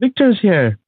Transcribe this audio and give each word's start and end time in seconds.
Victor's 0.00 0.38
here. 0.40 0.78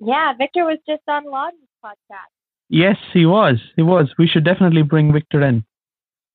Yeah, 0.00 0.32
Victor 0.36 0.64
was 0.64 0.78
just 0.88 1.02
on 1.08 1.24
Ladan's 1.24 1.68
podcast. 1.84 2.30
Yes, 2.68 2.96
he 3.12 3.26
was. 3.26 3.60
He 3.76 3.82
was. 3.82 4.12
We 4.18 4.26
should 4.26 4.44
definitely 4.44 4.82
bring 4.82 5.12
Victor 5.12 5.42
in. 5.42 5.64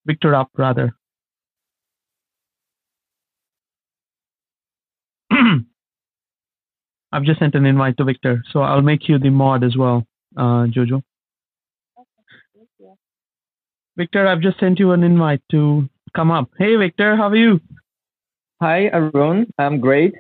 Victor 0.06 0.36
up, 0.36 0.50
rather. 0.56 0.94
I've 7.12 7.24
just 7.24 7.40
sent 7.40 7.56
an 7.56 7.66
invite 7.66 7.98
to 7.98 8.04
Victor, 8.04 8.44
so 8.52 8.62
I'll 8.62 8.82
make 8.82 9.10
you 9.10 9.18
the 9.18 9.32
mod 9.32 9.64
as 9.64 9.76
well, 9.76 10.06
uh, 10.38 10.68
Jojo. 10.68 11.02
Victor, 13.98 14.28
I've 14.28 14.42
just 14.42 14.60
sent 14.60 14.80
you 14.80 14.92
an 14.92 15.04
invite 15.04 15.42
to 15.52 15.90
come 16.16 16.30
up. 16.30 16.52
Hey, 16.60 16.76
Victor, 16.76 17.16
how 17.16 17.30
are 17.30 17.36
you? 17.36 17.60
Hi, 18.62 18.90
Arun. 18.94 19.52
I'm 19.58 19.80
great. 19.80 20.14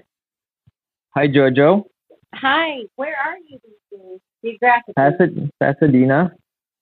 Hi, 1.17 1.27
Jojo. 1.27 1.83
Hi, 2.35 2.81
where 2.95 3.15
are 3.17 3.37
you 3.49 3.57
these 3.65 3.73
days? 3.91 4.19
Geographically? 4.45 4.93
Pasad- 4.95 5.49
Pasadena, 5.59 6.31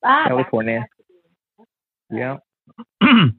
ah, 0.03 0.25
California. 0.27 0.85
Pasadena. 2.11 2.39
Yeah. 3.01 3.29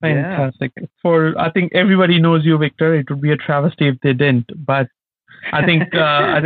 Fantastic. 0.02 0.72
For 1.00 1.32
I 1.38 1.52
think 1.52 1.72
everybody 1.76 2.20
knows 2.20 2.44
you, 2.44 2.58
Victor. 2.58 2.96
It 2.96 3.08
would 3.08 3.20
be 3.20 3.30
a 3.30 3.36
travesty 3.36 3.86
if 3.86 4.00
they 4.02 4.14
didn't. 4.14 4.50
But 4.66 4.88
I 5.52 5.64
think 5.64 5.94
uh, 5.94 6.00
I 6.00 6.40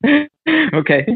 think- 0.00 0.30
okay. 0.74 1.06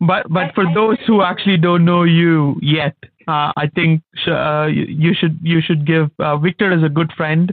but 0.00 0.24
but 0.30 0.54
for 0.54 0.64
those 0.72 0.96
who 1.06 1.20
actually 1.20 1.58
don't 1.58 1.84
know 1.84 2.04
you 2.04 2.56
yet, 2.62 2.96
uh, 3.26 3.52
I 3.56 3.68
think 3.74 4.02
sh- 4.14 4.28
uh, 4.28 4.66
you 4.66 5.14
should 5.14 5.38
you 5.42 5.60
should 5.60 5.86
give 5.86 6.10
uh, 6.18 6.36
Victor 6.36 6.72
as 6.72 6.82
a 6.82 6.88
good 6.88 7.12
friend 7.12 7.52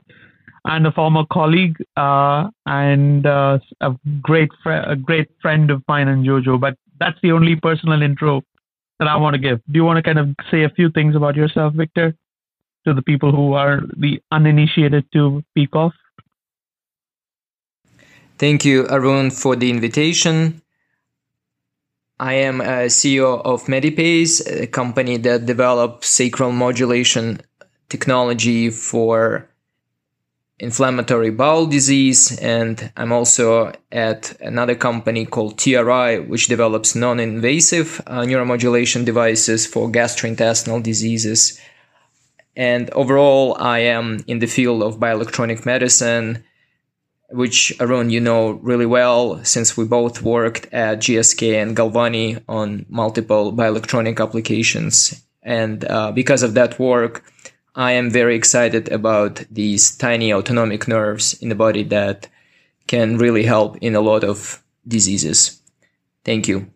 and 0.66 0.88
a 0.88 0.91
former 0.91 1.23
colleague 1.31 1.78
uh, 1.97 2.50
and 2.66 3.25
uh, 3.25 3.59
a 3.81 3.95
great 4.22 4.50
fr- 4.62 4.72
a 4.72 4.95
great 4.95 5.30
friend 5.42 5.72
of 5.72 5.84
mine 5.88 6.08
and 6.08 6.25
Jojo. 6.25 6.59
But 6.59 6.78
that's 7.00 7.17
the 7.22 7.31
only 7.31 7.56
personal 7.56 8.02
intro 8.02 8.42
that 9.00 9.08
I 9.08 9.17
want 9.17 9.34
to 9.34 9.39
give. 9.39 9.59
Do 9.72 9.73
you 9.73 9.84
want 9.84 9.97
to 9.97 10.03
kind 10.03 10.20
of 10.20 10.36
say 10.50 10.64
a 10.64 10.70
few 10.70 10.89
things 10.92 11.16
about 11.16 11.36
yourself, 11.36 11.73
Victor, 11.73 12.16
to 12.86 12.94
the 12.94 13.02
people 13.02 13.31
who 13.31 13.53
are 13.53 13.81
the 13.97 14.22
uninitiated 14.31 15.06
to 15.14 15.44
speak 15.52 15.75
off? 15.75 15.94
Thank 18.38 18.66
you, 18.66 18.88
Arun, 18.90 19.31
for 19.31 19.56
the 19.56 19.69
invitation. 19.69 20.62
I 22.19 22.33
am 22.33 22.61
a 22.61 22.88
CEO 22.88 23.42
of 23.44 23.66
Medipace, 23.66 24.42
a 24.45 24.67
company 24.67 25.17
that 25.17 25.45
develops 25.45 26.08
sacral 26.08 26.52
modulation 26.52 27.42
technology 27.89 28.69
for 28.69 29.50
inflammatory 30.59 31.31
bowel 31.31 31.66
disease. 31.66 32.38
And 32.39 32.91
I'm 32.95 33.11
also 33.11 33.73
at 33.91 34.39
another 34.41 34.75
company 34.75 35.25
called 35.25 35.58
TRI, 35.58 36.19
which 36.19 36.47
develops 36.47 36.95
non 36.95 37.19
invasive 37.19 38.02
uh, 38.08 38.22
neuromodulation 38.22 39.06
devices 39.06 39.66
for 39.66 39.89
gastrointestinal 39.89 40.81
diseases. 40.81 41.59
And 42.56 42.89
overall, 42.91 43.58
I 43.59 43.80
am 43.80 44.23
in 44.28 44.39
the 44.39 44.47
field 44.47 44.84
of 44.84 45.00
bioelectronic 45.00 45.66
medicine 45.66 46.44
which 47.34 47.73
Arun, 47.80 48.09
you 48.09 48.20
know 48.20 48.52
really 48.62 48.86
well, 48.86 49.44
since 49.44 49.76
we 49.76 49.86
both 49.86 50.22
worked 50.22 50.67
at 50.72 51.00
GSK 51.00 51.62
and 51.62 51.75
Galvani 51.75 52.42
on 52.48 52.86
multiple 52.90 53.52
bioelectronic 53.52 54.20
applications. 54.20 55.23
And 55.42 55.84
uh, 55.86 56.12
because 56.12 56.44
of 56.44 56.53
that 56.53 56.80
work, 56.80 57.23
I 57.75 57.94
am 57.94 58.12
very 58.12 58.36
excited 58.36 58.92
about 58.92 59.44
these 59.50 59.98
tiny 59.98 60.31
autonomic 60.31 60.88
nerves 60.88 61.34
in 61.42 61.50
the 61.50 61.56
body 61.56 61.84
that 61.84 62.28
can 62.88 63.17
really 63.17 63.44
help 63.44 63.78
in 63.78 63.95
a 63.95 64.02
lot 64.02 64.23
of 64.23 64.64
diseases. 64.88 65.59
Thank 66.24 66.47
you. 66.47 66.68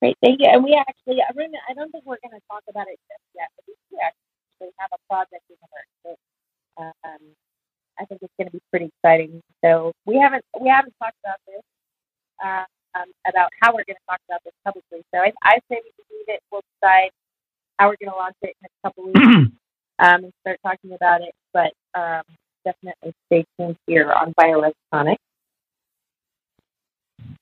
Great, 0.00 0.16
thank 0.22 0.40
you. 0.40 0.48
And 0.48 0.64
we 0.64 0.74
actually, 0.74 1.20
Arun, 1.30 1.52
I 1.68 1.74
don't 1.74 1.90
think 1.90 2.04
we're 2.04 2.22
going 2.22 2.38
to 2.38 2.46
talk 2.48 2.62
about 2.68 2.86
it 2.88 2.98
just 3.08 3.24
yet, 3.34 3.48
but 3.56 3.64
we 3.68 3.98
actually 3.98 4.72
have 4.78 4.90
a 4.92 5.00
project 5.08 5.44
in 5.48 5.56
the 5.60 5.68
works 5.72 6.20
um, 7.04 7.20
I 8.00 8.04
think 8.06 8.22
it's 8.22 8.32
going 8.38 8.48
to 8.48 8.52
be 8.52 8.62
pretty 8.70 8.90
exciting. 8.96 9.42
So 9.64 9.92
we 10.06 10.16
haven't 10.16 10.44
we 10.60 10.68
haven't 10.68 10.94
talked 11.02 11.16
about 11.24 11.38
this 11.46 11.62
uh, 12.42 12.64
um, 12.98 13.08
about 13.28 13.50
how 13.60 13.70
we're 13.70 13.84
going 13.84 14.00
to 14.00 14.08
talk 14.08 14.20
about 14.28 14.40
this 14.44 14.54
publicly. 14.64 15.04
So 15.14 15.20
I, 15.20 15.32
I 15.42 15.58
say 15.68 15.80
we 15.84 15.92
can 15.94 16.06
leave 16.10 16.28
it. 16.28 16.40
We'll 16.50 16.62
decide 16.80 17.10
how 17.78 17.88
we're 17.88 18.00
going 18.00 18.12
to 18.12 18.16
launch 18.16 18.36
it 18.42 18.56
in 18.60 18.66
a 18.66 18.88
couple 18.88 19.04
weeks 19.06 19.52
um, 19.98 20.24
and 20.24 20.32
start 20.40 20.58
talking 20.64 20.92
about 20.92 21.20
it. 21.20 21.34
But 21.52 21.72
um, 21.94 22.22
definitely 22.64 23.12
stay 23.26 23.44
tuned 23.58 23.76
here 23.86 24.12
on 24.12 24.32
bioelectronics. 24.34 25.16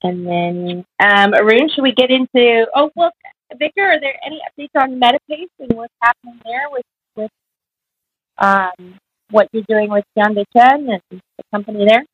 And 0.02 0.26
then 0.26 0.84
um, 1.00 1.34
Arun, 1.34 1.68
should 1.74 1.82
we 1.82 1.92
get 1.92 2.10
into? 2.10 2.66
Oh, 2.74 2.90
well, 2.94 3.10
Victor, 3.58 3.82
are 3.82 4.00
there 4.00 4.14
any 4.24 4.40
updates 4.46 4.80
on 4.80 5.00
Medipace 5.00 5.48
and 5.58 5.72
what's 5.72 5.94
happening 6.00 6.40
there 6.44 6.66
with 6.70 6.84
with 7.16 7.30
um, 8.38 8.98
what 9.30 9.48
you're 9.52 9.64
doing 9.68 9.90
with 9.90 10.04
Jiande 10.16 10.44
Chen 10.56 10.88
and 10.88 11.02
the 11.10 11.42
company 11.52 11.86
there? 11.86 12.04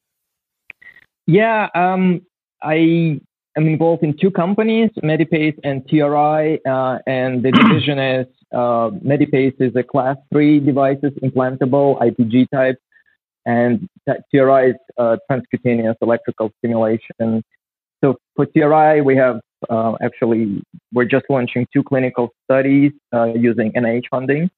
Yeah, 1.26 1.68
um, 1.74 2.22
I 2.62 3.20
am 3.56 3.66
involved 3.66 4.02
in 4.02 4.16
two 4.16 4.30
companies, 4.30 4.90
Medipace 5.02 5.58
and 5.64 5.86
TRI, 5.88 6.58
uh, 6.66 6.98
and 7.06 7.42
the 7.42 7.52
division 7.52 7.98
is 8.18 8.26
uh, 8.52 8.90
Medipace 9.04 9.54
is 9.60 9.74
a 9.76 9.82
class 9.82 10.16
three 10.32 10.60
devices, 10.60 11.12
implantable 11.22 11.98
IPG 12.00 12.46
type, 12.52 12.78
and 13.46 13.88
TRI 14.30 14.70
is 14.70 14.76
uh, 14.98 15.16
transcutaneous 15.30 15.96
electrical 16.00 16.50
stimulation. 16.58 17.42
So 18.02 18.16
for 18.36 18.46
TRI, 18.46 19.00
we 19.00 19.16
have 19.16 19.40
uh, 19.70 19.94
actually 20.02 20.62
we're 20.92 21.06
just 21.06 21.24
launching 21.30 21.66
two 21.72 21.82
clinical 21.82 22.30
studies 22.44 22.92
uh, 23.14 23.32
using 23.34 23.72
NIH 23.72 24.04
funding. 24.10 24.50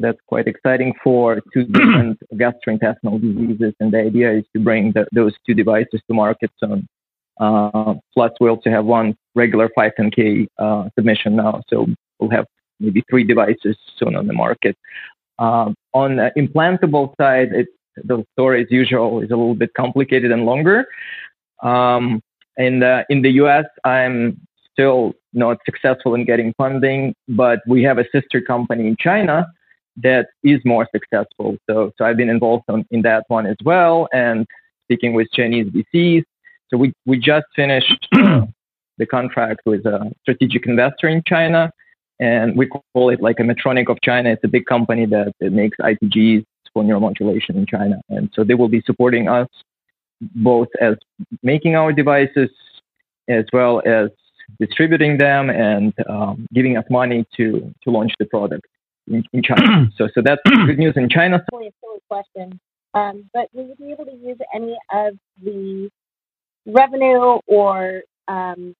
That's 0.00 0.18
quite 0.26 0.46
exciting 0.48 0.94
for 1.02 1.40
two 1.52 1.64
different 1.76 2.18
gastrointestinal 2.34 3.20
diseases. 3.20 3.74
And 3.80 3.92
the 3.92 4.00
idea 4.00 4.32
is 4.32 4.44
to 4.54 4.60
bring 4.60 4.92
the, 4.92 5.06
those 5.12 5.34
two 5.46 5.54
devices 5.54 6.00
to 6.08 6.14
market 6.14 6.50
soon. 6.58 6.88
Uh, 7.38 7.94
plus, 8.14 8.32
we 8.40 8.48
also 8.48 8.70
have 8.70 8.84
one 8.84 9.16
regular 9.34 9.70
510K 9.76 10.46
uh, 10.58 10.88
submission 10.94 11.36
now. 11.36 11.62
So 11.68 11.86
we'll 12.18 12.30
have 12.30 12.46
maybe 12.80 13.02
three 13.08 13.24
devices 13.24 13.76
soon 13.96 14.16
on 14.16 14.26
the 14.26 14.32
market. 14.32 14.76
Uh, 15.38 15.72
on 15.94 16.16
the 16.16 16.32
implantable 16.36 17.14
side, 17.20 17.50
the 17.96 18.24
story, 18.32 18.62
as 18.62 18.70
usual, 18.70 19.20
is 19.20 19.30
a 19.30 19.36
little 19.36 19.54
bit 19.54 19.72
complicated 19.74 20.30
and 20.32 20.44
longer. 20.44 20.86
Um, 21.62 22.22
and 22.56 22.82
in 23.08 23.22
the 23.22 23.30
US, 23.42 23.64
I'm 23.84 24.40
still 24.72 25.14
not 25.32 25.58
successful 25.64 26.14
in 26.14 26.24
getting 26.24 26.52
funding, 26.58 27.14
but 27.28 27.60
we 27.66 27.82
have 27.82 27.98
a 27.98 28.04
sister 28.12 28.40
company 28.40 28.86
in 28.86 28.96
China 28.98 29.46
that 29.96 30.28
is 30.42 30.60
more 30.64 30.88
successful. 30.92 31.56
So, 31.68 31.92
so 31.96 32.04
I've 32.04 32.16
been 32.16 32.28
involved 32.28 32.64
on, 32.68 32.86
in 32.90 33.02
that 33.02 33.24
one 33.28 33.46
as 33.46 33.56
well, 33.64 34.08
and 34.12 34.46
speaking 34.86 35.14
with 35.14 35.28
Chinese 35.32 35.66
VCs. 35.66 36.24
So 36.68 36.76
we 36.76 36.92
we 37.06 37.18
just 37.18 37.46
finished 37.56 38.08
the 38.12 39.06
contract 39.10 39.60
with 39.66 39.84
a 39.86 40.12
strategic 40.22 40.66
investor 40.66 41.08
in 41.08 41.22
China, 41.26 41.72
and 42.20 42.56
we 42.56 42.66
call 42.66 43.10
it 43.10 43.20
like 43.20 43.40
a 43.40 43.42
Medtronic 43.42 43.90
of 43.90 43.98
China. 44.02 44.30
It's 44.30 44.44
a 44.44 44.48
big 44.48 44.66
company 44.66 45.06
that, 45.06 45.32
that 45.40 45.52
makes 45.52 45.76
IPGs 45.78 46.44
for 46.72 46.84
neuromodulation 46.84 47.56
in 47.56 47.66
China, 47.66 48.00
and 48.08 48.30
so 48.34 48.44
they 48.44 48.54
will 48.54 48.68
be 48.68 48.82
supporting 48.86 49.28
us 49.28 49.48
both 50.20 50.68
as 50.80 50.96
making 51.42 51.74
our 51.76 51.92
devices 51.92 52.50
as 53.28 53.44
well 53.52 53.82
as 53.86 54.10
distributing 54.58 55.18
them 55.18 55.48
and 55.50 55.94
um, 56.08 56.46
giving 56.52 56.76
us 56.76 56.84
money 56.90 57.24
to 57.36 57.72
to 57.82 57.90
launch 57.90 58.12
the 58.18 58.26
product 58.26 58.66
in, 59.10 59.24
in 59.32 59.42
China. 59.42 59.90
so, 59.96 60.08
so 60.14 60.22
that's 60.24 60.40
good 60.44 60.78
news 60.78 60.94
in 60.96 61.08
China. 61.08 61.44
Probably 61.50 61.68
a 61.68 61.72
silly 61.82 62.00
question, 62.08 62.60
um, 62.94 63.28
but 63.34 63.48
will 63.52 63.66
you 63.66 63.74
be 63.76 63.92
able 63.92 64.06
to 64.06 64.14
use 64.14 64.38
any 64.54 64.76
of 64.92 65.14
the 65.42 65.90
revenue 66.66 67.38
or 67.46 68.02
um, 68.28 68.74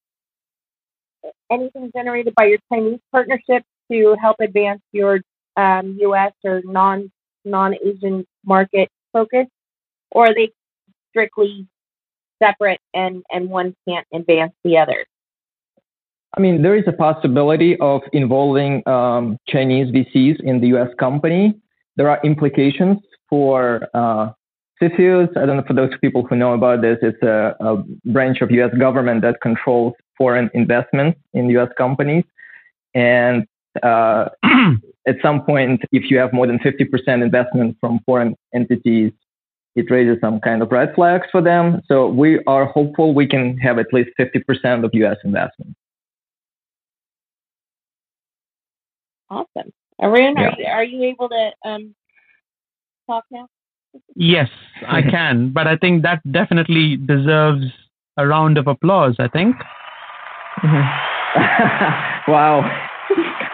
anything 1.51 1.91
generated 1.95 2.35
by 2.35 2.47
your 2.47 2.59
Chinese 2.73 3.01
partnership 3.13 3.65
to 3.91 4.17
help 4.21 4.37
advance 4.41 4.81
your 4.93 5.21
um, 5.57 5.97
U.S. 6.01 6.33
or 6.45 6.63
non 6.65 7.11
non 7.45 7.75
Asian 7.85 8.25
market 8.45 8.89
focus, 9.13 9.47
or 10.11 10.29
are 10.29 10.35
they 10.35 10.51
strictly 11.11 11.67
separate 12.43 12.81
and 12.95 13.23
and 13.31 13.51
one 13.51 13.75
can't 13.89 14.07
advance 14.13 14.53
the 14.65 14.79
other? 14.79 15.05
I 16.37 16.41
mean, 16.41 16.63
there 16.63 16.77
is 16.77 16.85
a 16.87 16.93
possibility 16.93 17.77
of 17.81 18.03
involving 18.13 18.87
um, 18.89 19.37
Chinese 19.49 19.93
VCs 19.93 20.41
in 20.41 20.61
the 20.61 20.69
US 20.79 20.89
company. 20.99 21.55
There 21.97 22.09
are 22.09 22.21
implications 22.23 22.99
for 23.29 23.89
uh, 23.95 24.31
CFIUS. 24.81 25.37
I 25.37 25.45
don't 25.45 25.57
know 25.57 25.65
for 25.67 25.75
those 25.75 25.91
people 26.01 26.25
who 26.25 26.37
know 26.37 26.55
about 26.55 26.83
this, 26.83 26.99
it's 27.03 27.23
a, 27.23 27.57
a 27.61 27.83
branch 28.07 28.41
of 28.41 28.51
US 28.53 28.73
government 28.79 29.23
that 29.23 29.41
controls 29.41 29.95
foreign 30.17 30.51
investments 30.55 31.19
in 31.35 31.51
US 31.51 31.71
companies. 31.77 32.25
And 32.95 33.47
uh, 33.83 34.29
at 35.07 35.17
some 35.23 35.43
point, 35.43 35.83
if 35.91 36.11
you 36.11 36.19
have 36.19 36.33
more 36.33 36.47
than 36.47 36.59
50% 36.61 37.23
investment 37.23 37.77
from 37.81 38.01
foreign 38.07 38.37
entities, 38.55 39.13
it 39.77 39.91
raises 39.91 40.21
some 40.21 40.41
kind 40.41 40.63
of 40.63 40.71
red 40.71 40.95
flags 40.95 41.27
for 41.31 41.41
them. 41.41 41.81
So 41.87 42.09
we 42.09 42.41
are 42.47 42.67
hopeful 42.67 43.15
we 43.15 43.27
can 43.27 43.57
have 43.59 43.79
at 43.79 43.93
least 43.93 44.11
50% 44.19 44.85
of 44.85 44.91
US 44.95 45.17
investment. 45.25 45.77
Awesome. 49.31 49.73
Arun, 50.03 50.35
yeah. 50.37 50.43
are, 50.43 50.55
you, 50.59 50.67
are 50.67 50.85
you 50.85 51.03
able 51.05 51.29
to 51.29 51.51
um, 51.65 51.95
talk 53.07 53.25
now? 53.31 53.49
Yes, 54.15 54.49
I 54.87 55.03
can, 55.11 55.53
but 55.53 55.67
I 55.67 55.77
think 55.77 56.03
that 56.03 56.21
definitely 56.31 56.97
deserves 56.97 57.67
a 58.17 58.27
round 58.27 58.59
of 58.59 58.67
applause, 58.67 59.17
I 59.19 59.29
think. 59.29 59.57
wow. 62.29 62.89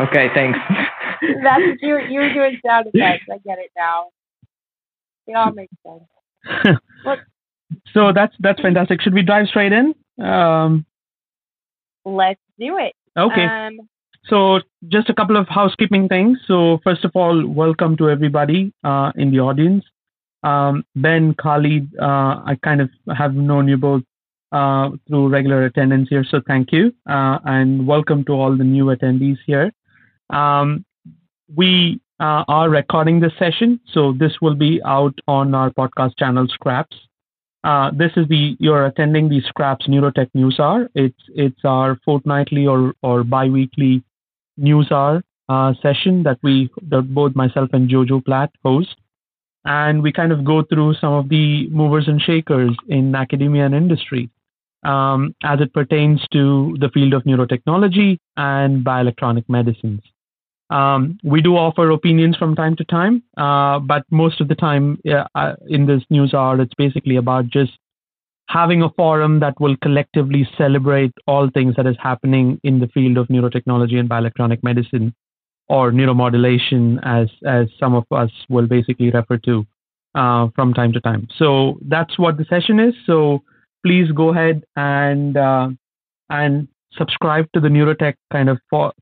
Okay, 0.00 0.28
thanks. 0.34 0.58
That's 1.42 1.62
you 1.80 1.98
you're 2.10 2.32
doing 2.32 2.60
sound 2.64 2.88
effects. 2.92 3.24
I 3.30 3.38
get 3.38 3.58
it 3.58 3.70
now. 3.76 4.08
It 5.26 5.34
all 5.34 5.52
makes 5.52 5.72
sense. 5.84 6.78
so 7.92 8.12
that's 8.12 8.34
that's 8.38 8.60
fantastic. 8.60 9.00
Should 9.00 9.14
we 9.14 9.22
dive 9.22 9.46
straight 9.48 9.72
in? 9.72 9.94
Um, 10.22 10.84
Let's 12.04 12.40
do 12.58 12.76
it. 12.78 12.94
Okay. 13.18 13.44
Um, 13.44 13.88
so 14.28 14.60
just 14.88 15.08
a 15.08 15.14
couple 15.14 15.36
of 15.36 15.48
housekeeping 15.48 16.08
things. 16.08 16.38
So 16.46 16.80
first 16.82 17.04
of 17.04 17.12
all, 17.14 17.46
welcome 17.46 17.96
to 17.98 18.08
everybody 18.10 18.72
uh, 18.84 19.12
in 19.16 19.30
the 19.30 19.40
audience. 19.40 19.84
Um, 20.42 20.84
ben, 20.94 21.34
Khalid, 21.34 21.90
uh, 22.00 22.42
I 22.44 22.58
kind 22.62 22.80
of 22.80 22.90
have 23.16 23.34
known 23.34 23.68
you 23.68 23.76
both 23.76 24.02
uh, 24.52 24.90
through 25.08 25.28
regular 25.28 25.64
attendance 25.64 26.08
here, 26.08 26.24
so 26.28 26.40
thank 26.46 26.72
you. 26.72 26.92
Uh, 27.08 27.38
and 27.44 27.86
welcome 27.86 28.24
to 28.26 28.32
all 28.32 28.56
the 28.56 28.64
new 28.64 28.86
attendees 28.86 29.38
here. 29.46 29.72
Um, 30.30 30.84
we 31.54 32.00
uh, 32.20 32.44
are 32.48 32.70
recording 32.70 33.20
this 33.20 33.32
session, 33.38 33.80
so 33.92 34.12
this 34.12 34.32
will 34.40 34.54
be 34.54 34.80
out 34.84 35.18
on 35.26 35.54
our 35.54 35.70
podcast 35.70 36.18
channel, 36.18 36.46
Scraps. 36.48 36.96
Uh, 37.64 37.90
this 37.92 38.12
is 38.16 38.28
the 38.28 38.56
you're 38.60 38.86
attending 38.86 39.28
the 39.28 39.40
Scraps 39.48 39.88
Neurotech 39.88 40.28
News 40.34 40.60
Hour. 40.60 40.88
It's 40.94 41.18
it's 41.34 41.64
our 41.64 41.98
fortnightly 42.04 42.66
or 42.66 42.94
or 43.02 43.24
biweekly 43.24 44.04
news 44.56 44.90
hour 44.90 45.22
uh, 45.48 45.74
session 45.80 46.22
that 46.24 46.38
we 46.42 46.70
that 46.88 47.14
both 47.14 47.34
myself 47.34 47.70
and 47.72 47.88
Jojo 47.88 48.24
Platt 48.24 48.50
host, 48.64 48.96
and 49.64 50.02
we 50.02 50.12
kind 50.12 50.32
of 50.32 50.44
go 50.44 50.62
through 50.62 50.94
some 50.94 51.12
of 51.12 51.28
the 51.28 51.68
movers 51.68 52.08
and 52.08 52.20
shakers 52.20 52.76
in 52.88 53.14
academia 53.14 53.66
and 53.66 53.74
industry 53.74 54.30
um, 54.84 55.34
as 55.42 55.60
it 55.60 55.72
pertains 55.72 56.24
to 56.32 56.76
the 56.80 56.88
field 56.90 57.12
of 57.12 57.24
neurotechnology 57.24 58.18
and 58.36 58.84
bioelectronic 58.84 59.44
medicines. 59.48 60.00
Um, 60.70 61.18
we 61.22 61.40
do 61.40 61.56
offer 61.56 61.90
opinions 61.90 62.36
from 62.36 62.56
time 62.56 62.74
to 62.76 62.84
time, 62.84 63.22
uh, 63.36 63.78
but 63.78 64.04
most 64.10 64.40
of 64.40 64.48
the 64.48 64.56
time 64.56 64.98
uh, 65.08 65.54
in 65.68 65.86
this 65.86 66.02
news 66.10 66.34
hour, 66.34 66.60
it's 66.60 66.74
basically 66.74 67.16
about 67.16 67.46
just 67.46 67.78
having 68.48 68.82
a 68.82 68.90
forum 68.90 69.40
that 69.40 69.60
will 69.60 69.76
collectively 69.82 70.48
celebrate 70.56 71.12
all 71.26 71.50
things 71.50 71.74
that 71.76 71.86
is 71.86 71.96
happening 72.00 72.60
in 72.62 72.80
the 72.80 72.88
field 72.88 73.16
of 73.16 73.28
neurotechnology 73.28 73.98
and 73.98 74.08
bioelectronic 74.08 74.62
medicine, 74.62 75.14
or 75.68 75.90
neuromodulation, 75.90 77.00
as 77.02 77.28
as 77.44 77.68
some 77.78 77.94
of 77.94 78.04
us 78.12 78.30
will 78.48 78.66
basically 78.66 79.10
refer 79.10 79.36
to 79.38 79.66
uh, 80.14 80.48
from 80.54 80.72
time 80.74 80.92
to 80.92 81.00
time. 81.00 81.26
So 81.36 81.78
that's 81.82 82.18
what 82.18 82.36
the 82.36 82.44
session 82.44 82.78
is. 82.78 82.94
So 83.04 83.42
please 83.84 84.10
go 84.12 84.30
ahead 84.30 84.64
and 84.76 85.36
uh, 85.36 85.68
and 86.30 86.68
subscribe 86.92 87.46
to 87.52 87.60
the 87.60 87.68
Neurotech 87.68 88.14
kind 88.32 88.48
of 88.48 88.58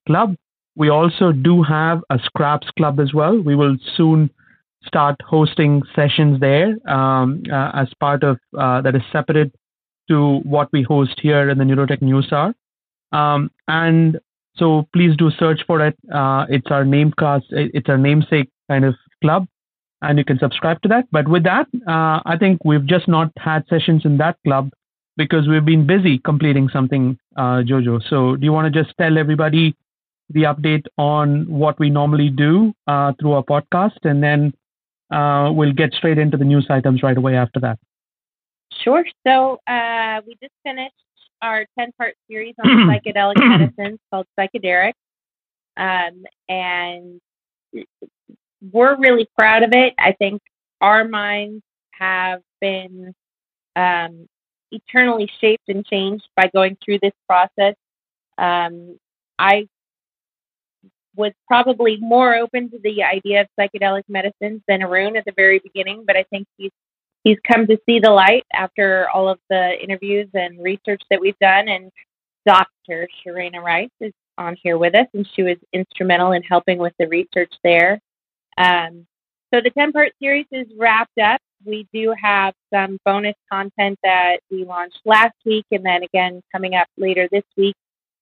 club. 0.07 0.37
We 0.77 0.89
also 0.89 1.33
do 1.33 1.63
have 1.63 2.03
a 2.11 2.19
Scraps 2.19 2.69
club 2.77 2.99
as 2.99 3.15
well. 3.15 3.41
We 3.41 3.55
will 3.55 3.77
soon 3.97 4.31
start 4.87 5.17
hosting 5.25 5.83
sessions 5.95 6.41
there 6.41 6.77
um, 6.89 7.43
uh, 7.51 7.71
as 7.75 7.89
part 8.01 8.23
of 8.23 8.39
uh, 8.59 8.81
that 8.83 8.95
is 8.95 9.03
separate 9.13 9.55
to 10.09 10.39
what 10.41 10.69
we 10.73 10.83
host 10.83 11.19
here 11.21 11.49
in 11.49 11.59
the 11.59 11.65
Neurotech 11.65 12.03
News 12.03 12.31
Hour. 12.33 12.55
Um, 13.13 13.51
and 13.69 14.19
so 14.57 14.87
please 14.93 15.17
do 15.17 15.31
search 15.31 15.61
for 15.67 15.85
it. 15.87 15.97
Uh, 16.13 16.47
it's 16.49 16.67
our 16.71 16.85
namecast, 16.85 17.45
it's 17.51 17.89
our 17.89 17.99
namesake 17.99 18.51
kind 18.69 18.85
of 18.85 18.95
club, 19.23 19.47
and 20.03 20.19
you 20.19 20.25
can 20.25 20.39
subscribe 20.39 20.81
to 20.83 20.89
that. 20.89 21.07
But 21.11 21.29
with 21.29 21.45
that, 21.45 21.67
uh, 21.89 22.21
I 22.25 22.37
think 22.39 22.65
we've 22.65 22.87
just 22.87 23.09
not 23.09 23.33
had 23.37 23.67
sessions 23.69 24.05
in 24.05 24.19
that 24.19 24.37
club 24.47 24.71
because 25.17 25.49
we've 25.49 25.65
been 25.65 25.87
busy 25.87 26.19
completing 26.19 26.69
something, 26.69 27.19
uh, 27.37 27.63
Jojo. 27.63 28.03
So 28.09 28.37
do 28.37 28.45
you 28.45 28.53
want 28.53 28.73
to 28.73 28.83
just 28.83 28.95
tell 28.99 29.17
everybody 29.17 29.75
the 30.31 30.43
update 30.45 30.85
on 30.99 31.47
what 31.49 31.79
we 31.79 31.91
normally 31.91 32.31
do 32.31 32.73
uh, 32.87 33.13
through 33.21 33.33
our 33.33 33.43
podcast, 33.43 33.99
and 34.05 34.23
then 34.23 34.53
uh, 35.15 35.53
we'll 35.53 35.73
get 35.73 35.93
straight 35.95 36.19
into 36.19 36.37
the 36.37 36.45
news 36.45 36.67
items 36.69 37.03
right 37.03 37.17
away 37.17 37.37
after 37.37 37.61
that. 37.61 37.79
Sure. 38.83 39.05
So 39.27 39.61
uh, 39.67 40.21
we 40.27 40.37
just 40.43 40.55
finished 40.65 40.95
our 41.41 41.65
10 41.79 41.93
part 41.97 42.15
series 42.29 42.55
on 42.63 42.71
psychedelic 42.89 43.35
medicines 43.37 44.01
called 44.11 44.27
Psychedelic. 44.39 44.95
Um, 45.77 46.25
and 46.49 47.21
we're 48.73 48.97
really 48.97 49.29
proud 49.39 49.63
of 49.63 49.71
it. 49.73 49.95
I 49.99 50.13
think 50.13 50.43
our 50.81 51.07
minds 51.07 51.63
have 51.93 52.43
been 52.61 53.15
um, 53.77 54.29
eternally 54.73 55.31
shaped 55.41 55.69
and 55.69 55.87
changed 55.87 56.25
by 56.37 56.51
going 56.53 56.77
through 56.85 56.99
this 57.03 57.13
process. 57.29 57.75
Um, 58.39 58.99
I 59.39 59.69
was 61.17 61.33
probably 61.47 61.99
more 62.01 62.35
open 62.37 62.71
to 62.71 62.79
the 62.83 63.03
idea 63.03 63.43
of 63.43 63.49
psychedelic 63.59 64.03
medicines 64.09 64.63
than 64.69 64.83
Arun 64.83 65.17
at 65.17 65.25
the 65.25 65.33
very 65.37 65.59
beginning, 65.61 66.05
but 66.07 66.17
I 66.17 66.25
think 66.31 66.47
he's 66.57 66.73
he's 67.25 67.39
come 67.51 67.67
to 67.67 67.79
see 67.87 67.99
the 67.99 68.11
light 68.11 68.45
after 68.53 69.09
all 69.13 69.29
of 69.29 69.39
the 69.49 69.73
interviews 69.83 70.29
and 70.35 70.63
research 70.63 71.03
that 71.11 71.21
we've 71.21 71.39
done. 71.41 71.69
And 71.69 71.91
Dr. 72.47 73.09
Sharena 73.25 73.63
Rice 73.63 73.89
is 74.01 74.13
on 74.37 74.57
here 74.63 74.77
with 74.79 74.95
us, 74.95 75.07
and 75.15 75.29
she 75.35 75.43
was 75.43 75.57
instrumental 75.73 76.33
in 76.33 76.43
helping 76.43 76.79
with 76.79 76.93
the 76.99 77.09
research 77.09 77.53
there. 77.63 77.99
Um, 78.59 79.07
so 79.53 79.61
the 79.61 79.71
10 79.71 79.93
part 79.93 80.13
series 80.21 80.47
is 80.53 80.67
wrapped 80.77 81.19
up. 81.19 81.41
We 81.65 81.87
do 81.95 82.15
have 82.21 82.53
some 82.73 82.99
bonus 83.07 83.37
content 83.51 83.99
that 84.03 84.39
we 84.51 84.65
launched 84.65 85.01
last 85.05 85.37
week, 85.47 85.65
and 85.71 85.85
then 85.85 86.03
again 86.03 86.43
coming 86.53 86.75
up 86.75 86.89
later 86.99 87.29
this 87.33 87.45
week 87.57 87.77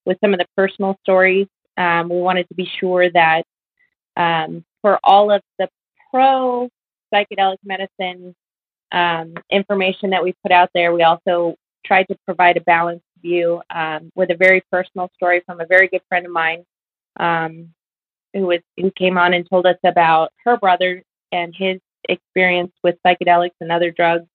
with 0.05 0.19
some 0.23 0.33
of 0.33 0.39
the 0.39 0.47
personal 0.57 0.97
stories 1.03 1.49
um, 1.77 2.09
we 2.09 2.21
wanted 2.21 2.49
to 2.49 2.55
be 2.55 2.69
sure 2.81 3.11
that 3.11 3.45
um, 4.17 4.65
for 4.81 4.99
all 5.05 5.31
of 5.31 5.43
the 5.59 5.69
pro 6.11 6.69
psychedelic 7.13 7.59
medicine 7.65 8.35
um, 8.93 9.35
information 9.51 10.11
that 10.11 10.23
we 10.23 10.35
put 10.43 10.53
out 10.53 10.71
there, 10.75 10.93
we 10.93 11.03
also 11.03 11.57
tried 11.85 12.05
to 12.09 12.17
provide 12.25 12.57
a 12.57 12.61
balanced 12.63 13.05
view 13.21 13.63
um, 13.75 14.11
with 14.15 14.31
a 14.31 14.37
very 14.37 14.63
personal 14.71 15.11
story 15.15 15.43
from 15.47 15.61
a 15.61 15.67
very 15.67 15.89
good 15.89 16.03
friend 16.09 16.27
of 16.27 16.33
mine 16.33 16.65
um, 17.19 17.73
who 18.35 18.43
was 18.43 18.61
who 18.77 18.91
came 18.93 19.17
on 19.19 19.35
and 19.35 19.49
told 19.49 19.67
us 19.67 19.77
about 19.85 20.31
her 20.45 20.57
brother 20.57 21.03
and 21.33 21.55
his 21.57 21.81
experience 22.09 22.73
with 22.83 22.97
psychedelics 23.07 23.55
and 23.61 23.71
other 23.71 23.91
drugs 23.91 24.27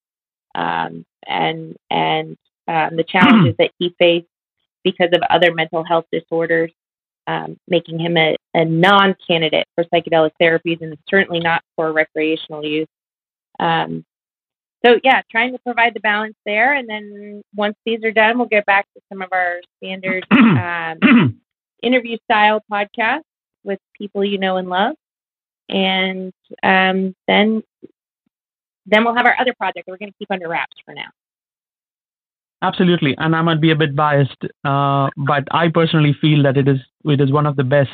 um, 0.55 1.05
and 1.27 1.75
and 1.89 2.37
the 2.67 3.05
challenges 3.07 3.55
that 3.59 3.71
he 3.79 3.93
faced 3.99 4.27
because 4.83 5.09
of 5.13 5.21
other 5.29 5.53
mental 5.53 5.83
health 5.83 6.05
disorders 6.11 6.71
um, 7.27 7.57
making 7.67 7.99
him 7.99 8.17
a, 8.17 8.35
a 8.53 8.65
non 8.65 9.15
candidate 9.27 9.67
for 9.75 9.83
psychedelic 9.85 10.31
therapies 10.41 10.81
and 10.81 10.97
certainly 11.09 11.39
not 11.39 11.61
for 11.75 11.91
recreational 11.91 12.65
use. 12.65 12.87
Um, 13.59 14.05
so, 14.85 14.99
yeah, 15.03 15.21
trying 15.29 15.51
to 15.53 15.59
provide 15.59 15.93
the 15.93 15.99
balance 15.99 16.35
there. 16.45 16.73
And 16.73 16.87
then 16.87 17.41
once 17.55 17.75
these 17.85 18.03
are 18.03 18.11
done, 18.11 18.37
we'll 18.37 18.47
get 18.47 18.65
back 18.65 18.85
to 18.95 19.01
some 19.09 19.21
of 19.21 19.29
our 19.31 19.59
standard 19.77 20.25
um, 20.31 21.41
interview 21.83 22.17
style 22.23 22.61
podcasts 22.71 23.21
with 23.63 23.79
people 23.97 24.23
you 24.23 24.37
know 24.37 24.57
and 24.57 24.69
love. 24.69 24.95
And 25.69 26.31
um, 26.63 27.13
then 27.27 27.61
then 28.85 29.03
we'll 29.03 29.15
have 29.15 29.25
our 29.25 29.35
other 29.37 29.53
project 29.53 29.85
that 29.85 29.91
we're 29.91 29.97
going 29.97 30.11
to 30.11 30.17
keep 30.17 30.31
under 30.31 30.47
wraps 30.47 30.77
for 30.85 30.93
now. 30.93 31.09
Absolutely, 32.61 33.15
and 33.19 33.35
I 33.35 33.41
might 33.43 33.61
be 33.61 33.69
a 33.71 33.75
bit 33.75 33.95
biased, 33.95 34.43
uh, 34.65 35.09
but 35.15 35.43
I 35.51 35.69
personally 35.69 36.13
feel 36.19 36.41
that 36.43 36.57
it 36.57 36.67
is 36.67 36.79
it 37.05 37.21
is 37.21 37.31
one 37.31 37.45
of 37.45 37.55
the 37.55 37.63
best 37.63 37.91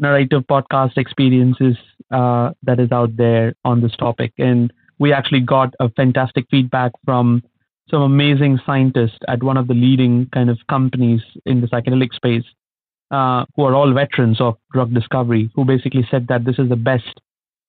narrative 0.00 0.42
podcast 0.50 0.96
experiences 0.96 1.76
uh, 2.12 2.50
that 2.64 2.80
is 2.80 2.90
out 2.90 3.16
there 3.16 3.54
on 3.64 3.80
this 3.80 3.94
topic. 3.96 4.32
And 4.38 4.72
we 4.98 5.12
actually 5.12 5.40
got 5.40 5.74
a 5.78 5.88
fantastic 5.90 6.46
feedback 6.50 6.90
from 7.04 7.42
some 7.88 8.02
amazing 8.02 8.58
scientists 8.66 9.18
at 9.28 9.42
one 9.44 9.56
of 9.56 9.68
the 9.68 9.74
leading 9.74 10.28
kind 10.34 10.50
of 10.50 10.58
companies 10.68 11.22
in 11.46 11.60
the 11.60 11.68
psychedelic 11.68 12.12
space, 12.14 12.44
uh, 13.12 13.44
who 13.54 13.62
are 13.62 13.74
all 13.74 13.92
veterans 13.92 14.40
of 14.40 14.56
drug 14.72 14.92
discovery, 14.92 15.50
who 15.54 15.64
basically 15.64 16.06
said 16.10 16.26
that 16.28 16.44
this 16.44 16.58
is 16.58 16.68
the 16.68 16.76
best 16.76 17.20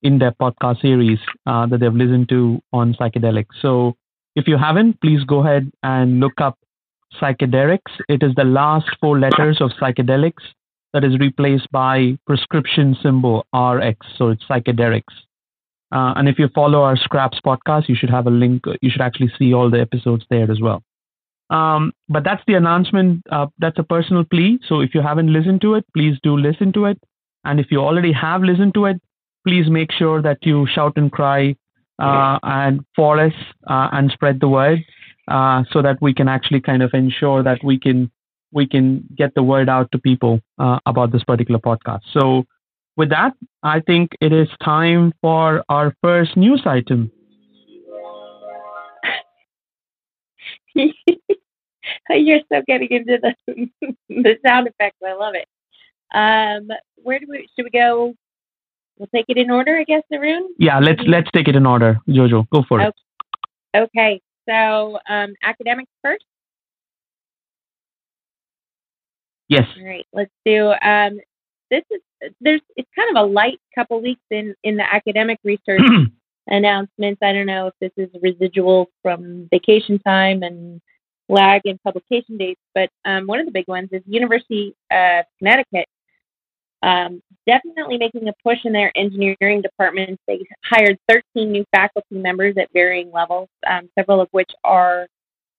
in-depth 0.01 0.39
podcast 0.39 0.81
series 0.81 1.19
uh, 1.45 1.67
that 1.67 1.79
they've 1.79 1.93
listened 1.93 2.29
to 2.29 2.59
on 2.73 2.93
psychedelics. 2.95 3.55
So 3.61 3.95
if 4.35 4.47
you 4.47 4.57
haven't, 4.57 4.99
please 5.01 5.23
go 5.23 5.39
ahead 5.39 5.71
and 5.83 6.19
look 6.19 6.41
up 6.41 6.57
psychedelics. 7.21 7.91
It 8.09 8.23
is 8.23 8.33
the 8.35 8.43
last 8.43 8.87
four 8.99 9.17
letters 9.19 9.61
of 9.61 9.71
psychedelics 9.81 10.43
that 10.93 11.03
is 11.03 11.17
replaced 11.19 11.71
by 11.71 12.17
prescription 12.25 12.95
symbol 13.01 13.45
RX. 13.53 14.05
So 14.17 14.29
it's 14.29 14.43
psychedelics. 14.45 15.13
Uh, 15.91 16.13
and 16.15 16.27
if 16.27 16.39
you 16.39 16.49
follow 16.53 16.81
our 16.81 16.97
Scraps 16.97 17.39
podcast, 17.45 17.87
you 17.87 17.95
should 17.95 18.09
have 18.09 18.27
a 18.27 18.31
link. 18.31 18.63
You 18.81 18.89
should 18.89 19.01
actually 19.01 19.31
see 19.37 19.53
all 19.53 19.69
the 19.69 19.79
episodes 19.79 20.25
there 20.29 20.51
as 20.51 20.59
well. 20.59 20.83
Um, 21.49 21.93
but 22.09 22.23
that's 22.23 22.41
the 22.47 22.55
announcement. 22.55 23.23
Uh, 23.31 23.47
that's 23.59 23.77
a 23.77 23.83
personal 23.83 24.23
plea. 24.23 24.59
So 24.67 24.81
if 24.81 24.95
you 24.95 25.01
haven't 25.01 25.31
listened 25.31 25.61
to 25.61 25.75
it, 25.75 25.85
please 25.93 26.17
do 26.23 26.37
listen 26.37 26.73
to 26.73 26.85
it. 26.85 26.99
And 27.43 27.59
if 27.59 27.67
you 27.69 27.79
already 27.79 28.11
have 28.13 28.41
listened 28.41 28.73
to 28.73 28.85
it, 28.85 28.99
please 29.47 29.69
make 29.69 29.91
sure 29.91 30.21
that 30.23 30.39
you 30.41 30.65
shout 30.73 30.93
and 30.95 31.11
cry 31.11 31.55
uh, 31.99 32.39
and 32.43 32.85
for 32.95 33.19
us 33.19 33.33
uh, 33.67 33.89
and 33.91 34.11
spread 34.11 34.39
the 34.39 34.47
word 34.47 34.83
uh, 35.27 35.63
so 35.71 35.81
that 35.81 35.97
we 36.01 36.13
can 36.13 36.27
actually 36.27 36.61
kind 36.61 36.83
of 36.83 36.93
ensure 36.93 37.43
that 37.43 37.63
we 37.63 37.79
can 37.79 38.11
we 38.51 38.67
can 38.67 39.03
get 39.17 39.33
the 39.35 39.43
word 39.43 39.67
out 39.67 39.91
to 39.91 39.99
people 39.99 40.39
uh, 40.59 40.79
about 40.85 41.11
this 41.11 41.23
particular 41.23 41.59
podcast. 41.59 42.01
So 42.13 42.45
with 42.95 43.09
that, 43.09 43.33
I 43.63 43.81
think 43.81 44.11
it 44.21 44.31
is 44.31 44.47
time 44.63 45.13
for 45.21 45.63
our 45.67 45.93
first 46.01 46.37
news 46.37 46.63
item. 46.65 47.11
You're 52.09 52.39
so 52.51 52.61
getting 52.67 52.89
into 52.91 53.17
the 53.21 53.35
the 54.09 54.37
sound 54.45 54.67
effects. 54.67 54.97
I 55.05 55.13
love 55.13 55.35
it. 55.35 55.47
Um, 56.13 56.69
where 56.95 57.19
do 57.19 57.25
we 57.29 57.47
should 57.55 57.65
we 57.65 57.71
go? 57.71 58.13
We'll 58.97 59.09
take 59.13 59.25
it 59.27 59.37
in 59.37 59.51
order, 59.51 59.77
I 59.77 59.83
guess, 59.83 60.03
Arun. 60.11 60.55
Yeah, 60.57 60.79
let's 60.79 61.01
let's 61.05 61.29
take 61.33 61.47
it 61.47 61.55
in 61.55 61.65
order, 61.65 61.99
Jojo. 62.07 62.47
Go 62.49 62.63
for 62.67 62.79
it. 62.79 62.93
Okay, 63.75 64.21
so 64.47 64.97
um, 65.09 65.33
academics 65.43 65.91
first. 66.01 66.23
Yes. 69.49 69.65
All 69.77 69.85
right, 69.85 70.05
let's 70.13 70.31
do. 70.45 70.73
Um, 70.81 71.19
this 71.69 71.83
is 71.91 72.31
there's 72.41 72.61
it's 72.75 72.89
kind 72.95 73.15
of 73.15 73.23
a 73.23 73.27
light 73.27 73.59
couple 73.75 74.01
weeks 74.01 74.21
in 74.31 74.55
in 74.63 74.77
the 74.77 74.93
academic 74.93 75.39
research 75.43 75.81
announcements. 76.47 77.19
I 77.21 77.33
don't 77.33 77.45
know 77.45 77.67
if 77.67 77.73
this 77.81 77.91
is 77.97 78.09
residual 78.21 78.89
from 79.01 79.47
vacation 79.51 79.99
time 79.99 80.43
and 80.43 80.81
lag 81.27 81.61
in 81.65 81.77
publication 81.79 82.37
dates, 82.37 82.61
but 82.73 82.89
um, 83.03 83.27
one 83.27 83.39
of 83.39 83.45
the 83.45 83.51
big 83.51 83.67
ones 83.67 83.89
is 83.91 84.01
University 84.05 84.75
of 84.91 85.25
Connecticut. 85.39 85.87
Um, 86.85 87.21
definitely 87.47 87.97
making 87.97 88.27
a 88.27 88.33
push 88.43 88.59
in 88.63 88.71
their 88.71 88.91
engineering 88.95 89.61
departments. 89.61 90.21
They 90.27 90.45
hired 90.63 90.99
13 91.09 91.51
new 91.51 91.65
faculty 91.71 92.15
members 92.15 92.55
at 92.57 92.71
varying 92.73 93.11
levels, 93.11 93.49
um, 93.67 93.89
several 93.97 94.21
of 94.21 94.27
which 94.31 94.51
are 94.63 95.07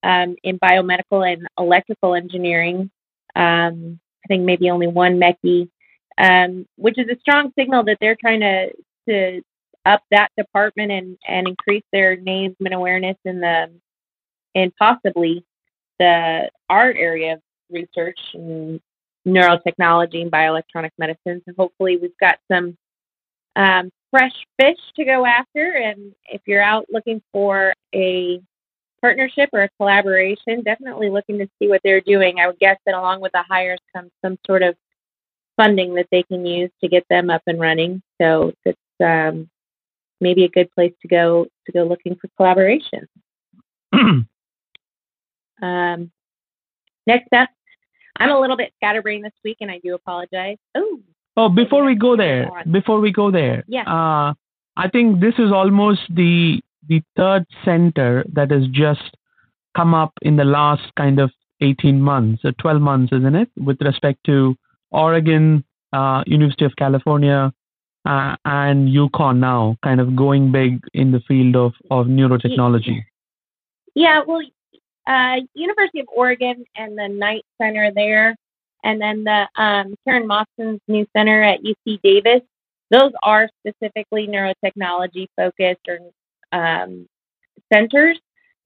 um, 0.04 0.36
in 0.44 0.58
biomedical 0.60 1.30
and 1.30 1.46
electrical 1.58 2.14
engineering. 2.14 2.90
Um, 3.34 3.98
I 4.24 4.28
think 4.28 4.44
maybe 4.44 4.70
only 4.70 4.86
one 4.86 5.18
MECI, 5.18 5.68
um, 6.18 6.64
which 6.76 6.96
is 6.96 7.08
a 7.08 7.18
strong 7.20 7.52
signal 7.58 7.82
that 7.84 7.98
they're 8.00 8.16
trying 8.16 8.40
to 8.40 8.70
to 9.08 9.42
up 9.84 10.02
that 10.12 10.30
department 10.38 10.92
and 10.92 11.18
and 11.26 11.48
increase 11.48 11.84
their 11.92 12.16
name 12.16 12.54
and 12.60 12.74
awareness 12.74 13.16
in 13.24 13.40
the 13.40 13.70
and 14.54 14.72
possibly 14.76 15.44
the 15.98 16.50
art 16.68 16.96
area 16.96 17.34
of 17.34 17.40
research 17.70 18.18
and 18.34 18.80
neurotechnology 19.26 20.22
and 20.22 20.30
bioelectronic 20.30 20.90
medicine. 20.98 21.42
So 21.46 21.54
hopefully 21.58 21.96
we've 21.96 22.16
got 22.20 22.38
some 22.50 22.76
um, 23.56 23.90
fresh 24.10 24.34
fish 24.60 24.78
to 24.96 25.04
go 25.04 25.26
after. 25.26 25.72
And 25.72 26.12
if 26.26 26.42
you're 26.46 26.62
out 26.62 26.86
looking 26.90 27.20
for 27.32 27.74
a 27.94 28.40
partnership 29.00 29.50
or 29.52 29.62
a 29.62 29.68
collaboration, 29.78 30.62
definitely 30.62 31.10
looking 31.10 31.38
to 31.38 31.48
see 31.58 31.68
what 31.68 31.80
they're 31.84 32.00
doing. 32.00 32.38
I 32.38 32.46
would 32.46 32.58
guess 32.58 32.78
that 32.86 32.94
along 32.94 33.20
with 33.20 33.32
the 33.32 33.44
hires 33.48 33.80
comes 33.94 34.10
some 34.24 34.38
sort 34.46 34.62
of 34.62 34.76
funding 35.56 35.94
that 35.94 36.06
they 36.10 36.22
can 36.22 36.44
use 36.44 36.70
to 36.82 36.88
get 36.88 37.04
them 37.08 37.30
up 37.30 37.42
and 37.46 37.58
running. 37.58 38.02
So 38.20 38.52
it's 38.64 38.78
um, 39.04 39.48
maybe 40.20 40.44
a 40.44 40.48
good 40.48 40.70
place 40.72 40.92
to 41.02 41.08
go 41.08 41.46
to 41.66 41.72
go 41.72 41.84
looking 41.84 42.16
for 42.16 42.28
collaboration. 42.36 43.06
um, 45.62 46.10
next 47.06 47.32
up, 47.32 47.48
I'm 48.18 48.30
a 48.30 48.40
little 48.40 48.56
bit 48.56 48.72
scatterbrained 48.76 49.24
this 49.24 49.32
week, 49.44 49.58
and 49.60 49.70
I 49.70 49.78
do 49.78 49.94
apologize. 49.94 50.56
Oh. 50.74 51.00
Oh, 51.38 51.48
before 51.50 51.84
we 51.84 51.94
go 51.94 52.16
there, 52.16 52.48
before 52.70 52.98
we 52.98 53.12
go 53.12 53.30
there, 53.30 53.62
yeah. 53.68 53.82
Uh, 53.82 54.32
I 54.76 54.88
think 54.90 55.20
this 55.20 55.34
is 55.38 55.52
almost 55.52 56.00
the 56.08 56.62
the 56.88 57.02
third 57.14 57.44
center 57.62 58.24
that 58.32 58.50
has 58.50 58.66
just 58.68 59.16
come 59.76 59.92
up 59.92 60.12
in 60.22 60.36
the 60.36 60.44
last 60.44 60.94
kind 60.96 61.18
of 61.18 61.30
18 61.60 62.00
months 62.00 62.44
or 62.44 62.52
12 62.52 62.80
months, 62.80 63.12
isn't 63.12 63.34
it? 63.34 63.50
With 63.56 63.80
respect 63.82 64.24
to 64.24 64.56
Oregon, 64.90 65.64
uh, 65.92 66.22
University 66.26 66.64
of 66.64 66.76
California, 66.76 67.52
uh, 68.06 68.36
and 68.44 68.88
UConn 68.88 69.38
now 69.38 69.76
kind 69.82 70.00
of 70.00 70.14
going 70.14 70.52
big 70.52 70.80
in 70.94 71.12
the 71.12 71.20
field 71.26 71.56
of, 71.56 71.72
of 71.90 72.06
neurotechnology. 72.06 73.04
Yeah, 73.94 74.20
well, 74.26 74.42
uh, 75.06 75.36
University 75.54 76.00
of 76.00 76.08
Oregon 76.14 76.64
and 76.76 76.98
the 76.98 77.08
Knight 77.08 77.44
Center 77.60 77.92
there, 77.94 78.36
and 78.84 79.00
then 79.00 79.24
the 79.24 79.48
um, 79.60 79.94
Karen 80.04 80.26
Moxon's 80.26 80.80
new 80.88 81.06
center 81.16 81.42
at 81.42 81.60
UC 81.62 82.00
Davis. 82.02 82.42
Those 82.90 83.12
are 83.22 83.48
specifically 83.60 84.28
neurotechnology 84.28 85.26
focused 85.36 85.88
or 85.88 85.98
um, 86.52 87.06
centers. 87.72 88.18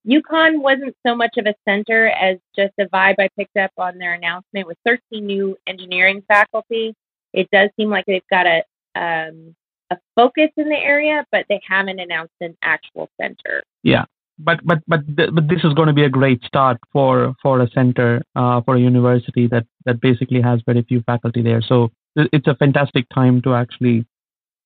UConn 0.06 0.62
wasn't 0.62 0.96
so 1.06 1.14
much 1.14 1.36
of 1.36 1.46
a 1.46 1.54
center 1.68 2.08
as 2.08 2.38
just 2.56 2.72
a 2.78 2.86
vibe 2.86 3.16
I 3.18 3.28
picked 3.36 3.56
up 3.56 3.70
on 3.76 3.98
their 3.98 4.14
announcement 4.14 4.66
with 4.66 4.78
13 4.86 5.26
new 5.26 5.56
engineering 5.66 6.22
faculty. 6.26 6.94
It 7.32 7.48
does 7.52 7.70
seem 7.76 7.90
like 7.90 8.06
they've 8.06 8.22
got 8.30 8.46
a 8.46 8.62
um, 8.96 9.54
a 9.90 9.98
focus 10.14 10.50
in 10.56 10.68
the 10.68 10.76
area, 10.76 11.24
but 11.32 11.46
they 11.48 11.60
haven't 11.68 11.98
announced 11.98 12.34
an 12.40 12.56
actual 12.62 13.08
center. 13.20 13.62
Yeah, 13.82 14.04
but 14.44 14.60
but 14.64 14.78
but 14.86 15.00
th- 15.16 15.30
but 15.32 15.48
this 15.48 15.64
is 15.64 15.74
going 15.74 15.88
to 15.88 15.92
be 15.94 16.04
a 16.04 16.08
great 16.08 16.42
start 16.44 16.78
for 16.92 17.34
for 17.42 17.60
a 17.60 17.70
center 17.70 18.22
uh, 18.36 18.60
for 18.62 18.76
a 18.76 18.80
university 18.80 19.46
that 19.48 19.66
that 19.84 20.00
basically 20.00 20.40
has 20.40 20.60
very 20.66 20.82
few 20.82 21.02
faculty 21.02 21.42
there. 21.42 21.62
So 21.62 21.90
it's 22.16 22.46
a 22.46 22.54
fantastic 22.54 23.06
time 23.14 23.40
to 23.42 23.54
actually 23.54 24.06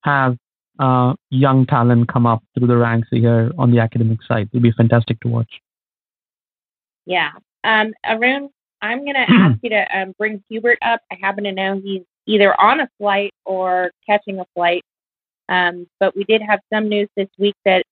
have 0.03 0.37
uh, 0.79 1.15
young 1.31 1.67
talent 1.67 2.09
come 2.09 2.27
up 2.27 2.43
through 2.57 2.69
the 2.69 2.77
ranks 2.77 3.09
here 3.11 3.51
on 3.59 3.71
the 3.71 3.81
academic 3.81 4.23
side. 4.23 4.49
It'll 4.53 4.63
be 4.63 4.73
fantastic 4.73 5.21
to 5.21 5.29
watch. 5.29 5.51
Yeah. 7.07 7.31
Um, 7.65 7.95
Arun, 8.05 8.49
I'm 8.83 9.05
going 9.05 9.15
to 9.15 9.27
ask 9.29 9.59
you 9.63 9.71
to 9.71 9.99
um, 9.99 10.15
bring 10.19 10.43
Hubert 10.49 10.79
up. 10.83 11.01
I 11.11 11.17
happen 11.21 11.45
to 11.45 11.53
know 11.53 11.81
he's 11.83 12.03
either 12.27 12.59
on 12.61 12.81
a 12.81 12.89
flight 12.99 13.33
or 13.45 13.91
catching 14.07 14.41
a 14.41 14.45
flight. 14.55 14.83
Um, 15.49 15.87
but 16.01 16.17
we 16.17 16.25
did 16.25 16.41
have 16.41 16.61
some 16.73 16.89
news 16.89 17.09
this 17.17 17.29
week 17.39 17.55
that 17.67 17.85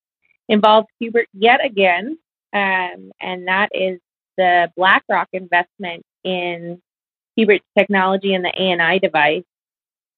involves 0.48 0.88
Hubert 0.98 1.26
yet 1.32 1.64
again, 1.64 2.18
um, 2.52 3.12
and 3.20 3.46
that 3.48 3.70
is 3.72 4.00
the 4.36 4.70
BlackRock 4.76 5.28
investment 5.32 6.04
in 6.24 6.80
Hubert's 7.36 7.64
technology 7.78 8.34
and 8.34 8.44
the 8.44 8.54
ANI 8.54 8.98
device. 8.98 9.44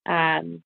Um, 0.07 0.63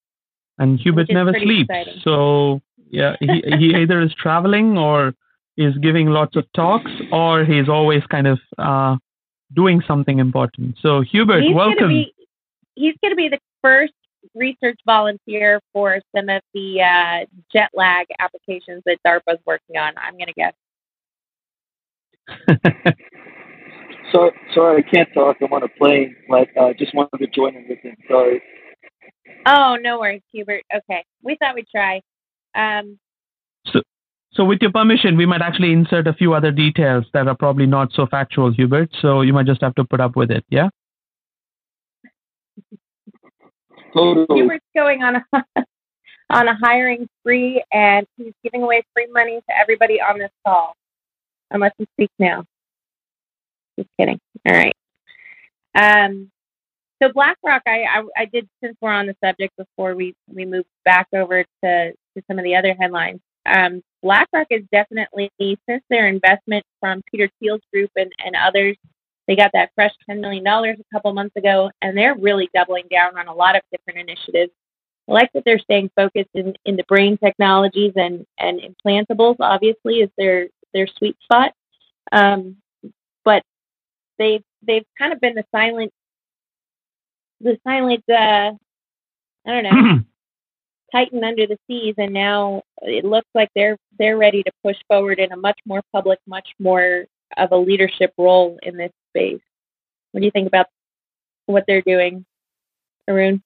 and 0.59 0.79
Hubert 0.81 1.09
never 1.11 1.33
sleeps. 1.33 1.69
Exciting. 1.71 2.00
So 2.03 2.61
yeah, 2.91 3.17
he, 3.21 3.43
he 3.59 3.75
either 3.77 4.00
is 4.03 4.12
traveling 4.15 4.77
or 4.77 5.15
is 5.57 5.77
giving 5.79 6.09
lots 6.09 6.37
of 6.37 6.45
talks, 6.55 6.91
or 7.12 7.45
he's 7.45 7.69
always 7.69 8.03
kind 8.07 8.27
of 8.27 8.38
uh, 8.59 8.97
doing 9.55 9.83
something 9.87 10.19
important. 10.19 10.77
So 10.81 11.00
Hubert, 11.00 11.43
he's 11.43 11.55
welcome. 11.55 11.79
Gonna 11.79 11.88
be, 11.88 12.15
he's 12.75 12.95
going 13.03 13.12
to 13.12 13.17
be 13.17 13.29
the 13.29 13.41
first 13.61 13.93
research 14.38 14.78
volunteer 14.87 15.61
for 15.73 16.00
some 16.16 16.28
of 16.28 16.42
the 16.54 16.80
uh, 16.80 17.26
jet 17.52 17.71
lag 17.75 18.07
applications 18.21 18.83
that 18.87 18.99
DARPA's 19.07 19.40
working 19.47 19.76
on. 19.76 19.92
I'm 19.97 20.14
going 20.14 20.26
to 20.26 20.33
guess. 20.33 20.54
so 24.12 24.30
sorry, 24.54 24.85
I 24.87 24.90
can't 24.95 25.09
talk. 25.14 25.37
I'm 25.42 25.52
on 25.52 25.62
a 25.62 25.68
plane, 25.68 26.14
but 26.28 26.49
uh, 26.61 26.73
just 26.78 26.95
wanted 26.95 27.18
to 27.18 27.26
join 27.26 27.57
in 27.57 27.66
with 27.68 27.78
him. 27.80 27.97
Sorry. 28.09 28.42
Oh, 29.47 29.76
no 29.80 29.99
worries, 29.99 30.23
Hubert. 30.33 30.62
Okay, 30.75 31.04
we 31.23 31.37
thought 31.37 31.54
we'd 31.54 31.68
try. 31.68 32.00
Um, 32.54 32.99
so, 33.73 33.80
so 34.33 34.45
with 34.45 34.59
your 34.61 34.73
permission, 34.73 35.16
we 35.16 35.26
might 35.26 35.42
actually 35.42 35.73
insert 35.73 36.07
a 36.07 36.12
few 36.12 36.35
other 36.35 36.50
details 36.50 37.04
that 37.12 37.28
are 37.28 37.37
probably 37.37 37.66
not 37.66 37.92
so 37.92 38.07
factual, 38.07 38.52
Hubert. 38.52 38.90
So 39.00 39.23
you 39.23 39.33
might 39.33 39.47
just 39.47 39.62
have 39.62 39.75
to 39.76 39.85
put 39.85 40.00
up 40.00 40.16
with 40.16 40.30
it. 40.30 40.45
Yeah. 40.50 40.68
Totally. 43.99 44.40
Hubert's 44.40 44.64
going 44.75 45.02
on 45.02 45.17
a 45.17 45.25
on 46.31 46.49
a 46.49 46.55
hiring 46.55 47.09
spree, 47.21 47.62
and 47.73 48.07
he's 48.17 48.33
giving 48.45 48.62
away 48.62 48.83
free 48.95 49.09
money 49.12 49.37
to 49.37 49.57
everybody 49.57 50.00
on 50.00 50.19
this 50.19 50.31
call, 50.47 50.75
unless 51.50 51.73
you 51.78 51.87
speak 51.95 52.11
now. 52.19 52.45
Just 53.78 53.88
kidding. 53.99 54.21
All 54.47 54.55
right. 54.55 54.76
Um, 55.75 56.31
so 57.00 57.12
BlackRock, 57.12 57.62
I, 57.67 57.85
I, 57.85 58.02
I 58.17 58.25
did 58.26 58.49
since 58.62 58.76
we're 58.81 58.90
on 58.93 59.07
the 59.07 59.17
subject 59.23 59.55
before 59.57 59.95
we 59.95 60.14
we 60.33 60.45
move 60.45 60.64
back 60.85 61.07
over 61.14 61.45
to 61.64 61.93
to 61.93 62.23
some 62.26 62.38
of 62.38 62.45
the 62.45 62.57
other 62.57 62.75
headlines. 62.78 63.21
Um, 63.47 63.83
BlackRock 64.02 64.49
is 64.50 64.62
definitely 64.71 65.31
since 65.38 65.83
their 65.88 66.09
investment 66.09 66.64
from 66.81 67.02
Peter 67.11 67.31
Thiel's 67.40 67.62
group 67.73 67.90
and, 67.97 68.12
and 68.25 68.37
others 68.37 68.76
They 69.28 69.37
got 69.37 69.50
that 69.52 69.70
fresh 69.75 69.92
$10 70.11 70.20
million 70.20 70.44
a 70.47 70.75
couple 70.92 71.12
months 71.12 71.37
ago, 71.37 71.70
and 71.82 71.97
they're 71.97 72.16
really 72.16 72.49
doubling 72.54 72.87
down 72.90 73.18
on 73.18 73.28
a 73.28 73.35
lot 73.35 73.56
of 73.56 73.62
different 73.70 74.08
initiatives. 74.08 74.50
I 75.06 75.12
like 75.12 75.30
that 75.35 75.42
they're 75.44 75.58
staying 75.58 75.90
focused 75.94 76.30
in, 76.35 76.54
in 76.64 76.76
the 76.76 76.85
brain 76.85 77.18
technologies 77.18 77.92
and, 77.94 78.26
and 78.38 78.61
implantables, 78.61 79.37
obviously, 79.38 79.97
is 79.97 80.11
their, 80.16 80.49
their 80.73 80.87
sweet 80.97 81.16
spot. 81.23 81.52
Um, 82.11 82.56
but 83.23 83.42
they've, 84.18 84.42
they've 84.66 84.87
kind 84.99 85.12
of 85.12 85.20
been 85.20 85.35
the 85.35 85.44
silent, 85.54 85.92
the 87.42 87.58
silent, 87.64 88.04
uh, 88.08 88.52
I 89.47 89.47
don't 89.47 89.64
know, 89.64 90.00
titan 90.92 91.23
under 91.23 91.47
the 91.47 91.58
seas, 91.66 91.94
and 91.99 92.14
now 92.14 92.62
it 92.80 93.04
looks 93.04 93.28
like 93.35 93.50
they're 93.54 93.76
they're 93.99 94.16
ready 94.16 94.42
to 94.42 94.50
push 94.64 94.76
forward 94.88 95.18
in 95.18 95.32
a 95.32 95.37
much 95.37 95.58
more 95.66 95.82
public, 95.92 96.18
much 96.26 96.49
more 96.58 97.04
of 97.37 97.52
a 97.52 97.56
leadership 97.56 98.12
role 98.16 98.58
in 98.62 98.76
this 98.76 98.92
space. 99.18 99.40
What 100.12 100.20
do 100.20 100.26
you 100.26 100.30
think 100.30 100.48
about 100.48 100.66
what 101.46 101.64
they're 101.66 101.82
doing, 101.82 102.25
Arun? 103.08 103.42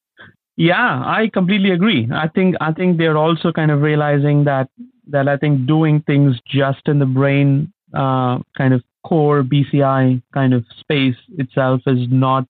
Yeah, 0.57 1.03
I 1.05 1.31
completely 1.33 1.71
agree. 1.71 2.09
I 2.13 2.29
think 2.29 2.57
I 2.61 2.73
think 2.73 2.99
they're 2.99 3.17
also 3.17 3.53
kind 3.53 3.71
of 3.71 3.81
realizing 3.81 4.45
that 4.45 4.69
that 5.09 5.29
I 5.29 5.37
think 5.37 5.67
doing 5.67 6.03
things 6.03 6.37
just 6.47 6.87
in 6.87 6.99
the 6.99 7.07
brain 7.07 7.73
uh, 7.95 8.39
kind 8.57 8.75
of 8.75 8.83
core 9.05 9.43
BCI 9.43 10.23
kind 10.33 10.55
of 10.55 10.65
space 10.79 11.17
itself 11.39 11.81
is 11.87 12.07
not 12.11 12.47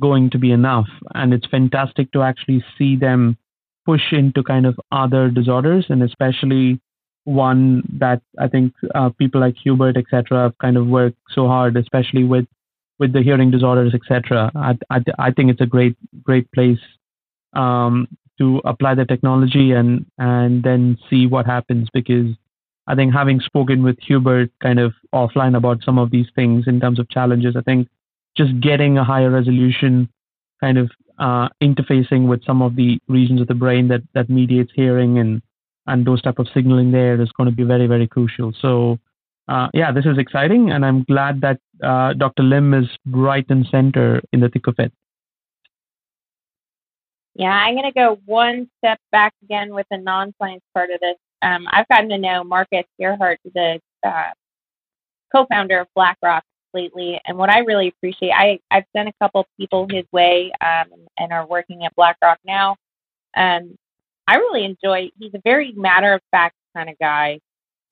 going 0.00 0.30
to 0.30 0.38
be 0.38 0.50
enough, 0.50 0.88
and 1.14 1.34
it's 1.34 1.46
fantastic 1.46 2.10
to 2.12 2.22
actually 2.22 2.64
see 2.78 2.96
them 2.96 3.36
push 3.86 4.12
into 4.12 4.42
kind 4.42 4.64
of 4.64 4.80
other 4.90 5.30
disorders, 5.30 5.86
and 5.90 6.02
especially 6.02 6.80
one 7.24 7.82
that 7.98 8.22
I 8.38 8.48
think 8.48 8.74
uh, 8.94 9.10
people 9.10 9.40
like 9.40 9.56
Hubert, 9.56 9.96
etc., 9.96 10.42
have 10.42 10.58
kind 10.58 10.76
of 10.76 10.86
worked 10.86 11.18
so 11.30 11.46
hard, 11.46 11.76
especially 11.76 12.24
with 12.24 12.46
with 12.98 13.12
the 13.12 13.22
hearing 13.22 13.50
disorders, 13.50 13.92
etc. 13.94 14.52
I, 14.54 14.78
I, 14.90 15.00
I 15.18 15.30
think 15.32 15.50
it's 15.50 15.60
a 15.60 15.66
great 15.66 15.96
great 16.22 16.50
place 16.52 16.78
um, 17.54 18.08
to 18.38 18.60
apply 18.64 18.94
the 18.94 19.04
technology 19.04 19.72
and 19.72 20.06
and 20.18 20.62
then 20.62 20.98
see 21.10 21.26
what 21.26 21.46
happens 21.46 21.88
because 21.92 22.34
I 22.86 22.94
think 22.94 23.12
having 23.12 23.40
spoken 23.40 23.82
with 23.82 23.98
Hubert 24.00 24.50
kind 24.62 24.78
of 24.78 24.92
offline 25.14 25.56
about 25.56 25.82
some 25.82 25.98
of 25.98 26.10
these 26.10 26.26
things 26.34 26.64
in 26.66 26.80
terms 26.80 26.98
of 26.98 27.08
challenges, 27.08 27.56
I 27.56 27.62
think 27.62 27.88
just 28.36 28.60
getting 28.60 28.98
a 28.98 29.04
higher 29.04 29.30
resolution 29.30 30.08
kind 30.60 30.76
of 30.78 30.90
uh, 31.18 31.48
interfacing 31.62 32.28
with 32.28 32.44
some 32.44 32.60
of 32.60 32.76
the 32.76 32.98
regions 33.08 33.40
of 33.40 33.46
the 33.46 33.54
brain 33.54 33.88
that 33.88 34.02
that 34.14 34.28
mediates 34.28 34.72
hearing 34.74 35.18
and 35.18 35.40
and 35.86 36.06
those 36.06 36.22
type 36.22 36.38
of 36.38 36.48
signaling 36.54 36.92
there 36.92 37.20
is 37.20 37.30
going 37.32 37.48
to 37.48 37.54
be 37.54 37.62
very 37.62 37.86
very 37.86 38.06
crucial. 38.06 38.52
So 38.60 38.98
uh, 39.48 39.68
yeah, 39.74 39.92
this 39.92 40.06
is 40.06 40.18
exciting, 40.18 40.70
and 40.70 40.84
I'm 40.84 41.04
glad 41.04 41.40
that 41.42 41.60
uh, 41.82 42.14
Dr. 42.14 42.42
Lim 42.42 42.72
is 42.72 42.88
right 43.06 43.44
and 43.48 43.66
center 43.70 44.22
in 44.32 44.40
the 44.40 44.48
thick 44.48 44.66
of 44.66 44.76
it. 44.78 44.92
Yeah, 47.34 47.50
I'm 47.50 47.74
going 47.74 47.84
to 47.84 47.92
go 47.92 48.18
one 48.24 48.70
step 48.78 48.98
back 49.10 49.34
again 49.42 49.74
with 49.74 49.86
the 49.90 49.98
non-science 49.98 50.62
part 50.72 50.90
of 50.90 51.00
this. 51.00 51.16
Um, 51.42 51.66
I've 51.70 51.88
gotten 51.88 52.08
to 52.10 52.18
know 52.18 52.44
Marcus 52.44 52.84
Gerhardt, 52.98 53.38
the 53.54 53.80
uh, 54.06 54.30
co-founder 55.34 55.80
of 55.80 55.88
BlackRock, 55.96 56.44
lately. 56.74 57.20
And 57.24 57.38
what 57.38 57.48
I 57.48 57.60
really 57.60 57.88
appreciate, 57.88 58.32
I, 58.32 58.58
I've 58.70 58.84
sent 58.94 59.08
a 59.08 59.12
couple 59.22 59.46
people 59.58 59.86
his 59.90 60.04
way 60.12 60.52
um, 60.60 61.06
and 61.16 61.32
are 61.32 61.46
working 61.46 61.84
at 61.84 61.94
BlackRock 61.96 62.38
now. 62.44 62.76
Um, 63.36 63.76
I 64.26 64.36
really 64.36 64.64
enjoy, 64.64 65.10
he's 65.18 65.34
a 65.34 65.40
very 65.44 65.72
matter 65.72 66.12
of 66.14 66.20
fact 66.30 66.56
kind 66.76 66.88
of 66.88 66.98
guy 66.98 67.40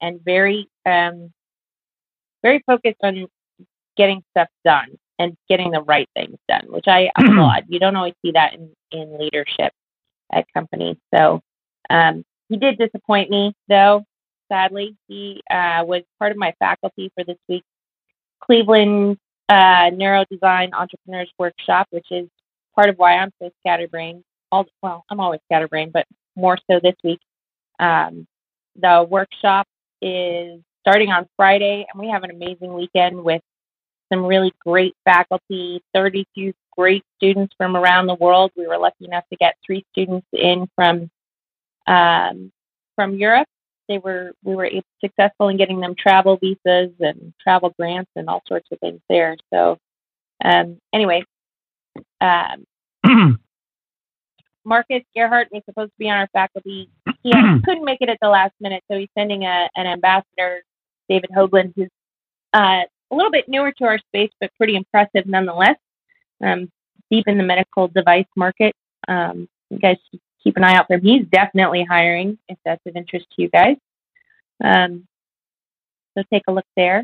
and 0.01 0.21
very, 0.25 0.69
um, 0.87 1.33
very 2.43 2.63
focused 2.67 2.99
on 3.03 3.27
getting 3.97 4.23
stuff 4.31 4.49
done 4.65 4.99
and 5.19 5.37
getting 5.49 5.71
the 5.71 5.83
right 5.83 6.09
things 6.15 6.39
done, 6.49 6.65
which 6.69 6.89
I 6.89 7.11
applaud. 7.19 7.65
You 7.69 7.79
don't 7.79 7.97
always 7.97 8.15
see 8.25 8.33
that 8.33 8.55
in, 8.55 8.71
in 8.91 9.19
leadership 9.19 9.73
at 10.33 10.47
companies. 10.55 10.97
So 11.15 11.41
um, 11.91 12.25
he 12.49 12.57
did 12.57 12.79
disappoint 12.79 13.31
me, 13.31 13.55
though. 13.69 14.05
Sadly, 14.51 14.97
he 15.09 15.41
uh, 15.51 15.85
was 15.87 16.03
part 16.19 16.33
of 16.33 16.39
my 16.39 16.53
faculty 16.59 17.11
for 17.15 17.25
this 17.25 17.39
week's 17.49 17.67
Cleveland 18.41 19.19
uh, 19.49 19.91
Neurodesign 19.91 20.73
Entrepreneurs 20.73 21.31
Workshop, 21.39 21.87
which 21.91 22.07
is 22.11 22.29
part 22.75 22.89
of 22.89 22.97
why 22.99 23.17
I'm 23.17 23.31
so 23.41 23.51
scatterbrained. 23.61 24.25
All 24.51 24.67
well, 24.83 25.05
I'm 25.11 25.21
always 25.21 25.41
scatterbrained, 25.47 25.93
but 25.93 26.07
more 26.37 26.59
so 26.71 26.81
this 26.83 26.97
week. 27.03 27.21
Um, 27.79 28.27
the 28.77 29.07
workshop 29.09 29.67
is 30.01 30.61
starting 30.81 31.11
on 31.11 31.29
Friday, 31.37 31.87
and 31.93 32.01
we 32.01 32.11
have 32.11 32.25
an 32.25 32.31
amazing 32.31 32.75
weekend 32.75 33.23
with 33.23 33.43
some 34.13 34.25
really 34.25 34.53
great 34.65 34.95
faculty, 35.05 35.83
32 35.95 36.53
great 36.77 37.05
students 37.17 37.55
from 37.57 37.77
around 37.77 38.07
the 38.07 38.15
world. 38.15 38.51
We 38.57 38.67
were 38.67 38.79
lucky 38.79 39.05
enough 39.05 39.25
to 39.31 39.37
get 39.37 39.57
three 39.65 39.85
students 39.93 40.27
in 40.33 40.69
from 40.77 41.11
um, 41.87 42.53
from 42.97 43.15
Europe 43.17 43.49
they 43.93 43.99
were 43.99 44.33
we 44.43 44.55
were 44.55 44.71
successful 45.01 45.49
in 45.49 45.57
getting 45.57 45.81
them 45.81 45.95
travel 45.95 46.39
visas 46.39 46.93
and 47.01 47.35
travel 47.41 47.75
grants 47.79 48.11
and 48.17 48.29
all 48.29 48.43
sorts 48.47 48.69
of 48.73 48.79
things 48.81 49.01
there. 49.09 49.37
So 49.53 49.79
um, 50.45 50.79
anyway, 50.93 51.25
um, 52.21 52.65
Marcus 54.65 55.03
Gerhardt 55.15 55.49
was 55.51 55.63
supposed 55.65 55.91
to 55.91 55.99
be 55.99 56.09
on 56.09 56.19
our 56.19 56.29
faculty. 56.33 56.89
He 57.23 57.33
couldn't 57.65 57.85
make 57.85 58.01
it 58.01 58.09
at 58.09 58.19
the 58.21 58.29
last 58.29 58.55
minute, 58.61 58.83
so 58.91 58.99
he's 58.99 59.09
sending 59.17 59.45
a, 59.45 59.69
an 59.77 59.87
ambassador, 59.87 60.63
David 61.09 61.31
Hoagland, 61.37 61.73
who's 61.77 61.91
uh, 62.53 62.83
a 63.11 63.15
little 63.15 63.31
bit 63.31 63.49
newer 63.49 63.73
to 63.79 63.85
our 63.85 63.99
space, 63.99 64.31
but 64.41 64.51
pretty 64.57 64.77
impressive 64.77 65.27
nonetheless. 65.27 65.77
Um, 66.43 66.71
deep 67.11 67.29
in 67.29 67.37
the 67.39 67.45
medical 67.45 67.89
device 67.89 68.27
market. 68.37 68.75
Um, 69.07 69.49
you 69.71 69.79
guys 69.79 69.97
should 70.11 70.21
keep 70.43 70.57
an 70.57 70.65
eye 70.65 70.75
out 70.75 70.87
for 70.87 70.95
him. 70.95 71.03
He's 71.03 71.27
definitely 71.31 71.85
hiring 71.89 72.39
if 72.49 72.59
that's 72.65 72.81
of 72.87 72.97
interest 72.97 73.27
to 73.37 73.43
you 73.43 73.49
guys. 73.51 73.77
Um, 74.65 75.07
so 76.17 76.25
take 76.33 76.45
a 76.49 76.53
look 76.53 76.65
there. 76.77 77.01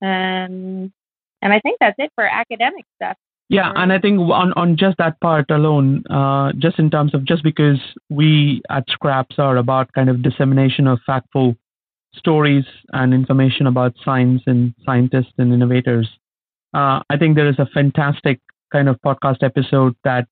Um, 0.00 0.92
and 1.40 1.52
I 1.52 1.60
think 1.60 1.78
that's 1.80 1.96
it 1.98 2.12
for 2.14 2.24
academic 2.24 2.84
stuff. 2.96 3.16
Yeah, 3.50 3.72
and 3.74 3.92
I 3.92 3.98
think 3.98 4.20
on, 4.20 4.52
on 4.54 4.76
just 4.76 4.98
that 4.98 5.18
part 5.20 5.50
alone, 5.50 6.04
uh, 6.10 6.52
just 6.58 6.78
in 6.78 6.90
terms 6.90 7.14
of 7.14 7.24
just 7.24 7.42
because 7.42 7.78
we 8.10 8.60
at 8.68 8.84
Scraps 8.90 9.38
are 9.38 9.56
about 9.56 9.90
kind 9.94 10.10
of 10.10 10.22
dissemination 10.22 10.86
of 10.86 10.98
factful 11.08 11.56
stories 12.14 12.64
and 12.92 13.14
information 13.14 13.66
about 13.66 13.94
science 14.04 14.42
and 14.46 14.74
scientists 14.84 15.32
and 15.38 15.52
innovators, 15.54 16.08
uh, 16.74 17.00
I 17.08 17.16
think 17.18 17.36
there 17.36 17.48
is 17.48 17.58
a 17.58 17.66
fantastic 17.72 18.38
kind 18.70 18.86
of 18.86 19.00
podcast 19.00 19.42
episode 19.42 19.96
that 20.04 20.28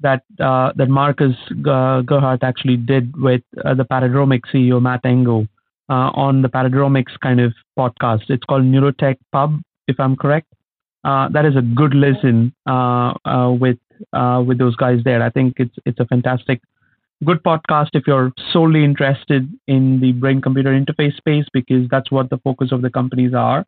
that 0.00 0.22
uh, 0.38 0.72
that 0.76 0.88
Marcus 0.88 1.36
Gerhardt 1.62 2.42
actually 2.42 2.76
did 2.76 3.16
with 3.16 3.42
uh, 3.64 3.72
the 3.72 3.84
Paradromic 3.84 4.40
CEO 4.52 4.82
Matt 4.82 5.00
Angle 5.04 5.46
uh, 5.88 6.10
on 6.12 6.42
the 6.42 6.48
Paradromics 6.48 7.18
kind 7.22 7.40
of 7.40 7.54
podcast. 7.78 8.28
It's 8.28 8.44
called 8.44 8.64
Neurotech 8.64 9.16
Pub, 9.32 9.60
if 9.88 9.98
I'm 9.98 10.16
correct. 10.16 10.52
Uh, 11.04 11.28
that 11.30 11.46
is 11.46 11.56
a 11.56 11.62
good 11.62 11.94
listen 11.94 12.54
uh, 12.66 13.14
uh, 13.24 13.50
with 13.58 13.78
with 14.46 14.58
those 14.58 14.76
guys 14.76 15.00
there. 15.04 15.22
I 15.22 15.30
think 15.30 15.54
it's 15.58 15.74
it's 15.86 16.00
a 16.00 16.06
fantastic, 16.06 16.60
good 17.24 17.42
podcast 17.42 17.90
if 17.94 18.06
you're 18.06 18.32
solely 18.52 18.84
interested 18.84 19.48
in 19.66 20.00
the 20.00 20.12
brain-computer 20.12 20.70
interface 20.70 21.16
space 21.16 21.46
because 21.52 21.88
that's 21.90 22.10
what 22.10 22.30
the 22.30 22.38
focus 22.38 22.72
of 22.72 22.82
the 22.82 22.90
companies 22.90 23.34
are. 23.34 23.64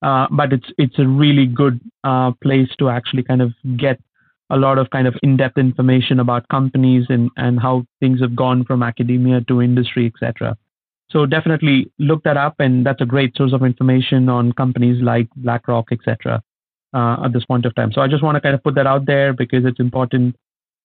but 0.00 0.52
it's 0.52 0.70
it's 0.78 0.98
a 0.98 1.06
really 1.06 1.46
good 1.46 1.80
place 2.42 2.68
to 2.78 2.88
actually 2.88 3.24
kind 3.24 3.42
of 3.42 3.52
get 3.76 3.98
a 4.50 4.56
lot 4.56 4.78
of 4.78 4.88
kind 4.90 5.06
of 5.06 5.14
in-depth 5.22 5.58
information 5.58 6.20
about 6.20 6.48
companies 6.48 7.04
and, 7.10 7.30
and 7.36 7.60
how 7.60 7.84
things 8.00 8.20
have 8.20 8.34
gone 8.34 8.64
from 8.64 8.82
academia 8.82 9.42
to 9.42 9.60
industry, 9.60 10.06
etc. 10.06 10.56
So 11.10 11.26
definitely 11.26 11.90
look 11.98 12.22
that 12.24 12.36
up, 12.36 12.54
and 12.58 12.84
that's 12.84 13.00
a 13.00 13.06
great 13.06 13.36
source 13.36 13.52
of 13.52 13.62
information 13.62 14.28
on 14.28 14.52
companies 14.52 15.02
like 15.02 15.28
BlackRock, 15.36 15.92
etc. 15.92 16.42
Uh, 16.94 17.22
at 17.22 17.34
this 17.34 17.44
point 17.44 17.66
of 17.66 17.74
time. 17.74 17.92
So 17.92 18.00
I 18.00 18.08
just 18.08 18.22
want 18.22 18.36
to 18.36 18.40
kind 18.40 18.54
of 18.54 18.62
put 18.62 18.74
that 18.76 18.86
out 18.86 19.04
there 19.04 19.34
because 19.34 19.66
it's 19.66 19.78
important 19.78 20.34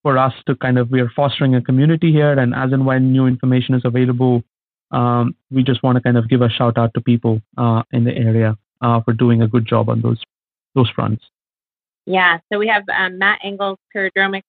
for 0.01 0.17
us 0.17 0.33
to 0.47 0.55
kind 0.55 0.77
of 0.77 0.91
we 0.91 0.99
are 0.99 1.09
fostering 1.15 1.55
a 1.55 1.61
community 1.61 2.11
here, 2.11 2.37
and 2.37 2.53
as 2.53 2.73
and 2.73 2.85
when 2.85 3.13
new 3.13 3.25
information 3.25 3.73
is 3.73 3.83
available, 3.85 4.43
um, 4.91 5.33
we 5.49 5.63
just 5.63 5.81
want 5.81 5.95
to 5.95 6.01
kind 6.01 6.17
of 6.17 6.29
give 6.29 6.41
a 6.41 6.49
shout 6.49 6.77
out 6.77 6.93
to 6.95 7.01
people 7.01 7.41
uh, 7.57 7.83
in 7.93 8.03
the 8.03 8.11
area 8.11 8.57
uh, 8.81 8.99
for 9.01 9.13
doing 9.13 9.41
a 9.41 9.47
good 9.47 9.65
job 9.65 9.87
on 9.87 10.01
those 10.01 10.21
those 10.75 10.89
fronts. 10.89 11.23
Yeah, 12.05 12.39
so 12.51 12.59
we 12.59 12.67
have 12.67 12.83
um, 12.93 13.17
Matt 13.17 13.39
Angle's 13.43 13.79
Paradromic 13.95 14.41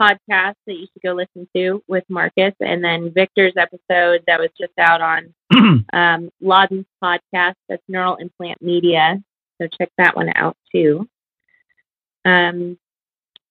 podcast 0.00 0.54
that 0.66 0.74
you 0.74 0.86
should 0.92 1.02
go 1.02 1.14
listen 1.14 1.48
to 1.56 1.82
with 1.88 2.04
Marcus, 2.08 2.54
and 2.60 2.82
then 2.82 3.12
Victor's 3.12 3.54
episode 3.56 4.22
that 4.28 4.38
was 4.38 4.50
just 4.58 4.72
out 4.78 5.00
on 5.00 5.34
um, 5.92 6.30
Ladan's 6.40 6.86
podcast. 7.02 7.54
That's 7.68 7.82
Neural 7.88 8.16
Implant 8.16 8.62
Media, 8.62 9.20
so 9.60 9.68
check 9.68 9.90
that 9.98 10.16
one 10.16 10.32
out 10.34 10.56
too. 10.72 11.08
Um, 12.24 12.78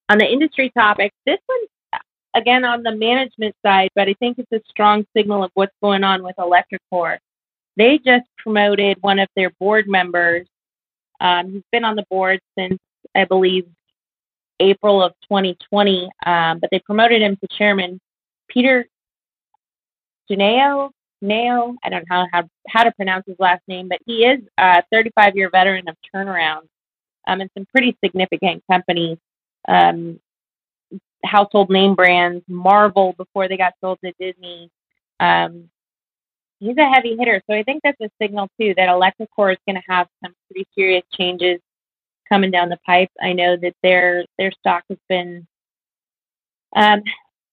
on 0.09 0.17
the 0.17 0.25
industry 0.31 0.71
topic, 0.77 1.13
this 1.25 1.39
one 1.45 1.59
again 2.35 2.65
on 2.65 2.83
the 2.83 2.95
management 2.95 3.55
side, 3.65 3.89
but 3.95 4.07
I 4.09 4.15
think 4.19 4.39
it's 4.39 4.51
a 4.51 4.61
strong 4.69 5.05
signal 5.15 5.43
of 5.43 5.51
what's 5.55 5.75
going 5.81 6.03
on 6.03 6.23
with 6.23 6.35
electroCore. 6.37 7.17
They 7.77 7.99
just 7.99 8.25
promoted 8.37 8.97
one 9.01 9.19
of 9.19 9.29
their 9.35 9.51
board 9.59 9.87
members 9.87 10.47
Um, 11.21 11.51
he's 11.53 11.63
been 11.71 11.85
on 11.85 11.95
the 11.95 12.05
board 12.09 12.39
since 12.57 12.79
I 13.15 13.25
believe 13.25 13.65
April 14.59 15.03
of 15.03 15.13
2020, 15.23 16.09
um, 16.25 16.59
but 16.59 16.69
they 16.71 16.79
promoted 16.79 17.21
him 17.21 17.37
to 17.37 17.47
chairman. 17.57 17.99
Peter 18.49 18.87
Cuneo, 20.27 20.91
Neo, 21.21 21.75
I 21.83 21.89
don't 21.89 22.09
know 22.09 22.15
how, 22.15 22.27
how, 22.31 22.49
how 22.67 22.83
to 22.83 22.91
pronounce 22.93 23.25
his 23.27 23.35
last 23.39 23.61
name, 23.67 23.87
but 23.89 23.99
he 24.05 24.25
is 24.25 24.39
a 24.57 24.83
35 24.91 25.35
year 25.35 25.49
veteran 25.49 25.87
of 25.87 25.95
turnaround 26.13 26.67
um, 27.27 27.41
and 27.41 27.49
some 27.55 27.65
pretty 27.73 27.97
significant 28.03 28.63
companies, 28.69 29.17
um, 29.67 30.19
household 31.23 31.69
name 31.69 31.95
brands, 31.95 32.43
Marvel 32.47 33.13
before 33.17 33.47
they 33.47 33.57
got 33.57 33.73
sold 33.81 33.99
to 34.03 34.13
Disney. 34.19 34.69
Um, 35.19 35.69
he's 36.59 36.77
a 36.77 36.89
heavy 36.89 37.15
hitter, 37.17 37.41
so 37.49 37.55
I 37.55 37.63
think 37.63 37.81
that's 37.83 37.99
a 38.01 38.09
signal 38.21 38.49
too 38.59 38.73
that 38.77 38.89
electroCore 38.89 39.51
is 39.51 39.59
going 39.67 39.75
to 39.75 39.91
have 39.91 40.07
some 40.23 40.33
pretty 40.47 40.67
serious 40.75 41.03
changes 41.13 41.59
coming 42.29 42.51
down 42.51 42.69
the 42.69 42.79
pipe. 42.85 43.09
I 43.21 43.33
know 43.33 43.57
that 43.57 43.75
their 43.83 44.25
their 44.37 44.51
stock 44.51 44.83
has 44.89 44.99
been 45.09 45.45
um, 46.75 47.01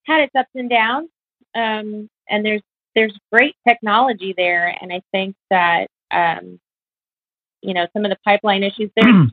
had 0.05 0.22
its 0.22 0.35
ups 0.37 0.50
and 0.55 0.70
downs, 0.70 1.09
um, 1.55 2.09
and 2.29 2.44
there's 2.44 2.62
there's 2.97 3.17
great 3.31 3.55
technology 3.69 4.35
there, 4.37 4.77
and 4.81 4.93
I 4.93 5.03
think 5.13 5.37
that 5.51 5.87
um, 6.11 6.59
you 7.63 7.75
know 7.75 7.87
some 7.93 8.05
of 8.05 8.11
the 8.11 8.19
pipeline 8.25 8.65
issues 8.65 8.91
there. 8.97 9.27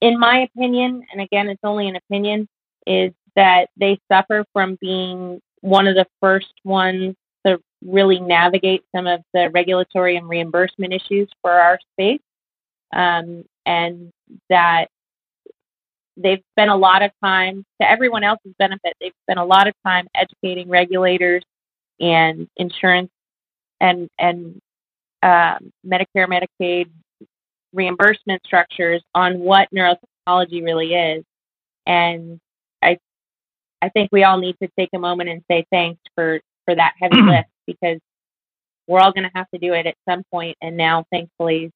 in 0.00 0.20
my 0.20 0.40
opinion, 0.40 1.04
and 1.10 1.20
again, 1.20 1.48
it's 1.48 1.64
only 1.64 1.88
an 1.88 1.96
opinion, 1.96 2.46
is 2.86 3.12
that 3.34 3.70
they 3.76 3.98
suffer 4.12 4.44
from 4.52 4.78
being 4.80 5.40
one 5.62 5.88
of 5.88 5.96
the 5.96 6.06
first 6.20 6.52
ones 6.64 7.16
to 7.46 7.58
really 7.84 8.20
navigate 8.20 8.84
some 8.94 9.06
of 9.06 9.22
the 9.32 9.50
regulatory 9.50 10.16
and 10.16 10.28
reimbursement 10.28 10.92
issues 10.92 11.28
for 11.40 11.50
our 11.50 11.78
space. 11.92 12.20
Um, 12.94 13.44
and 13.64 14.12
that 14.50 14.88
they've 16.16 16.42
spent 16.52 16.70
a 16.70 16.76
lot 16.76 17.02
of 17.02 17.10
time, 17.24 17.64
to 17.80 17.90
everyone 17.90 18.22
else's 18.22 18.52
benefit, 18.58 18.92
they've 19.00 19.14
spent 19.24 19.38
a 19.38 19.44
lot 19.44 19.66
of 19.66 19.74
time 19.84 20.06
educating 20.14 20.68
regulators 20.68 21.42
and 22.02 22.48
insurance 22.56 23.10
and, 23.80 24.10
and 24.18 24.60
um, 25.22 25.72
Medicare, 25.86 26.28
Medicaid 26.28 26.90
reimbursement 27.72 28.42
structures 28.44 29.02
on 29.14 29.38
what 29.38 29.68
neurotechnology 29.74 30.62
really 30.62 30.94
is. 30.94 31.24
And 31.86 32.38
I, 32.82 32.98
I 33.80 33.88
think 33.88 34.10
we 34.12 34.24
all 34.24 34.38
need 34.38 34.56
to 34.62 34.68
take 34.78 34.90
a 34.94 34.98
moment 34.98 35.30
and 35.30 35.42
say 35.50 35.64
thanks 35.70 36.00
for, 36.14 36.40
for 36.66 36.74
that 36.74 36.94
heavy 36.98 37.22
lift 37.22 37.48
because 37.66 37.98
we're 38.86 39.00
all 39.00 39.12
going 39.12 39.24
to 39.24 39.30
have 39.34 39.48
to 39.50 39.58
do 39.58 39.72
it 39.72 39.86
at 39.86 39.94
some 40.08 40.22
point. 40.30 40.56
And 40.60 40.76
now, 40.76 41.04
thankfully, 41.10 41.70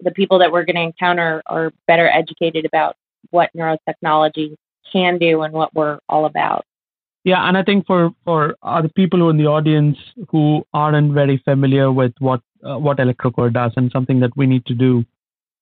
the 0.00 0.10
people 0.10 0.38
that 0.40 0.52
we're 0.52 0.64
going 0.64 0.76
to 0.76 0.82
encounter 0.82 1.42
are 1.46 1.72
better 1.86 2.08
educated 2.08 2.64
about 2.64 2.96
what 3.30 3.50
neurotechnology 3.56 4.54
can 4.92 5.18
do 5.18 5.42
and 5.42 5.52
what 5.52 5.74
we're 5.74 5.98
all 6.08 6.24
about. 6.24 6.64
Yeah, 7.24 7.46
and 7.46 7.56
I 7.58 7.62
think 7.62 7.86
for 7.86 8.10
for 8.24 8.56
other 8.62 8.88
people 8.88 9.18
who 9.18 9.30
in 9.30 9.36
the 9.36 9.46
audience 9.46 9.98
who 10.30 10.64
aren't 10.72 11.12
very 11.12 11.38
familiar 11.44 11.92
with 11.92 12.12
what 12.20 12.40
uh, 12.64 12.78
what 12.78 12.98
electroCore 12.98 13.52
does 13.52 13.72
and 13.76 13.90
something 13.92 14.20
that 14.20 14.36
we 14.36 14.46
need 14.46 14.64
to 14.66 14.74
do 14.74 15.04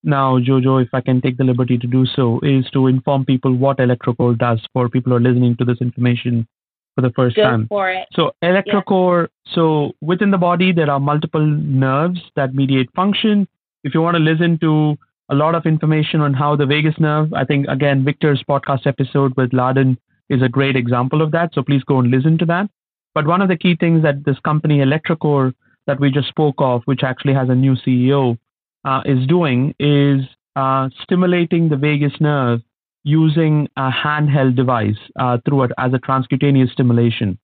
now, 0.07 0.39
Jojo, 0.39 0.83
if 0.83 0.89
I 0.93 1.01
can 1.01 1.21
take 1.21 1.37
the 1.37 1.45
liberty 1.45 1.77
to 1.79 1.87
do 1.87 2.07
so, 2.07 2.39
is 2.43 2.71
to 2.71 2.87
inform 2.87 3.25
people 3.25 3.53
what 3.53 3.79
electroCore 3.79 4.39
does 4.39 4.65
for 4.73 4.89
people 4.89 5.11
who 5.11 5.17
are 5.17 5.21
listening 5.21 5.57
to 5.57 5.65
this 5.65 5.79
information 5.81 6.47
for 6.95 7.03
the 7.03 7.11
first 7.11 7.37
Go 7.37 7.43
time. 7.43 7.67
for 7.69 7.91
it. 7.91 8.07
So 8.13 8.31
electroCore, 8.43 9.29
so 9.53 9.93
within 10.01 10.31
the 10.31 10.39
body 10.39 10.73
there 10.73 10.91
are 10.91 11.01
multiple 11.01 11.45
nerves 11.45 12.21
that 12.37 12.55
mediate 12.55 12.89
function. 12.95 13.49
If 13.83 13.95
you 13.95 14.01
want 14.01 14.17
to 14.17 14.23
listen 14.23 14.59
to 14.61 14.97
a 15.29 15.35
lot 15.35 15.57
of 15.57 15.67
information 15.67 16.21
on 16.21 16.33
how 16.33 16.55
the 16.55 16.67
vagus 16.67 16.95
nerve, 16.99 17.35
I 17.35 17.45
think 17.45 17.67
again 17.69 18.05
Victor's 18.05 18.43
podcast 18.49 18.87
episode 18.87 19.37
with 19.37 19.51
Ladan 19.51 19.99
is 20.29 20.43
a 20.43 20.49
great 20.49 20.77
example 20.77 21.23
of 21.23 21.31
that. 21.33 21.51
So 21.55 21.63
please 21.63 21.83
go 21.85 21.99
and 21.99 22.11
listen 22.11 22.39
to 22.39 22.47
that. 22.47 22.69
But 23.15 23.27
one 23.27 23.41
of 23.41 23.49
the 23.49 23.57
key 23.57 23.77
things 23.77 24.03
that 24.03 24.25
this 24.25 24.39
company 24.41 24.79
electroCore 24.79 25.55
that 25.87 26.01
we 26.01 26.11
just 26.11 26.29
spoke 26.29 26.57
of, 26.59 26.83
which 26.85 27.03
actually 27.03 27.35
has 27.35 27.49
a 27.49 27.55
new 27.55 27.75
CEO, 27.77 28.39
uh, 28.85 29.03
is 29.05 29.27
doing 29.27 29.75
is 29.79 30.21
uh, 30.55 30.89
stimulating 31.03 31.69
the 31.69 31.77
vagus 31.77 32.13
nerve 32.21 32.61
using 33.05 33.69
a 33.77 33.91
handheld 33.91 34.57
device 34.57 34.99
uh, 35.19 35.39
through 35.45 35.63
it 35.65 35.71
as 35.79 35.93
a 35.95 35.99
transcutaneous 35.99 36.73
stimulation. 36.73 37.39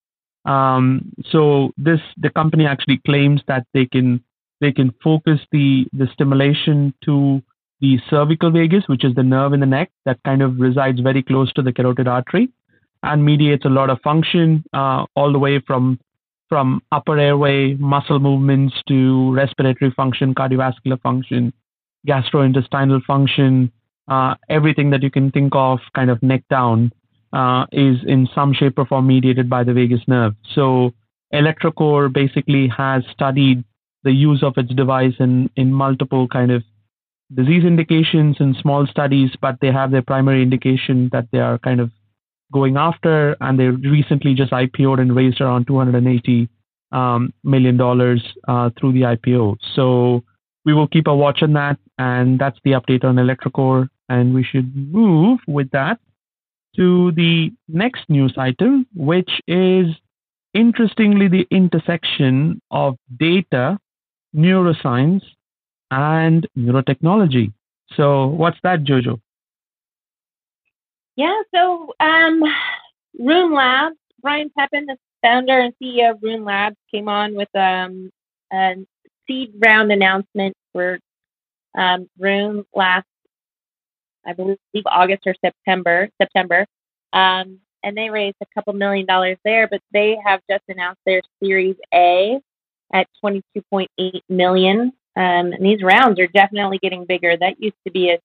Um, 0.44 1.12
so 1.30 1.70
this 1.76 2.00
the 2.16 2.30
company 2.30 2.66
actually 2.66 3.00
claims 3.06 3.42
that 3.46 3.64
they 3.72 3.86
can 3.86 4.24
they 4.60 4.72
can 4.72 4.92
focus 5.02 5.40
the 5.52 5.86
the 5.92 6.08
stimulation 6.12 6.94
to 7.04 7.42
the 7.80 7.98
cervical 8.08 8.50
vagus, 8.50 8.84
which 8.86 9.04
is 9.04 9.14
the 9.14 9.22
nerve 9.22 9.52
in 9.52 9.60
the 9.60 9.66
neck 9.66 9.90
that 10.04 10.22
kind 10.24 10.42
of 10.42 10.58
resides 10.58 11.00
very 11.00 11.22
close 11.22 11.52
to 11.52 11.62
the 11.62 11.72
carotid 11.72 12.08
artery, 12.08 12.48
and 13.02 13.24
mediates 13.24 13.64
a 13.64 13.68
lot 13.68 13.90
of 13.90 14.00
function 14.00 14.64
uh, 14.72 15.04
all 15.16 15.32
the 15.32 15.38
way 15.38 15.60
from 15.60 15.98
from 16.48 16.82
upper 16.92 17.18
airway 17.18 17.72
muscle 17.74 18.18
movements 18.18 18.74
to 18.86 19.32
respiratory 19.32 19.90
function, 19.92 20.34
cardiovascular 20.34 21.00
function, 21.00 21.50
gastrointestinal 22.06 23.02
function, 23.04 23.72
uh, 24.08 24.34
everything 24.50 24.90
that 24.90 25.02
you 25.02 25.10
can 25.10 25.30
think 25.30 25.54
of, 25.54 25.78
kind 25.94 26.10
of 26.10 26.22
neck 26.22 26.42
down, 26.50 26.92
uh, 27.32 27.64
is 27.72 27.96
in 28.06 28.28
some 28.34 28.52
shape 28.52 28.78
or 28.78 28.84
form 28.84 29.06
mediated 29.06 29.48
by 29.48 29.64
the 29.64 29.72
vagus 29.72 30.02
nerve. 30.06 30.34
So 30.54 30.92
electroCore 31.32 32.12
basically 32.12 32.68
has 32.68 33.02
studied 33.10 33.64
the 34.02 34.12
use 34.12 34.42
of 34.42 34.52
its 34.58 34.74
device 34.74 35.14
in, 35.20 35.48
in 35.56 35.72
multiple 35.72 36.28
kind 36.28 36.50
of 36.50 36.62
disease 37.34 37.64
indications 37.64 38.36
and 38.40 38.54
small 38.56 38.86
studies, 38.86 39.30
but 39.40 39.56
they 39.62 39.72
have 39.72 39.90
their 39.90 40.02
primary 40.02 40.42
indication 40.42 41.08
that 41.12 41.28
they 41.32 41.38
are 41.38 41.58
kind 41.58 41.80
of 41.80 41.90
going 42.52 42.76
after, 42.76 43.36
and 43.40 43.58
they 43.58 43.68
recently 43.68 44.34
just 44.34 44.52
IPO'd 44.52 45.00
and 45.00 45.16
raised 45.16 45.40
around 45.40 45.66
280 45.66 46.48
um, 46.92 47.32
million 47.42 47.76
dollars 47.76 48.22
uh, 48.48 48.70
through 48.78 48.92
the 48.92 49.02
IPO. 49.02 49.56
So 49.74 50.22
we 50.64 50.74
will 50.74 50.86
keep 50.88 51.06
a 51.06 51.16
watch 51.16 51.42
on 51.42 51.54
that, 51.54 51.78
and 51.98 52.38
that's 52.38 52.58
the 52.64 52.72
update 52.72 53.04
on 53.04 53.16
electroCore. 53.16 53.88
And 54.08 54.34
we 54.34 54.44
should 54.44 54.74
move 54.76 55.40
with 55.48 55.70
that 55.70 55.98
to 56.76 57.12
the 57.12 57.50
next 57.68 58.08
news 58.08 58.34
item, 58.36 58.86
which 58.94 59.30
is 59.46 59.86
interestingly 60.54 61.28
the 61.28 61.46
intersection 61.50 62.60
of 62.70 62.96
data, 63.18 63.78
neuroscience, 64.34 65.22
and 65.90 66.46
neurotechnology. 66.56 67.52
So, 67.94 68.26
what's 68.26 68.58
that, 68.62 68.84
Jojo? 68.84 69.20
Yeah, 71.16 71.42
so 71.54 71.92
um, 72.00 72.42
Labs, 73.52 73.96
Brian 74.22 74.50
Pepin, 74.56 74.86
the 74.86 74.96
founder 75.22 75.58
and 75.58 75.74
CEO 75.82 76.12
of 76.12 76.22
Rune 76.22 76.44
Labs, 76.44 76.76
came 76.90 77.08
on 77.08 77.34
with 77.34 77.54
um, 77.54 78.10
a 78.52 78.76
seed 79.26 79.52
round 79.58 79.92
announcement 79.92 80.54
for 80.72 80.98
um, 81.76 82.08
last, 82.74 83.06
I 84.26 84.32
believe, 84.32 84.58
August 84.86 85.22
or 85.26 85.34
September. 85.44 86.08
September, 86.20 86.66
um, 87.12 87.58
and 87.84 87.96
they 87.96 88.08
raised 88.10 88.36
a 88.42 88.46
couple 88.54 88.72
million 88.72 89.06
dollars 89.06 89.36
there. 89.44 89.68
But 89.68 89.80
they 89.92 90.16
have 90.24 90.40
just 90.50 90.64
announced 90.68 91.00
their 91.04 91.20
Series 91.42 91.76
A 91.92 92.38
at 92.94 93.06
22.8 93.24 93.86
million. 94.28 94.92
Um, 95.14 95.52
and 95.52 95.64
these 95.64 95.82
rounds 95.82 96.18
are 96.20 96.26
definitely 96.28 96.78
getting 96.78 97.04
bigger. 97.04 97.36
That 97.36 97.60
used 97.60 97.76
to 97.86 97.92
be 97.92 98.10
a 98.10 98.18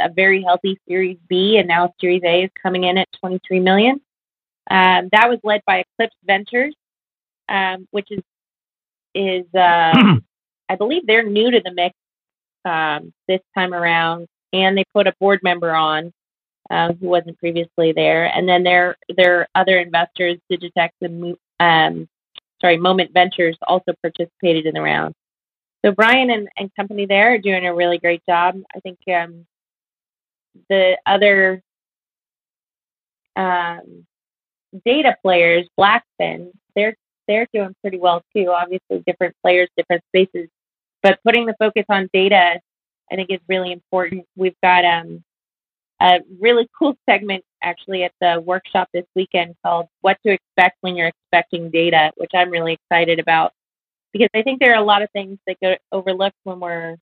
a 0.00 0.08
very 0.08 0.42
healthy 0.42 0.78
Series 0.88 1.18
B, 1.28 1.56
and 1.58 1.68
now 1.68 1.92
Series 2.00 2.22
A 2.24 2.44
is 2.44 2.50
coming 2.62 2.84
in 2.84 2.98
at 2.98 3.08
23 3.20 3.60
million. 3.60 4.00
Um, 4.70 5.08
that 5.12 5.28
was 5.28 5.38
led 5.44 5.62
by 5.66 5.84
Eclipse 5.94 6.16
Ventures, 6.24 6.74
um, 7.48 7.86
which 7.90 8.08
is 8.10 8.22
is 9.14 9.46
uh, 9.54 9.92
I 10.68 10.76
believe 10.76 11.06
they're 11.06 11.22
new 11.22 11.50
to 11.50 11.60
the 11.64 11.72
mix 11.72 11.94
um, 12.64 13.12
this 13.26 13.40
time 13.54 13.72
around, 13.72 14.28
and 14.52 14.76
they 14.76 14.84
put 14.92 15.06
a 15.06 15.14
board 15.18 15.40
member 15.42 15.74
on 15.74 16.12
uh, 16.70 16.92
who 17.00 17.08
wasn't 17.08 17.38
previously 17.38 17.92
there, 17.92 18.26
and 18.26 18.48
then 18.48 18.62
their 18.62 18.96
their 19.16 19.48
other 19.54 19.78
investors, 19.78 20.36
Digitex 20.50 20.90
and 21.00 21.36
um, 21.60 22.08
sorry 22.60 22.76
Moment 22.76 23.12
Ventures, 23.12 23.56
also 23.66 23.92
participated 24.02 24.66
in 24.66 24.74
the 24.74 24.82
round. 24.82 25.14
So 25.84 25.92
Brian 25.92 26.30
and, 26.30 26.48
and 26.56 26.74
company 26.74 27.06
there 27.06 27.32
are 27.32 27.38
doing 27.38 27.66
a 27.66 27.74
really 27.74 27.98
great 27.98 28.22
job. 28.28 28.56
I 28.74 28.80
think 28.80 28.98
um, 29.08 29.46
the 30.68 30.98
other 31.06 31.62
um, 33.36 34.06
data 34.84 35.16
players, 35.22 35.68
Blackfynn, 35.78 36.50
they're 36.74 36.96
they're 37.26 37.46
doing 37.52 37.74
pretty 37.82 37.98
well 37.98 38.22
too. 38.34 38.50
Obviously, 38.50 39.02
different 39.06 39.34
players, 39.42 39.68
different 39.76 40.02
spaces, 40.08 40.48
but 41.02 41.18
putting 41.24 41.46
the 41.46 41.54
focus 41.58 41.84
on 41.88 42.08
data, 42.12 42.60
I 43.10 43.16
think, 43.16 43.30
is 43.30 43.40
really 43.48 43.72
important. 43.72 44.24
We've 44.36 44.56
got 44.62 44.84
um, 44.84 45.22
a 46.00 46.20
really 46.40 46.68
cool 46.78 46.96
segment 47.08 47.44
actually 47.62 48.04
at 48.04 48.12
the 48.20 48.40
workshop 48.40 48.88
this 48.92 49.06
weekend 49.14 49.54
called 49.64 49.86
"What 50.00 50.18
to 50.26 50.32
Expect 50.32 50.78
When 50.80 50.96
You're 50.96 51.08
Expecting 51.08 51.70
Data," 51.70 52.12
which 52.16 52.30
I'm 52.34 52.50
really 52.50 52.74
excited 52.74 53.18
about 53.18 53.52
because 54.12 54.28
I 54.34 54.42
think 54.42 54.60
there 54.60 54.72
are 54.72 54.82
a 54.82 54.84
lot 54.84 55.02
of 55.02 55.10
things 55.12 55.38
that 55.46 55.60
get 55.60 55.80
overlooked 55.92 56.36
when 56.44 56.60
we're 56.60 56.96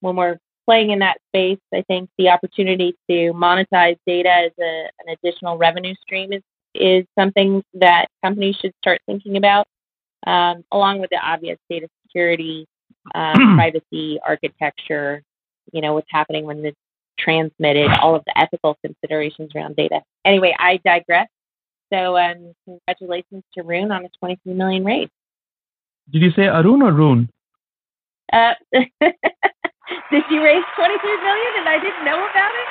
when 0.00 0.16
we're 0.16 0.38
playing 0.68 0.90
in 0.90 0.98
that 0.98 1.16
space. 1.28 1.58
I 1.72 1.82
think 1.88 2.10
the 2.18 2.28
opportunity 2.28 2.94
to 3.08 3.32
monetize 3.32 3.96
data 4.06 4.28
as 4.28 4.52
a, 4.60 4.88
an 5.00 5.16
additional 5.22 5.56
revenue 5.56 5.94
stream 6.02 6.32
is 6.32 6.42
is 6.74 7.06
something 7.18 7.62
that 7.74 8.06
companies 8.22 8.54
should 8.60 8.74
start 8.80 9.00
thinking 9.06 9.36
about, 9.38 9.66
um, 10.26 10.62
along 10.70 11.00
with 11.00 11.08
the 11.10 11.16
obvious 11.16 11.58
data 11.70 11.88
security, 12.06 12.66
um, 13.14 13.34
privacy, 13.56 14.20
architecture. 14.24 15.22
You 15.72 15.80
know 15.80 15.94
what's 15.94 16.10
happening 16.10 16.44
when 16.44 16.64
it's 16.64 16.76
transmitted, 17.18 17.90
all 18.00 18.14
of 18.14 18.22
the 18.26 18.38
ethical 18.38 18.76
considerations 18.84 19.50
around 19.56 19.76
data. 19.76 20.00
Anyway, 20.24 20.54
I 20.58 20.78
digress. 20.84 21.28
So, 21.92 22.18
um, 22.18 22.52
congratulations 22.66 23.42
to 23.54 23.62
Rune 23.62 23.90
on 23.90 24.04
a 24.04 24.08
23 24.18 24.52
million 24.52 24.84
raise. 24.84 25.08
Did 26.10 26.22
you 26.22 26.30
say 26.32 26.42
Arun 26.42 26.82
or 26.82 26.92
Rune? 26.92 27.30
Uh, 28.32 28.52
did 30.10 30.24
you 30.30 30.42
raise 30.42 30.64
23 30.76 31.16
million 31.16 31.52
and 31.58 31.68
I 31.68 31.78
didn't 31.80 32.04
know 32.04 32.18
about 32.30 32.50
it? 32.50 32.68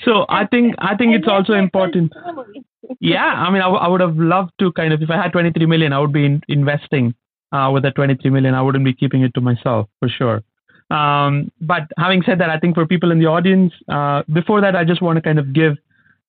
So 0.00 0.26
I 0.28 0.46
think 0.46 0.74
I 0.78 0.96
think 0.96 1.14
it's 1.14 1.28
also 1.28 1.54
important. 1.54 2.12
yeah, 3.00 3.24
I 3.24 3.50
mean, 3.50 3.62
I, 3.62 3.66
w- 3.66 3.80
I 3.80 3.88
would 3.88 4.00
have 4.00 4.16
loved 4.16 4.52
to 4.60 4.72
kind 4.72 4.92
of 4.92 5.02
if 5.02 5.10
I 5.10 5.16
had 5.16 5.32
23 5.32 5.66
million, 5.66 5.92
I 5.92 5.98
would 5.98 6.12
be 6.12 6.26
in, 6.26 6.42
investing 6.48 7.14
uh, 7.52 7.70
with 7.72 7.82
that 7.84 7.94
23 7.94 8.30
million. 8.30 8.54
I 8.54 8.62
wouldn't 8.62 8.84
be 8.84 8.92
keeping 8.92 9.22
it 9.22 9.32
to 9.34 9.40
myself 9.40 9.88
for 9.98 10.08
sure. 10.08 10.42
Um, 10.90 11.50
but 11.60 11.82
having 11.98 12.22
said 12.22 12.38
that, 12.40 12.50
I 12.50 12.58
think 12.58 12.74
for 12.74 12.86
people 12.86 13.10
in 13.10 13.18
the 13.18 13.26
audience, 13.26 13.72
uh, 13.88 14.22
before 14.32 14.60
that, 14.60 14.76
I 14.76 14.84
just 14.84 15.02
want 15.02 15.16
to 15.16 15.22
kind 15.22 15.38
of 15.38 15.52
give 15.52 15.76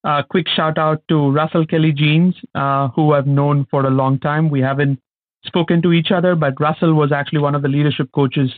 a 0.04 0.24
quick 0.28 0.48
shout 0.48 0.78
out 0.78 1.04
to 1.10 1.30
Russell 1.32 1.66
Kelly 1.66 1.92
Jeans, 1.92 2.36
uh, 2.56 2.88
who 2.90 3.14
I've 3.14 3.28
known 3.28 3.68
for 3.70 3.86
a 3.86 3.90
long 3.90 4.18
time. 4.20 4.50
We 4.50 4.62
haven't 4.62 5.00
spoken 5.46 5.82
to 5.84 5.94
each 5.94 6.12
other, 6.12 6.36
but 6.36 6.60
Russell 6.60 6.94
was 6.94 7.12
actually 7.12 7.40
one 7.40 7.54
of 7.54 7.62
the 7.62 7.68
leadership 7.68 8.10
coaches 8.14 8.52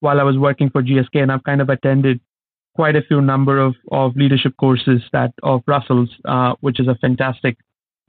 while 0.00 0.20
I 0.20 0.24
was 0.24 0.36
working 0.38 0.70
for 0.70 0.82
GSK, 0.82 1.22
and 1.22 1.32
I've 1.32 1.44
kind 1.44 1.60
of 1.60 1.68
attended 1.68 2.20
quite 2.74 2.96
a 2.96 3.02
few 3.02 3.20
number 3.20 3.58
of, 3.58 3.74
of 3.90 4.16
leadership 4.16 4.54
courses 4.58 5.02
that 5.12 5.32
of 5.42 5.62
Russell's, 5.66 6.10
uh, 6.24 6.54
which 6.60 6.80
is 6.80 6.88
a 6.88 6.94
fantastic. 6.96 7.56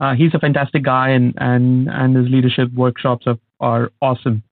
Uh, 0.00 0.14
he's 0.14 0.34
a 0.34 0.38
fantastic 0.38 0.82
guy, 0.82 1.10
and 1.10 1.34
and 1.36 1.88
and 1.88 2.16
his 2.16 2.28
leadership 2.28 2.72
workshops 2.72 3.26
are, 3.26 3.38
are 3.60 3.92
awesome. 4.00 4.42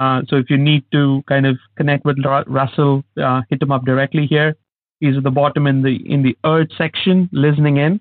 Uh, 0.00 0.22
so 0.28 0.36
if 0.36 0.50
you 0.50 0.58
need 0.58 0.84
to 0.92 1.22
kind 1.28 1.46
of 1.46 1.56
connect 1.76 2.04
with 2.04 2.18
Russell, 2.46 3.02
uh, 3.22 3.42
hit 3.48 3.62
him 3.62 3.72
up 3.72 3.84
directly 3.84 4.26
here. 4.26 4.56
He's 5.00 5.16
at 5.16 5.22
the 5.22 5.30
bottom 5.30 5.66
in 5.66 5.82
the 5.82 5.96
in 6.10 6.22
the 6.22 6.36
Earth 6.44 6.68
section, 6.76 7.28
listening 7.32 7.76
in. 7.76 8.00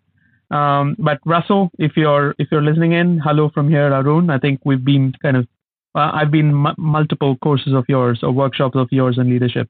Um, 0.52 0.96
but 1.00 1.20
Russell, 1.26 1.72
if 1.80 1.98
you're 1.98 2.36
if 2.38 2.48
you're 2.52 2.62
listening 2.62 2.94
in, 2.94 3.20
hello 3.20 3.50
from 3.54 3.70
here, 3.70 3.94
Arun. 3.94 4.30
I 4.30 4.40
think 4.40 4.62
we've 4.64 4.84
been 4.84 5.14
kind 5.22 5.38
of 5.38 5.48
I've 5.96 6.32
been 6.32 6.50
m- 6.66 6.76
multiple 6.78 7.38
courses 7.38 7.74
of 7.74 7.86
yours 7.88 8.20
or 8.22 8.32
workshops 8.32 8.76
of 8.76 8.88
yours 8.92 9.18
in 9.18 9.30
leadership 9.30 9.70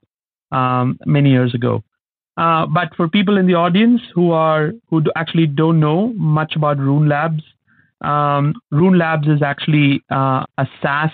um, 0.52 0.98
many 1.06 1.30
years 1.30 1.54
ago. 1.54 1.84
Uh, 2.38 2.66
but 2.66 2.94
for 2.96 3.08
people 3.08 3.38
in 3.38 3.48
the 3.48 3.54
audience 3.54 4.02
who 4.14 4.32
are 4.32 4.74
who 4.90 5.02
actually 5.16 5.48
don't 5.48 5.80
know 5.80 6.12
much 6.16 6.56
about 6.56 6.78
Rune 6.78 7.08
Labs, 7.08 7.44
um, 8.02 8.56
Rune 8.72 8.98
Labs 8.98 9.28
is 9.28 9.42
actually 9.42 10.04
uh, 10.12 10.46
a 10.58 10.68
SaaS 10.82 11.12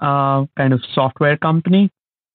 uh, 0.00 0.44
kind 0.56 0.72
of 0.72 0.80
software 0.94 1.36
company 1.36 1.90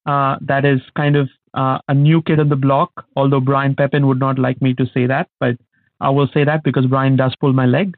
uh, 0.06 0.36
that 0.42 0.66
is 0.66 0.82
kind 0.98 1.16
of 1.16 1.30
uh, 1.54 1.80
a 1.88 1.94
new 1.94 2.22
kid 2.22 2.40
on 2.40 2.50
the 2.50 2.56
block. 2.58 3.06
Although 3.16 3.40
Brian 3.40 3.74
Pepin 3.74 4.06
would 4.08 4.20
not 4.20 4.38
like 4.38 4.62
me 4.62 4.74
to 4.76 4.86
say 4.94 5.06
that, 5.08 5.30
but 5.40 5.56
I 6.02 6.10
will 6.10 6.28
say 6.34 6.44
that 6.44 6.64
because 6.64 6.86
Brian 6.88 7.16
does 7.16 7.34
pull 7.40 7.54
my 7.54 7.66
leg. 7.66 7.96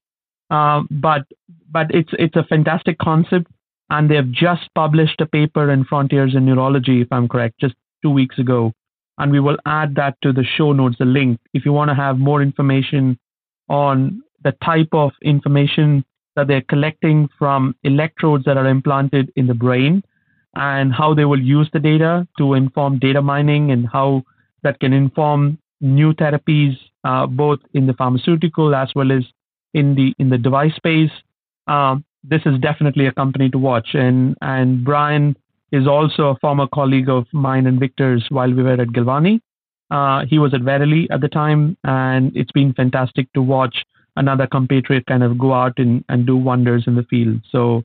Uh, 0.52 0.84
but 0.92 1.24
but 1.70 1.88
it's 1.90 2.12
it's 2.20 2.36
a 2.36 2.44
fantastic 2.44 2.98
concept, 3.00 3.52
and 3.90 4.10
they 4.10 4.16
have 4.16 4.32
just 4.32 4.70
published 4.76 5.22
a 5.22 5.26
paper 5.26 5.72
in 5.72 5.86
Frontiers 5.86 6.36
in 6.36 6.46
Neurology, 6.46 7.02
if 7.02 7.08
I'm 7.12 7.28
correct, 7.28 7.60
just 7.60 7.76
two 8.02 8.10
weeks 8.10 8.38
ago. 8.38 8.74
And 9.18 9.32
we 9.32 9.40
will 9.40 9.58
add 9.66 9.96
that 9.96 10.18
to 10.22 10.32
the 10.32 10.44
show 10.44 10.74
notes, 10.74 10.98
the 11.00 11.06
link, 11.06 11.40
if 11.54 11.66
you 11.66 11.74
want 11.74 11.90
to 11.90 11.96
have 11.96 12.20
more 12.20 12.42
information 12.42 13.18
on 13.70 14.22
the 14.44 14.52
type 14.64 14.90
of 14.92 15.12
information 15.24 16.06
that 16.36 16.48
they're 16.48 16.62
collecting 16.62 17.28
from 17.40 17.76
electrodes 17.84 18.46
that 18.46 18.58
are 18.58 18.68
implanted 18.68 19.32
in 19.36 19.48
the 19.48 19.54
brain 19.54 20.04
and 20.56 20.94
how 20.94 21.14
they 21.14 21.26
will 21.26 21.42
use 21.42 21.70
the 21.74 21.80
data 21.80 22.28
to 22.38 22.54
inform 22.54 23.00
data 23.00 23.22
mining 23.22 23.72
and 23.72 23.88
how 23.92 24.24
that 24.64 24.80
can 24.80 24.94
inform 24.94 25.58
new 25.82 26.14
therapies, 26.14 26.78
uh, 27.04 27.26
both 27.26 27.60
in 27.74 27.88
the 27.88 27.94
pharmaceutical 27.94 28.76
as 28.76 28.90
well 28.96 29.12
as 29.12 29.24
in 29.74 29.96
the 29.96 30.14
in 30.20 30.30
the 30.30 30.38
device 30.38 30.76
space. 30.76 31.12
Um, 31.68 32.04
this 32.28 32.42
is 32.46 32.60
definitely 32.60 33.06
a 33.08 33.12
company 33.12 33.50
to 33.50 33.58
watch. 33.58 33.90
And 33.94 34.36
and 34.42 34.84
Brian 34.84 35.36
is 35.72 35.88
also 35.88 36.30
a 36.30 36.38
former 36.40 36.68
colleague 36.68 37.10
of 37.10 37.26
mine 37.34 37.68
and 37.68 37.80
Victor's 37.80 38.26
while 38.30 38.54
we 38.54 38.64
were 38.64 38.80
at 38.82 38.90
Galvani. 38.90 39.42
Uh, 39.90 40.26
he 40.26 40.38
was 40.40 40.54
at 40.54 40.62
Verily 40.62 41.08
at 41.12 41.22
the 41.22 41.30
time, 41.30 41.78
and 41.84 42.36
it's 42.36 42.52
been 42.52 42.74
fantastic 42.74 43.32
to 43.34 43.42
watch 43.42 43.86
another 44.18 44.48
compatriot 44.48 45.06
kind 45.06 45.24
of 45.24 45.38
go 45.38 45.54
out 45.54 45.74
and, 45.78 46.04
and 46.10 46.26
do 46.26 46.36
wonders 46.36 46.84
in 46.88 46.96
the 46.96 47.04
field. 47.04 47.42
So, 47.52 47.84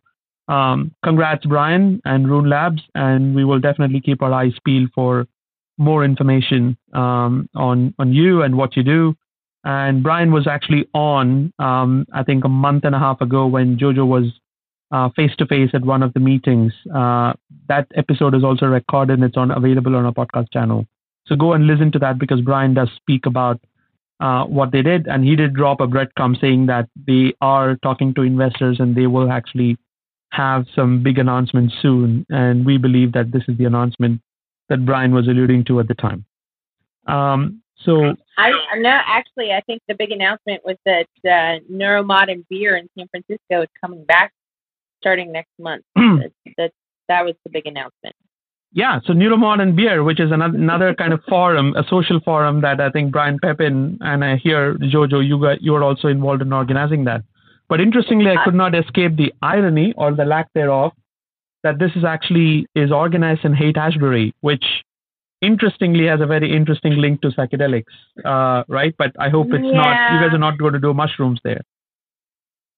um, 0.49 0.93
congrats, 1.05 1.47
Brian 1.47 2.01
and 2.05 2.29
Rune 2.29 2.49
Labs, 2.49 2.83
and 2.95 3.35
we 3.35 3.45
will 3.45 3.61
definitely 3.61 4.01
keep 4.01 4.23
our 4.23 4.33
eyes 4.33 4.55
peeled 4.65 4.91
for 4.95 5.27
more 5.79 6.05
information 6.05 6.77
um, 6.93 7.49
on 7.55 7.95
on 7.99 8.13
you 8.13 8.43
and 8.43 8.57
what 8.57 8.77
you 8.77 8.83
do. 8.83 9.17
And 9.65 10.03
Brian 10.03 10.33
was 10.33 10.47
actually 10.47 10.89
on, 10.93 11.53
um, 11.59 12.07
I 12.13 12.25
think, 12.25 12.45
a 12.45 12.49
month 12.49 12.85
and 12.85 12.95
a 12.95 12.99
half 12.99 13.21
ago 13.21 13.47
when 13.47 13.79
Jojo 13.79 14.07
was 14.07 14.33
face 15.17 15.35
to 15.39 15.47
face 15.47 15.71
at 15.73 15.85
one 15.85 16.03
of 16.03 16.13
the 16.13 16.21
meetings. 16.21 16.73
Uh, 16.95 17.33
that 17.69 17.87
episode 17.95 18.35
is 18.35 18.45
also 18.45 18.67
recorded 18.67 19.15
and 19.15 19.25
it's 19.25 19.37
on 19.37 19.51
available 19.51 19.97
on 19.97 20.05
our 20.05 20.13
podcast 20.13 20.53
channel. 20.53 20.87
So 21.27 21.37
go 21.37 21.53
and 21.55 21.67
listen 21.67 21.93
to 21.93 21.99
that 22.01 22.19
because 22.19 22.41
Brian 22.41 22.75
does 22.75 22.91
speak 22.97 23.27
about 23.27 23.61
uh, 24.21 24.45
what 24.45 24.71
they 24.71 24.83
did, 24.83 25.07
and 25.09 25.25
he 25.25 25.35
did 25.35 25.55
drop 25.55 25.81
a 25.81 25.87
breadcrumb 25.87 26.41
saying 26.41 26.67
that 26.67 26.89
they 27.07 27.35
are 27.41 27.77
talking 27.77 28.15
to 28.15 28.23
investors 28.23 28.79
and 28.79 28.95
they 28.95 29.07
will 29.07 29.33
actually 29.33 29.77
have 30.31 30.67
some 30.77 31.03
big 31.03 31.19
announcements 31.19 31.75
soon. 31.81 32.27
And 32.29 32.65
we 32.65 32.79
believe 32.79 33.13
that 33.13 33.33
this 33.33 33.43
is 33.49 33.59
the 33.59 33.65
announcement 33.65 34.21
that 34.69 34.85
Brian 34.85 35.13
was 35.13 35.27
alluding 35.27 35.65
to 35.65 35.81
at 35.81 35.89
the 35.89 35.95
time. 35.95 36.25
Um, 37.07 37.62
so 37.85 38.15
I 38.39 38.53
no, 38.79 38.89
actually, 39.07 39.53
I 39.53 39.61
think 39.67 39.83
the 39.89 39.95
big 39.95 40.11
announcement 40.11 40.63
was 40.65 40.77
that 40.85 41.07
uh, 41.25 41.61
Neuromod 41.71 42.31
and 42.31 42.47
Beer 42.49 42.77
in 42.77 42.89
San 42.97 43.09
Francisco 43.09 43.63
is 43.63 43.69
coming 43.81 44.05
back 44.05 44.33
starting 45.01 45.33
next 45.33 45.51
month. 45.59 45.85
that, 45.97 46.33
that 46.57 46.73
that 47.09 47.25
was 47.25 47.35
the 47.45 47.51
big 47.51 47.67
announcement. 47.67 48.15
Yeah, 48.75 49.01
so 49.05 49.13
Neuromod 49.13 49.61
and 49.61 49.77
Beer, 49.77 50.03
which 50.03 50.19
is 50.19 50.33
another, 50.33 50.57
another 50.57 50.95
kind 50.99 51.13
of 51.13 51.21
forum, 51.29 51.75
a 51.77 51.85
social 51.89 52.21
forum 52.21 52.63
that 52.63 52.81
I 52.81 52.91
think 52.91 53.13
Brian 53.13 53.39
Pepin 53.39 53.99
and 54.01 54.25
I 54.25 54.37
hear 54.37 54.75
Jojo, 54.77 55.27
you 55.27 55.39
got, 55.39 55.61
you 55.61 55.75
are 55.75 55.83
also 55.83 56.09
involved 56.09 56.41
in 56.41 56.53
organizing 56.53 57.05
that. 57.05 57.23
But 57.69 57.81
interestingly, 57.81 58.31
I 58.31 58.43
could 58.45 58.55
not 58.55 58.75
escape 58.75 59.17
the 59.17 59.33
irony 59.43 59.95
or 59.97 60.13
the 60.13 60.25
lack 60.25 60.49
thereof 60.55 60.93
that 61.63 61.79
this 61.79 61.91
is 61.97 62.05
actually 62.05 62.67
is 62.75 62.91
organized 62.91 63.45
in 63.45 63.55
Haight 63.55 63.77
Ashbury, 63.77 64.35
which 64.41 64.65
interestingly 65.43 66.07
has 66.07 66.21
a 66.21 66.27
very 66.27 66.55
interesting 66.55 66.97
link 66.97 67.21
to 67.23 67.29
psychedelics, 67.29 67.93
uh, 68.25 68.65
right? 68.69 68.95
But 68.97 69.13
I 69.19 69.29
hope 69.29 69.49
it's 69.51 69.65
yeah. 69.65 69.73
not. 69.73 70.13
You 70.13 70.21
guys 70.21 70.35
are 70.35 70.39
not 70.39 70.59
going 70.59 70.73
to 70.73 70.79
do 70.79 70.95
mushrooms 70.95 71.41
there. 71.45 71.61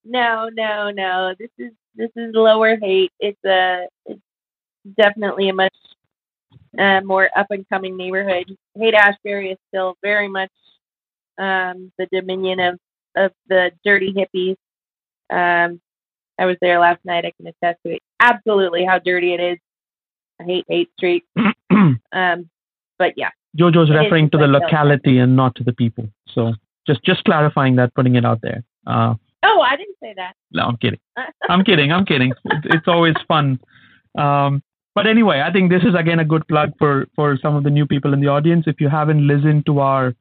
No, 0.05 0.51
no, 0.53 0.91
no. 0.91 1.35
This 1.39 1.51
is 1.59 1.73
this 1.95 2.11
is 2.17 2.35
Lower 2.35 2.77
Haight. 2.77 3.13
It's 3.21 3.45
a 3.45 3.87
it's 4.07 4.21
definitely 4.99 5.49
a 5.49 5.55
much 5.55 5.77
uh, 6.79 7.01
more 7.03 7.31
up 7.37 7.47
and 7.51 7.69
coming 7.69 7.97
neighborhood. 7.97 8.57
Haight 8.77 8.95
Ashbury 8.95 9.53
is 9.53 9.59
still 9.69 9.97
very 10.03 10.29
much 10.29 10.51
um, 11.39 11.93
the 11.99 12.07
dominion 12.11 12.61
of 12.61 12.79
of 13.17 13.33
the 13.49 13.71
dirty 13.85 14.13
hippies. 14.13 14.57
Um, 15.31 15.81
I 16.39 16.47
was 16.47 16.57
there 16.61 16.81
last 16.81 17.05
night. 17.05 17.25
I 17.25 17.33
can 17.37 17.47
attest 17.47 17.79
to 17.87 17.95
it. 17.95 18.03
Absolutely, 18.21 18.85
how 18.85 18.99
dirty 18.99 19.35
it 19.35 19.41
is. 19.41 19.59
I 20.41 20.45
hate 20.45 20.65
Haight 20.69 20.91
Street. 20.97 21.25
um, 21.71 22.51
but 23.05 23.15
yeah. 23.17 23.31
Jojo's 23.59 23.91
referring 23.91 24.31
to 24.31 24.39
the 24.39 24.47
locality 24.47 25.19
and 25.19 25.37
not 25.37 25.55
to 25.57 25.65
the 25.65 25.73
people. 25.73 26.09
So 26.35 26.55
just 26.87 27.05
just 27.05 27.23
clarifying 27.25 27.77
that, 27.77 27.95
putting 27.95 28.15
it 28.17 28.25
out 28.25 28.41
there. 28.43 28.65
Uh, 28.87 29.15
oh, 29.45 29.61
I 29.61 29.77
didn't 29.77 29.97
say 30.03 30.15
that. 30.17 30.33
No, 30.53 30.65
I'm 30.65 30.77
kidding. 30.79 31.01
I'm 31.49 31.65
kidding. 31.65 31.93
I'm 31.93 32.05
kidding. 32.05 32.33
It's, 32.47 32.67
it's 32.77 32.89
always 32.89 33.15
fun. 33.29 33.61
Um, 34.19 34.63
but 34.95 35.07
anyway, 35.07 35.43
I 35.45 35.53
think 35.53 35.71
this 35.71 35.83
is 35.83 35.95
again 35.99 36.19
a 36.19 36.25
good 36.25 36.47
plug 36.49 36.73
for 36.79 37.07
for 37.15 37.39
some 37.41 37.55
of 37.55 37.63
the 37.63 37.71
new 37.71 37.87
people 37.87 38.13
in 38.15 38.21
the 38.21 38.29
audience. 38.29 38.65
If 38.67 38.81
you 38.81 38.89
haven't 38.89 39.27
listened 39.27 39.67
to 39.67 39.81
our 39.81 40.15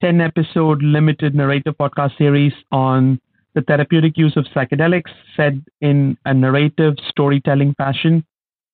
10 0.00 0.20
episode 0.20 0.82
limited 0.82 1.34
narrative 1.34 1.74
podcast 1.78 2.16
series 2.18 2.52
on 2.72 3.20
the 3.54 3.62
therapeutic 3.62 4.16
use 4.16 4.36
of 4.36 4.46
psychedelics, 4.46 5.12
said 5.36 5.64
in 5.80 6.16
a 6.24 6.34
narrative 6.34 6.94
storytelling 7.08 7.74
fashion, 7.74 8.24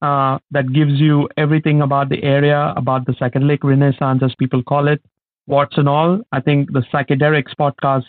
uh, 0.03 0.39
that 0.51 0.73
gives 0.73 0.93
you 0.93 1.29
everything 1.37 1.83
about 1.83 2.09
the 2.09 2.23
area, 2.23 2.73
about 2.77 3.07
the 3.07 3.13
psychedelic 3.13 3.59
renaissance, 3.63 4.23
as 4.23 4.35
people 4.39 4.63
call 4.63 4.89
it, 4.89 5.03
what's 5.47 5.77
and 5.79 5.89
all. 5.89 6.21
I 6.33 6.41
think 6.41 6.73
the 6.73 6.83
Psychedelics 6.93 7.55
podcast 7.59 8.05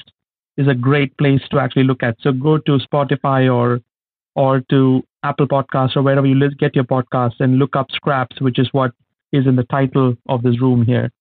is 0.58 0.67
a 0.67 0.75
great 0.75 1.17
place 1.17 1.41
to 1.52 1.60
actually 1.60 1.86
look 1.86 2.04
at. 2.04 2.17
So 2.21 2.32
go 2.32 2.58
to 2.58 2.80
Spotify 2.80 3.54
or 3.54 3.82
or 4.36 4.62
to 4.69 5.04
Apple 5.23 5.47
Podcasts 5.47 5.95
or 5.95 6.02
wherever 6.02 6.28
you 6.28 6.49
get 6.52 6.75
your 6.75 6.84
podcasts 6.86 7.39
and 7.39 7.58
look 7.58 7.75
up 7.75 7.88
Scraps, 7.91 8.39
which 8.39 8.60
is 8.60 8.69
what 8.71 8.91
is 9.32 9.47
in 9.47 9.56
the 9.56 9.63
title 9.63 10.15
of 10.28 10.43
this 10.43 10.62
room 10.62 10.86
here. 10.86 11.12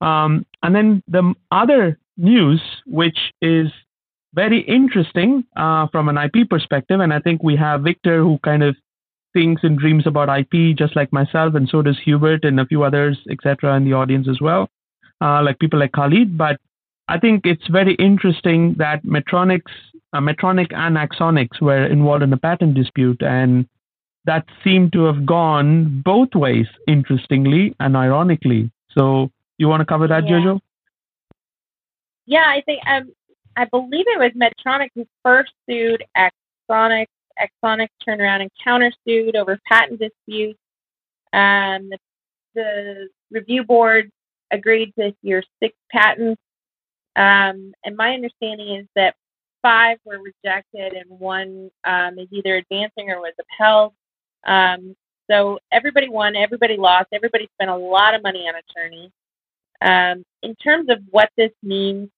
Um, 0.00 0.46
and 0.62 0.74
then 0.74 1.02
the 1.06 1.34
other 1.50 1.98
news, 2.16 2.60
which 2.86 3.18
is 3.40 3.68
very 4.34 4.60
interesting 4.62 5.44
uh, 5.56 5.86
from 5.88 6.08
an 6.08 6.18
IP 6.18 6.48
perspective, 6.48 7.00
and 7.00 7.12
I 7.12 7.20
think 7.20 7.42
we 7.42 7.56
have 7.56 7.82
Victor 7.82 8.22
who 8.22 8.38
kind 8.44 8.62
of 8.62 8.76
thinks 9.34 9.62
and 9.62 9.78
dreams 9.78 10.06
about 10.06 10.30
IP 10.38 10.76
just 10.76 10.96
like 10.96 11.12
myself, 11.12 11.54
and 11.54 11.68
so 11.68 11.82
does 11.82 11.98
Hubert 12.04 12.44
and 12.44 12.58
a 12.58 12.66
few 12.66 12.82
others, 12.82 13.18
etc., 13.30 13.76
in 13.76 13.84
the 13.84 13.92
audience 13.92 14.28
as 14.28 14.40
well, 14.40 14.70
uh, 15.20 15.42
like 15.42 15.58
people 15.58 15.78
like 15.78 15.92
Khalid. 15.92 16.38
But 16.38 16.58
I 17.08 17.18
think 17.18 17.44
it's 17.44 17.66
very 17.68 17.94
interesting 17.96 18.74
that 18.78 19.04
Medtronics, 19.04 19.72
uh, 20.14 20.20
Medtronic 20.20 20.72
and 20.72 20.96
Axonics 20.96 21.60
were 21.60 21.84
involved 21.84 22.22
in 22.22 22.32
a 22.32 22.38
patent 22.38 22.74
dispute, 22.74 23.20
and 23.22 23.68
that 24.24 24.46
seemed 24.62 24.92
to 24.94 25.04
have 25.04 25.26
gone 25.26 26.02
both 26.02 26.34
ways, 26.34 26.66
interestingly 26.88 27.76
and 27.80 27.96
ironically. 27.96 28.70
So, 28.90 29.30
you 29.58 29.68
want 29.68 29.80
to 29.80 29.84
cover 29.84 30.08
that, 30.08 30.26
Yeah. 30.26 30.38
Jojo? 30.38 30.60
Yeah, 32.26 32.46
I 32.46 32.62
think 32.62 32.80
um, 32.86 33.12
I 33.56 33.66
believe 33.66 34.06
it 34.08 34.18
was 34.18 34.32
Medtronic 34.32 34.88
who 34.94 35.06
first 35.22 35.52
sued 35.68 36.02
Axonics. 36.16 37.06
Axonics 37.38 37.88
turned 38.04 38.20
around 38.20 38.42
and 38.42 38.50
countersued 38.66 39.34
over 39.34 39.58
patent 39.66 40.00
disputes. 40.00 40.58
Um, 41.32 41.88
the, 41.90 41.98
the 42.54 43.08
review 43.30 43.64
board 43.64 44.10
agreed 44.50 44.92
to 44.98 45.12
hear 45.22 45.42
six 45.62 45.74
patents. 45.90 46.40
Um, 47.16 47.72
and 47.84 47.96
my 47.96 48.12
understanding 48.12 48.76
is 48.76 48.86
that 48.96 49.14
five 49.62 49.98
were 50.04 50.18
rejected 50.18 50.92
and 50.92 51.18
one 51.18 51.70
um, 51.84 52.18
is 52.18 52.28
either 52.30 52.56
advancing 52.56 53.10
or 53.10 53.20
was 53.20 53.32
upheld. 53.38 53.92
Um, 54.46 54.94
so 55.30 55.58
everybody 55.72 56.08
won, 56.08 56.36
everybody 56.36 56.76
lost, 56.76 57.08
everybody 57.12 57.48
spent 57.54 57.70
a 57.70 57.76
lot 57.76 58.14
of 58.14 58.22
money 58.22 58.46
on 58.46 58.54
attorneys. 58.56 59.10
Um, 59.80 60.24
in 60.42 60.54
terms 60.56 60.88
of 60.90 60.98
what 61.10 61.30
this 61.36 61.52
means 61.62 62.10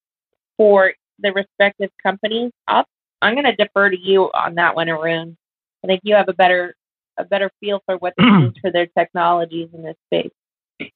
for 0.56 0.92
the 1.20 1.32
respective 1.32 1.90
companies, 2.02 2.50
I'll, 2.66 2.84
I'm 3.22 3.34
going 3.34 3.44
to 3.44 3.56
defer 3.56 3.90
to 3.90 3.98
you 3.98 4.24
on 4.34 4.56
that 4.56 4.74
one, 4.76 4.88
Arun. 4.88 5.36
I 5.84 5.86
think 5.86 6.00
you 6.04 6.14
have 6.14 6.28
a 6.28 6.34
better 6.34 6.74
a 7.18 7.24
better 7.24 7.50
feel 7.60 7.80
for 7.86 7.96
what 7.96 8.12
this 8.18 8.26
means 8.26 8.54
for 8.60 8.70
their 8.70 8.86
technologies 8.86 9.68
in 9.72 9.82
this 9.82 9.96
space. 10.06 10.90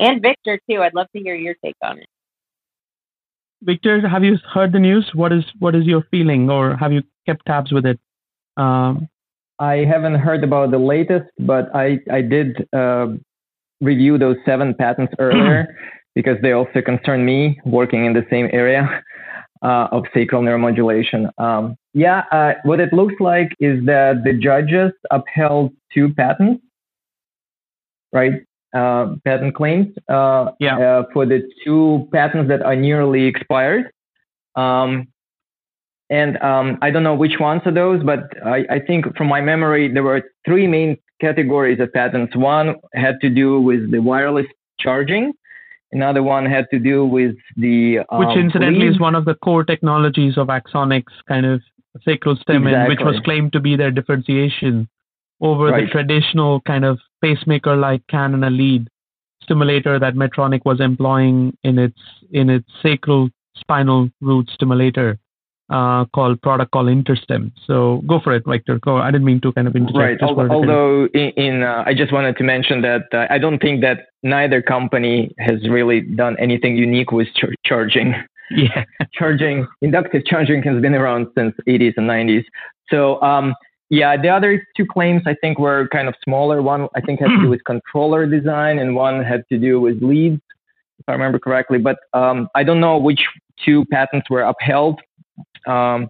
And 0.00 0.22
Victor 0.22 0.58
too. 0.68 0.82
I'd 0.82 0.94
love 0.94 1.08
to 1.14 1.22
hear 1.22 1.34
your 1.34 1.54
take 1.64 1.76
on 1.82 1.98
it. 1.98 2.06
Victor, 3.62 4.06
have 4.06 4.24
you 4.24 4.38
heard 4.52 4.72
the 4.72 4.78
news? 4.78 5.10
What 5.14 5.32
is 5.32 5.44
what 5.58 5.74
is 5.74 5.84
your 5.84 6.04
feeling, 6.10 6.50
or 6.50 6.76
have 6.76 6.92
you 6.92 7.02
kept 7.26 7.46
tabs 7.46 7.72
with 7.72 7.86
it? 7.86 7.98
Um, 8.56 9.08
I 9.58 9.84
haven't 9.84 10.16
heard 10.16 10.42
about 10.42 10.70
the 10.70 10.78
latest, 10.78 11.26
but 11.38 11.74
I, 11.74 12.00
I 12.10 12.22
did 12.22 12.68
uh, 12.72 13.06
review 13.80 14.18
those 14.18 14.36
seven 14.44 14.74
patents 14.74 15.14
earlier 15.18 15.76
because 16.14 16.36
they 16.42 16.52
also 16.52 16.82
concern 16.82 17.24
me 17.24 17.60
working 17.64 18.04
in 18.04 18.12
the 18.12 18.26
same 18.30 18.48
area 18.52 19.02
uh, 19.64 19.88
of 19.90 20.04
sacral 20.12 20.42
neuromodulation. 20.42 21.30
Um, 21.38 21.76
yeah, 21.94 22.24
uh, 22.30 22.54
what 22.64 22.80
it 22.80 22.92
looks 22.92 23.14
like 23.18 23.50
is 23.60 23.84
that 23.86 24.22
the 24.24 24.34
judges 24.34 24.92
upheld 25.10 25.72
two 25.92 26.12
patents, 26.12 26.62
right? 28.12 28.42
Uh, 28.74 29.14
patent 29.24 29.54
claims 29.54 29.86
uh, 30.08 30.50
Yeah. 30.58 30.78
uh, 30.78 31.02
for 31.12 31.24
the 31.26 31.48
two 31.64 32.08
patents 32.12 32.48
that 32.48 32.60
are 32.62 32.76
nearly 32.76 33.24
expired. 33.24 33.90
Um, 34.56 35.08
and 36.10 36.36
um, 36.42 36.78
I 36.82 36.90
don't 36.90 37.04
know 37.04 37.14
which 37.14 37.38
ones 37.40 37.62
are 37.64 37.72
those, 37.72 38.02
but 38.02 38.20
I, 38.44 38.66
I 38.70 38.78
think 38.80 39.16
from 39.16 39.28
my 39.28 39.40
memory, 39.40 39.92
there 39.92 40.02
were 40.02 40.22
three 40.44 40.66
main 40.66 40.98
categories 41.20 41.80
of 41.80 41.92
patents. 41.92 42.36
One 42.36 42.76
had 42.94 43.20
to 43.22 43.30
do 43.30 43.60
with 43.60 43.90
the 43.90 44.00
wireless 44.00 44.46
charging. 44.78 45.32
Another 45.94 46.24
one 46.24 46.44
had 46.44 46.66
to 46.72 46.80
do 46.80 47.06
with 47.06 47.36
the 47.56 48.00
um, 48.10 48.18
which 48.18 48.36
incidentally 48.36 48.88
is 48.88 48.98
one 48.98 49.14
of 49.14 49.24
the 49.24 49.36
core 49.36 49.62
technologies 49.62 50.36
of 50.36 50.48
Axonics, 50.48 51.12
kind 51.28 51.46
of 51.46 51.62
sacral 52.04 52.34
stem, 52.36 52.66
and 52.66 52.88
which 52.88 52.98
was 53.00 53.20
claimed 53.24 53.52
to 53.52 53.60
be 53.60 53.76
their 53.76 53.92
differentiation 53.92 54.88
over 55.40 55.70
the 55.70 55.86
traditional 55.90 56.60
kind 56.62 56.84
of 56.84 56.98
pacemaker-like 57.22 58.02
can 58.08 58.34
and 58.34 58.44
a 58.44 58.50
lead 58.50 58.88
stimulator 59.42 59.98
that 60.00 60.14
Medtronic 60.14 60.62
was 60.64 60.80
employing 60.80 61.56
in 61.62 61.78
its 61.78 62.00
in 62.32 62.50
its 62.50 62.68
sacral 62.82 63.30
spinal 63.56 64.10
root 64.20 64.50
stimulator 64.52 65.18
uh, 65.70 66.04
called 66.14 66.40
product 66.42 66.72
called 66.72 66.88
InterStim. 66.88 67.52
So 67.66 68.02
go 68.06 68.20
for 68.20 68.32
it, 68.34 68.44
Victor. 68.46 68.78
Go. 68.78 68.98
I 68.98 69.10
didn't 69.10 69.24
mean 69.24 69.40
to 69.42 69.52
kind 69.52 69.66
of 69.66 69.74
interject. 69.74 69.96
Right. 69.98 70.18
Just 70.18 70.30
Al- 70.30 70.36
wanted 70.36 70.48
to 70.48 70.54
kind 70.54 70.64
of- 70.64 70.70
Although, 70.70 71.04
in, 71.14 71.30
in 71.30 71.62
uh, 71.62 71.82
I 71.86 71.94
just 71.94 72.12
wanted 72.12 72.36
to 72.36 72.44
mention 72.44 72.82
that 72.82 73.04
uh, 73.12 73.26
I 73.30 73.38
don't 73.38 73.58
think 73.60 73.80
that 73.80 74.08
neither 74.22 74.60
company 74.60 75.34
has 75.38 75.66
really 75.68 76.02
done 76.02 76.36
anything 76.38 76.76
unique 76.76 77.12
with 77.12 77.28
char- 77.34 77.54
charging. 77.64 78.14
yeah, 78.50 78.84
charging, 79.12 79.66
inductive 79.80 80.26
charging 80.26 80.62
has 80.62 80.80
been 80.82 80.94
around 80.94 81.28
since 81.36 81.54
80s 81.66 81.94
and 81.96 82.08
90s. 82.08 82.44
So, 82.90 83.20
um, 83.22 83.54
yeah, 83.90 84.20
the 84.20 84.28
other 84.28 84.66
two 84.76 84.86
claims 84.86 85.22
I 85.26 85.34
think 85.40 85.58
were 85.58 85.88
kind 85.88 86.08
of 86.08 86.14
smaller. 86.22 86.60
One 86.62 86.88
I 86.94 87.00
think 87.00 87.20
had 87.20 87.28
to 87.28 87.40
do 87.40 87.48
with 87.54 87.64
controller 87.64 88.26
design, 88.26 88.78
and 88.78 88.94
one 88.94 89.22
had 89.22 89.44
to 89.50 89.58
do 89.58 89.80
with 89.80 90.02
leads, 90.02 90.42
if 90.98 91.08
I 91.08 91.12
remember 91.12 91.38
correctly. 91.38 91.78
But 91.78 91.98
um, 92.12 92.48
I 92.54 92.64
don't 92.64 92.80
know 92.80 92.98
which 92.98 93.20
two 93.64 93.84
patents 93.86 94.28
were 94.28 94.42
upheld. 94.42 95.00
Um, 95.66 96.08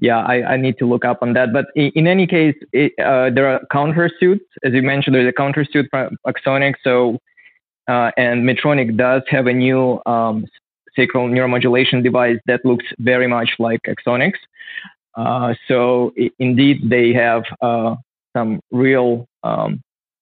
yeah, 0.00 0.18
I, 0.18 0.54
I 0.54 0.56
need 0.56 0.78
to 0.78 0.86
look 0.86 1.04
up 1.04 1.18
on 1.22 1.32
that. 1.34 1.52
But 1.52 1.66
in, 1.76 1.92
in 1.94 2.06
any 2.06 2.26
case, 2.26 2.56
it, 2.72 2.92
uh, 2.98 3.30
there 3.30 3.46
are 3.48 3.60
countersuits. 3.72 4.40
As 4.64 4.72
you 4.72 4.82
mentioned, 4.82 5.14
there's 5.14 5.28
a 5.28 5.32
countersuit 5.40 5.86
from 5.90 6.16
Axonic. 6.26 6.74
So, 6.82 7.18
uh, 7.88 8.10
and 8.16 8.42
Medtronic 8.48 8.96
does 8.96 9.22
have 9.28 9.46
a 9.46 9.52
new 9.52 10.00
um, 10.06 10.44
sacral 10.96 11.28
neuromodulation 11.28 12.02
device 12.02 12.38
that 12.46 12.64
looks 12.64 12.84
very 12.98 13.26
much 13.28 13.50
like 13.58 13.80
Axonics. 13.86 14.38
Uh, 15.16 15.54
so 15.68 16.12
i- 16.18 16.30
indeed, 16.38 16.88
they 16.90 17.12
have 17.12 17.44
uh, 17.60 17.94
some 18.36 18.60
real 18.72 19.26
um, 19.44 19.80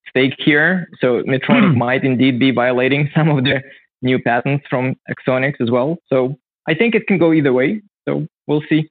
stake 0.09 0.35
here. 0.37 0.89
So 0.99 1.23
Medtronic 1.23 1.75
might 1.75 2.03
indeed 2.03 2.39
be 2.39 2.51
violating 2.51 3.09
some 3.15 3.29
of 3.29 3.43
the 3.45 3.61
new 4.01 4.19
patents 4.19 4.65
from 4.69 4.95
Axonics 5.09 5.59
as 5.61 5.71
well. 5.71 5.97
So 6.07 6.35
I 6.67 6.73
think 6.75 6.93
it 6.95 7.07
can 7.07 7.17
go 7.17 7.33
either 7.33 7.53
way. 7.53 7.81
So 8.07 8.27
we'll 8.47 8.63
see. 8.69 8.89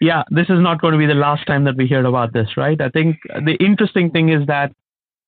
yeah, 0.00 0.22
this 0.30 0.48
is 0.48 0.60
not 0.60 0.80
going 0.80 0.92
to 0.92 0.98
be 0.98 1.06
the 1.06 1.14
last 1.14 1.46
time 1.46 1.64
that 1.64 1.76
we 1.76 1.86
hear 1.86 2.04
about 2.04 2.32
this, 2.32 2.56
right? 2.56 2.80
I 2.80 2.88
think 2.88 3.18
the 3.44 3.56
interesting 3.60 4.10
thing 4.10 4.28
is 4.28 4.46
that 4.46 4.72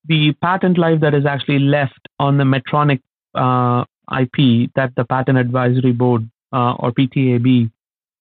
the 0.06 0.32
patent 0.42 0.78
life 0.78 1.00
that 1.00 1.14
is 1.14 1.26
actually 1.26 1.58
left 1.58 2.00
on 2.18 2.38
the 2.38 2.44
Medtronic 2.44 3.00
uh, 3.34 3.84
IP 4.20 4.70
that 4.74 4.92
the 4.96 5.04
Patent 5.04 5.38
Advisory 5.38 5.92
Board 5.92 6.28
uh, 6.52 6.74
or 6.74 6.92
PTAB 6.92 7.70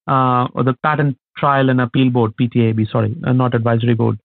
uh, 0.06 0.48
or 0.54 0.62
the 0.64 0.74
Patent 0.82 1.16
Trial 1.36 1.70
and 1.70 1.80
Appeal 1.80 2.10
Board 2.10 2.34
PTAB, 2.40 2.90
sorry, 2.90 3.16
uh, 3.26 3.32
not 3.32 3.54
Advisory 3.54 3.94
Board. 3.94 4.18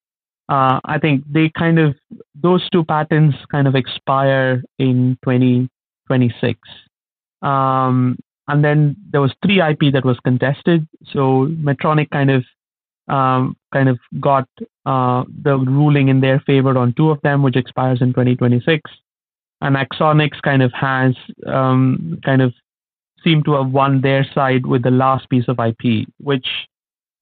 Uh, 0.48 0.78
I 0.84 0.98
think 0.98 1.24
they 1.30 1.50
kind 1.56 1.78
of 1.78 1.94
those 2.34 2.68
two 2.70 2.84
patents 2.84 3.36
kind 3.50 3.66
of 3.66 3.74
expire 3.74 4.62
in 4.78 5.16
2026. 5.24 6.58
Um, 7.40 8.18
and 8.48 8.64
then 8.64 8.96
there 9.10 9.20
was 9.20 9.32
three 9.42 9.60
IP 9.60 9.92
that 9.92 10.04
was 10.04 10.18
contested. 10.20 10.86
So 11.12 11.46
Medtronic 11.46 12.10
kind 12.10 12.30
of 12.30 12.44
um, 13.08 13.56
kind 13.72 13.88
of 13.88 13.98
got 14.20 14.48
uh, 14.86 15.24
the 15.42 15.56
ruling 15.58 16.08
in 16.08 16.20
their 16.20 16.40
favor 16.40 16.76
on 16.78 16.94
two 16.94 17.10
of 17.10 17.20
them, 17.22 17.42
which 17.42 17.56
expires 17.56 18.00
in 18.00 18.08
2026. 18.08 18.90
And 19.60 19.76
Axonics 19.76 20.40
kind 20.42 20.62
of 20.62 20.72
has 20.72 21.14
um, 21.46 22.20
kind 22.24 22.42
of 22.42 22.52
seemed 23.22 23.46
to 23.46 23.54
have 23.54 23.70
won 23.70 24.02
their 24.02 24.26
side 24.34 24.66
with 24.66 24.82
the 24.82 24.90
last 24.90 25.28
piece 25.30 25.48
of 25.48 25.58
IP, 25.58 26.06
which 26.18 26.46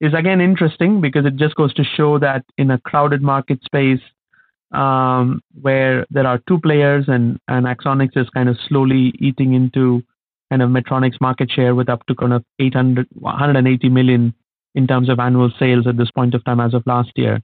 is 0.01 0.15
again 0.15 0.41
interesting 0.41 1.01
because 1.01 1.25
it 1.25 1.37
just 1.37 1.55
goes 1.55 1.73
to 1.75 1.85
show 1.85 2.19
that 2.19 2.45
in 2.59 2.73
a 2.73 2.79
crowded 2.79 3.23
market 3.23 3.63
space 3.63 4.01
um, 4.73 5.41
where 5.61 6.05
there 6.11 6.27
are 6.27 6.41
two 6.49 6.59
players 6.59 7.05
and, 7.07 7.39
and 7.47 7.67
Axonics 7.67 8.17
is 8.17 8.29
kind 8.31 8.49
of 8.49 8.57
slowly 8.69 9.15
eating 9.21 9.55
into 9.55 10.03
kind 10.53 10.61
of 10.61 10.69
Medtronic's 10.69 11.19
market 11.19 11.51
share 11.51 11.75
with 11.75 11.89
up 11.89 12.05
to 12.05 12.15
kind 12.15 12.35
of 12.35 12.45
800, 12.59 13.07
180 13.15 13.89
million 13.89 14.35
in 14.75 14.87
terms 14.87 15.09
of 15.09 15.19
annual 15.19 15.51
sales 15.59 15.87
at 15.87 15.97
this 15.97 16.11
point 16.11 16.35
of 16.35 16.45
time 16.45 16.61
as 16.61 16.75
of 16.75 16.87
last 16.87 17.11
year. 17.17 17.41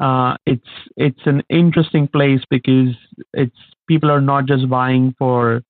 Uh, 0.00 0.36
it's 0.44 0.72
it's 0.96 1.20
an 1.26 1.42
interesting 1.48 2.08
place 2.08 2.40
because 2.50 2.96
it's 3.32 3.56
people 3.86 4.10
are 4.10 4.20
not 4.20 4.46
just 4.46 4.68
buying 4.68 5.14
for 5.20 5.62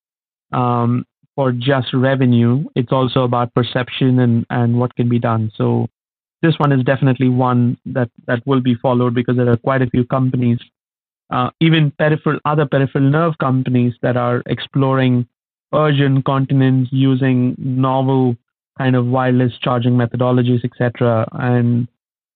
um, 0.51 1.05
for 1.35 1.51
just 1.51 1.93
revenue. 1.93 2.65
It's 2.75 2.91
also 2.91 3.23
about 3.23 3.53
perception 3.53 4.19
and, 4.19 4.47
and 4.49 4.79
what 4.79 4.95
can 4.95 5.09
be 5.09 5.19
done. 5.19 5.51
So 5.55 5.87
this 6.41 6.55
one 6.57 6.71
is 6.71 6.83
definitely 6.83 7.29
one 7.29 7.77
that, 7.85 8.09
that 8.25 8.45
will 8.47 8.61
be 8.61 8.75
followed 8.75 9.13
because 9.13 9.37
there 9.37 9.49
are 9.49 9.57
quite 9.57 9.81
a 9.81 9.89
few 9.89 10.05
companies, 10.05 10.59
uh, 11.29 11.51
even 11.59 11.91
peripheral 11.97 12.39
other 12.45 12.65
peripheral 12.65 13.09
nerve 13.09 13.37
companies 13.37 13.93
that 14.01 14.17
are 14.17 14.41
exploring 14.47 15.27
urge 15.73 15.99
incontinence 15.99 16.89
using 16.91 17.55
novel 17.57 18.35
kind 18.77 18.95
of 18.95 19.05
wireless 19.05 19.53
charging 19.61 19.93
methodologies, 19.93 20.63
etc. 20.63 21.27
And 21.33 21.87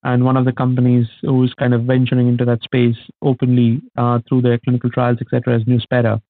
and 0.02 0.24
one 0.24 0.36
of 0.36 0.44
the 0.44 0.52
companies 0.52 1.06
who's 1.22 1.54
kind 1.54 1.72
of 1.72 1.84
venturing 1.84 2.28
into 2.28 2.44
that 2.44 2.62
space 2.62 2.96
openly 3.22 3.80
uh, 3.96 4.18
through 4.28 4.42
their 4.42 4.58
clinical 4.58 4.90
trials, 4.90 5.18
etc., 5.20 5.58
is 5.58 5.64
Nuspera. 5.64 6.20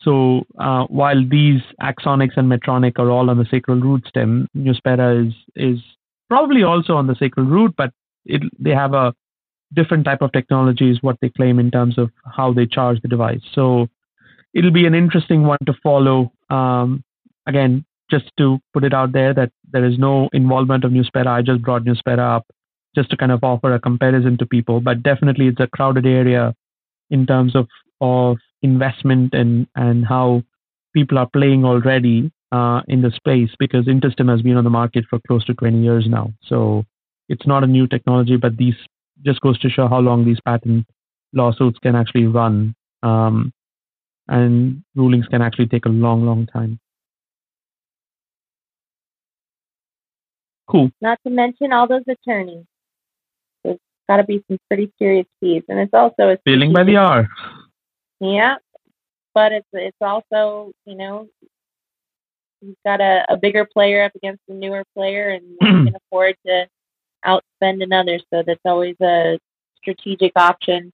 So 0.00 0.44
uh, 0.58 0.84
while 0.84 1.28
these 1.28 1.60
Axonics 1.82 2.36
and 2.36 2.50
Medtronic 2.50 2.98
are 2.98 3.10
all 3.10 3.28
on 3.28 3.38
the 3.38 3.46
sacral 3.50 3.80
root 3.80 4.06
stem, 4.06 4.48
Nuspera 4.56 5.26
is 5.26 5.34
is 5.56 5.80
probably 6.28 6.62
also 6.62 6.94
on 6.94 7.06
the 7.06 7.16
sacral 7.16 7.46
root, 7.46 7.74
but 7.76 7.92
it, 8.24 8.42
they 8.58 8.70
have 8.70 8.94
a 8.94 9.14
different 9.74 10.04
type 10.04 10.22
of 10.22 10.32
technology 10.32 10.90
is 10.90 11.02
what 11.02 11.16
they 11.20 11.28
claim 11.28 11.58
in 11.58 11.70
terms 11.70 11.98
of 11.98 12.10
how 12.36 12.52
they 12.52 12.66
charge 12.66 13.00
the 13.02 13.08
device. 13.08 13.40
So 13.52 13.88
it'll 14.54 14.70
be 14.70 14.86
an 14.86 14.94
interesting 14.94 15.42
one 15.42 15.58
to 15.66 15.74
follow. 15.82 16.32
Um, 16.50 17.04
again, 17.46 17.84
just 18.10 18.30
to 18.38 18.58
put 18.72 18.84
it 18.84 18.94
out 18.94 19.12
there 19.12 19.34
that 19.34 19.50
there 19.72 19.84
is 19.84 19.98
no 19.98 20.28
involvement 20.32 20.84
of 20.84 20.92
Nuspera. 20.92 21.26
I 21.26 21.42
just 21.42 21.62
brought 21.62 21.84
Nuspera 21.84 22.36
up 22.36 22.46
just 22.94 23.10
to 23.10 23.16
kind 23.16 23.32
of 23.32 23.42
offer 23.42 23.74
a 23.74 23.80
comparison 23.80 24.38
to 24.38 24.46
people, 24.46 24.80
but 24.80 25.02
definitely 25.02 25.48
it's 25.48 25.60
a 25.60 25.66
crowded 25.66 26.06
area 26.06 26.54
in 27.10 27.26
terms 27.26 27.54
of 27.54 27.68
of 28.00 28.38
investment 28.62 29.34
and 29.34 29.66
and 29.74 30.06
how 30.06 30.42
people 30.94 31.18
are 31.18 31.28
playing 31.28 31.64
already 31.64 32.30
uh, 32.52 32.80
in 32.88 33.02
the 33.02 33.10
space 33.10 33.50
because 33.58 33.86
InterStim 33.86 34.30
has 34.30 34.42
been 34.42 34.56
on 34.56 34.64
the 34.64 34.70
market 34.70 35.04
for 35.10 35.18
close 35.26 35.44
to 35.44 35.54
20 35.54 35.82
years 35.82 36.06
now. 36.08 36.32
So 36.44 36.84
it's 37.28 37.46
not 37.46 37.64
a 37.64 37.66
new 37.66 37.86
technology, 37.86 38.36
but 38.36 38.56
these 38.56 38.74
just 39.24 39.40
goes 39.40 39.58
to 39.60 39.68
show 39.68 39.88
how 39.88 39.98
long 39.98 40.24
these 40.24 40.40
patent 40.44 40.86
lawsuits 41.32 41.78
can 41.80 41.94
actually 41.94 42.26
run. 42.26 42.74
Um, 43.02 43.52
and 44.28 44.82
rulings 44.94 45.26
can 45.28 45.42
actually 45.42 45.68
take 45.68 45.86
a 45.86 45.90
long, 45.90 46.24
long 46.24 46.46
time. 46.46 46.78
Cool. 50.68 50.90
Not 51.00 51.18
to 51.24 51.30
mention 51.30 51.72
all 51.72 51.86
those 51.86 52.02
attorneys. 52.08 52.64
There's 53.62 53.78
got 54.08 54.16
to 54.16 54.24
be 54.24 54.42
some 54.48 54.58
pretty 54.68 54.92
serious 54.98 55.26
fees, 55.40 55.62
and 55.68 55.78
it's 55.78 55.94
also 55.94 56.30
a 56.30 56.38
billing 56.44 56.72
by 56.72 56.84
the 56.84 56.96
hour. 56.96 57.28
Yeah, 58.20 58.56
but 59.34 59.52
it's 59.52 59.68
it's 59.72 59.96
also 60.00 60.72
you 60.84 60.96
know 60.96 61.28
you've 62.60 62.76
got 62.84 63.00
a, 63.00 63.24
a 63.28 63.36
bigger 63.36 63.64
player 63.64 64.02
up 64.02 64.12
against 64.16 64.42
a 64.48 64.54
newer 64.54 64.84
player, 64.94 65.30
and 65.30 65.44
one 65.58 65.86
can 65.86 65.96
afford 66.10 66.34
to 66.46 66.66
outspend 67.24 67.82
another. 67.82 68.18
So 68.32 68.42
that's 68.44 68.60
always 68.64 68.96
a 69.00 69.38
strategic 69.76 70.32
option 70.34 70.92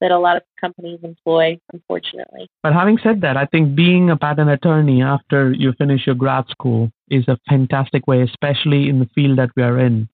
that 0.00 0.10
a 0.10 0.18
lot 0.18 0.36
of 0.36 0.42
companies 0.60 1.00
employ, 1.02 1.58
unfortunately. 1.72 2.48
But 2.62 2.72
having 2.72 2.98
said 3.02 3.20
that, 3.22 3.36
I 3.36 3.46
think 3.46 3.74
being 3.74 4.10
a 4.10 4.16
patent 4.16 4.50
attorney 4.50 5.02
after 5.02 5.52
you 5.52 5.72
finish 5.72 6.06
your 6.06 6.14
grad 6.14 6.46
school 6.48 6.90
is 7.10 7.26
a 7.28 7.38
fantastic 7.48 8.06
way, 8.06 8.22
especially 8.22 8.88
in 8.88 8.98
the 8.98 9.08
field 9.14 9.38
that 9.38 9.50
we 9.56 9.62
are 9.62 9.78
in. 9.78 10.08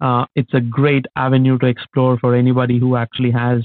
Uh, 0.00 0.26
it's 0.34 0.52
a 0.52 0.60
great 0.60 1.06
avenue 1.16 1.58
to 1.58 1.66
explore 1.66 2.18
for 2.18 2.34
anybody 2.34 2.78
who 2.78 2.96
actually 2.96 3.30
has 3.30 3.62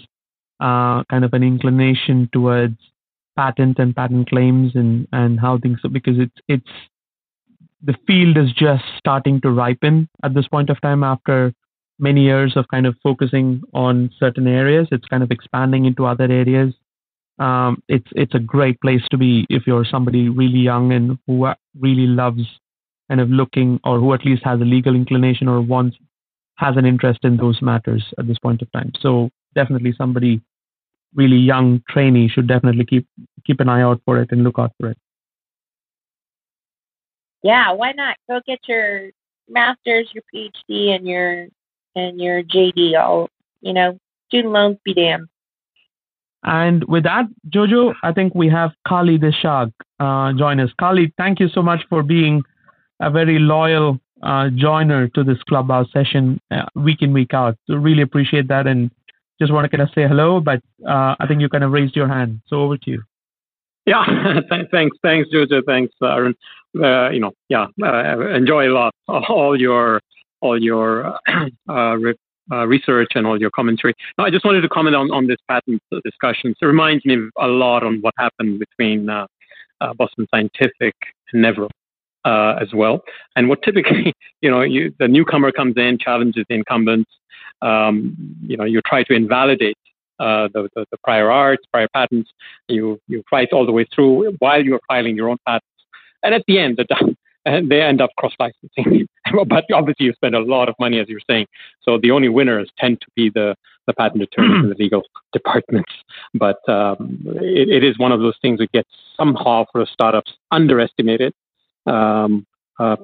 uh, 0.59 1.03
kind 1.05 1.26
of 1.26 1.34
an 1.34 1.43
inclination 1.43 2.30
towards 2.32 2.78
patent 3.36 3.80
and 3.80 3.95
patent 3.95 4.30
claims 4.30 4.72
and, 4.76 5.07
and 5.11 5.39
how 5.39 5.57
things 5.59 5.80
because 5.91 6.18
it's 6.18 6.41
it's 6.47 6.72
the 7.84 7.95
field 8.07 8.38
is 8.38 8.51
just 8.53 8.84
starting 8.97 9.39
to 9.41 9.51
ripen 9.51 10.09
at 10.24 10.34
this 10.34 10.47
point 10.47 10.70
of 10.70 10.82
time 10.82 11.03
after 11.03 11.53
many 12.00 12.24
years 12.24 12.56
of 12.56 12.68
kind 12.68 12.86
of 12.86 12.95
focusing 13.02 13.62
on 13.74 14.12
certain 14.20 14.48
areas. 14.48 14.88
It's 14.91 15.08
kind 15.08 15.24
of 15.24 15.32
expanding 15.32 15.86
into 15.86 16.06
other 16.06 16.26
areas. 16.26 16.74
Um, 17.39 17.84
it's 17.88 18.08
it's 18.16 18.34
a 18.34 18.39
great 18.39 18.82
place 18.82 19.04
to 19.12 19.18
be 19.18 19.45
if 19.50 19.68
you're 19.68 19.86
somebody 19.86 20.30
really 20.30 20.60
young 20.60 20.91
and 20.91 21.20
who 21.28 21.48
really 21.80 22.08
loves 22.08 22.43
kind 23.10 23.22
of 23.22 23.30
looking 23.30 23.80
or 23.84 24.00
who 24.00 24.14
at 24.14 24.26
least 24.26 24.43
has 24.43 24.60
a 24.60 24.66
legal 24.66 24.95
inclination 24.95 25.48
or 25.48 25.62
wants 25.62 25.98
has 26.56 26.76
an 26.76 26.86
interest 26.86 27.20
in 27.24 27.38
those 27.38 27.62
matters 27.62 28.04
at 28.18 28.28
this 28.28 28.39
point 28.39 28.62
of 28.62 28.72
time. 28.72 28.91
So 29.00 29.30
definitely 29.54 29.93
somebody 29.95 30.41
really 31.14 31.38
young 31.38 31.84
trainee 31.89 32.28
should 32.28 32.48
definitely 32.48 32.86
keep 32.86 33.08
keep 33.45 33.60
an 33.60 33.70
eye 33.70 33.82
out 33.82 34.02
for 34.06 34.20
it 34.20 34.32
and 34.32 34.43
look 34.43 34.58
out 34.58 34.72
for 34.80 34.89
it. 34.89 34.98
Yeah, 37.43 37.72
why 37.72 37.91
not 37.91 38.18
go 38.28 38.41
get 38.45 38.60
your 38.68 39.10
master's, 39.48 40.10
your 40.14 40.24
PhD, 40.34 40.95
and 40.95 41.08
your 41.08 41.48
and 41.98 42.20
your 42.20 42.43
JD. 42.43 43.00
All 43.00 43.30
you 43.62 43.74
know, 43.74 43.98
student 44.28 44.54
loans 44.54 44.78
be 44.84 44.93
damned. 44.93 45.28
And 46.43 46.84
with 46.86 47.04
that, 47.04 47.26
Jojo, 47.50 47.93
I 48.04 48.14
think 48.14 48.34
we 48.36 48.48
have 48.50 48.72
Khalid 48.88 49.22
Ishaque 49.22 49.74
uh, 50.00 50.34
join 50.34 50.60
us. 50.60 50.70
Kali, 50.80 51.14
thank 51.18 51.39
you 51.39 51.50
so 51.50 51.62
much 51.62 51.82
for 51.89 52.04
being 52.04 52.43
a 53.02 53.10
very 53.10 53.39
loyal 53.39 54.00
uh, 54.24 54.50
joiner 54.56 55.08
to 55.10 55.24
this 55.24 55.41
clubhouse 55.43 55.91
session 55.91 56.39
uh, 56.52 56.66
week 56.76 57.02
in 57.02 57.12
week 57.14 57.34
out. 57.34 57.58
So 57.68 57.76
really 57.76 58.02
appreciate 58.02 58.48
that, 58.48 58.68
and 58.68 58.91
just 59.39 59.52
want 59.52 59.70
to 59.70 59.76
kind 59.76 59.88
of 59.88 59.93
say 59.93 60.08
hello. 60.08 60.39
But 60.39 60.62
uh, 60.88 61.16
I 61.20 61.26
think 61.28 61.41
you 61.41 61.50
kind 61.50 61.64
of 61.64 61.72
raised 61.72 61.95
your 61.95 62.08
hand, 62.08 62.41
so 62.48 62.62
over 62.62 62.78
to 62.78 62.91
you. 62.91 63.04
Yeah, 63.86 64.06
thanks, 64.72 64.98
thanks, 65.02 65.30
Jojo, 65.34 65.62
thanks, 65.66 65.93
Arun. 66.02 66.36
Uh, 66.82 67.10
you 67.10 67.20
know, 67.20 67.32
yeah, 67.50 67.68
uh, 67.82 68.20
enjoy 68.30 68.68
a 68.68 68.74
lot 68.74 68.93
all 69.08 69.60
your 69.60 70.02
all 70.42 70.62
your 70.62 71.18
uh, 71.70 71.96
re- 71.98 72.16
uh, 72.52 72.66
research 72.66 73.12
and 73.16 73.28
all 73.28 73.40
your 73.40 73.52
commentary. 73.52 73.94
Now, 74.18 74.26
I 74.26 74.30
just 74.30 74.46
wanted 74.46 74.62
to 74.62 74.70
comment 74.70 74.96
on, 74.96 75.12
on 75.12 75.28
this 75.28 75.38
patent 75.50 75.82
discussion. 76.04 76.56
So 76.60 76.66
it 76.66 76.68
reminds 76.68 77.06
me 77.06 77.18
a 77.38 77.48
lot 77.48 77.84
on 77.84 78.00
what 78.02 78.14
happened 78.18 78.60
between 78.60 79.10
uh, 79.10 79.28
uh, 79.82 79.94
Boston 79.94 80.28
Scientific 80.32 80.96
and 81.34 81.44
Nevro 81.44 81.70
uh, 82.26 82.58
as 82.62 82.74
well. 82.74 83.02
And 83.36 83.50
what 83.50 83.62
typically, 83.64 84.14
you 84.42 84.50
know, 84.50 84.62
you, 84.62 84.94
the 85.00 85.08
newcomer 85.08 85.52
comes 85.52 85.76
in, 85.78 85.98
challenges 85.98 86.46
the 86.50 86.56
incumbents. 86.56 87.12
Um, 87.62 88.16
you 88.44 88.56
know, 88.56 88.66
you 88.66 88.82
try 88.82 89.04
to 89.04 89.14
invalidate 89.14 89.78
uh, 90.20 90.48
the, 90.54 90.70
the, 90.76 90.86
the, 90.92 90.98
prior 91.04 91.32
arts, 91.32 91.64
prior 91.72 91.88
patents. 91.94 92.30
You 92.68 93.00
you 93.08 93.24
fight 93.30 93.50
all 93.52 93.66
the 93.66 93.72
way 93.72 93.86
through 93.94 94.36
while 94.40 94.64
you're 94.64 94.80
filing 94.88 95.16
your 95.16 95.30
own 95.30 95.38
patents. 95.46 95.68
And 96.24 96.34
at 96.34 96.44
the 96.48 96.60
end, 96.60 96.78
the, 96.78 96.86
and 97.48 97.70
they 97.70 97.82
end 97.82 98.02
up 98.02 98.10
cross 98.18 98.34
licensing. 98.39 99.08
but 99.48 99.66
obviously, 99.74 100.06
you 100.06 100.14
spend 100.14 100.36
a 100.36 100.39
lot 100.39 100.70
of 100.70 100.76
money, 100.80 101.00
as 101.00 101.08
you're 101.08 101.22
saying. 101.30 101.48
So 101.82 101.98
the 101.98 102.12
only 102.12 102.30
winners 102.30 102.70
tend 102.78 103.02
to 103.02 103.08
be 103.16 103.30
the, 103.30 103.56
the 103.88 103.93
patent 103.93 104.24
attorneys 104.24 104.64
and 104.64 104.72
the 104.72 104.76
legal 104.80 105.04
departments. 105.34 105.91
But 106.34 106.58
um, 106.70 107.20
it, 107.26 107.70
it 107.70 107.84
is 107.84 107.98
one 107.98 108.12
of 108.12 108.20
those 108.20 108.36
things 108.41 108.60
that 108.60 108.72
gets 108.72 108.89
somehow 109.16 109.66
for 109.72 109.86
startups 109.86 110.34
underestimated 110.52 111.34
um, 111.86 112.45
uh, 112.80 112.98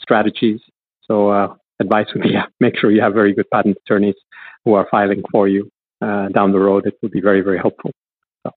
strategies. 0.00 0.60
So 1.02 1.30
uh, 1.30 1.54
advice 1.80 2.06
would 2.14 2.22
be 2.22 2.30
yeah, 2.30 2.46
make 2.60 2.76
sure 2.78 2.90
you 2.90 3.00
have 3.00 3.14
very 3.14 3.34
good 3.34 3.50
patent 3.50 3.76
attorneys 3.84 4.14
who 4.64 4.74
are 4.74 4.86
filing 4.90 5.22
for 5.32 5.48
you 5.48 5.70
uh, 6.00 6.28
down 6.28 6.52
the 6.52 6.58
road. 6.58 6.86
It 6.86 6.94
would 7.02 7.12
be 7.12 7.20
very, 7.20 7.40
very 7.40 7.58
helpful. 7.58 7.90
So 8.44 8.52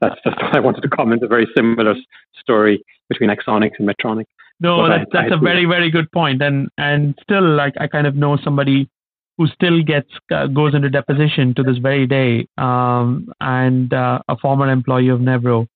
that's 0.00 0.20
just 0.24 0.36
what 0.42 0.54
I 0.54 0.60
wanted 0.60 0.82
to 0.82 0.88
comment. 0.88 1.22
A 1.22 1.28
very 1.28 1.46
similar 1.56 1.94
story 2.38 2.82
between 3.08 3.30
Axonics 3.30 3.78
and 3.78 3.88
Medtronic. 3.88 4.26
No, 4.62 4.88
that's, 4.88 5.04
I, 5.12 5.22
that's 5.22 5.32
I 5.32 5.34
a 5.34 5.38
very 5.38 5.64
very 5.64 5.90
good 5.90 6.10
point, 6.12 6.40
and 6.40 6.68
and 6.78 7.18
still 7.22 7.56
like 7.56 7.74
I 7.80 7.88
kind 7.88 8.06
of 8.06 8.14
know 8.14 8.36
somebody 8.36 8.88
who 9.36 9.48
still 9.48 9.82
gets 9.82 10.08
uh, 10.30 10.46
goes 10.46 10.72
into 10.74 10.88
deposition 10.88 11.52
to 11.56 11.64
this 11.64 11.78
very 11.78 12.06
day, 12.06 12.46
um, 12.58 13.32
and 13.40 13.92
uh, 13.92 14.20
a 14.28 14.36
former 14.36 14.70
employee 14.70 15.08
of 15.08 15.18
Nevro. 15.18 15.66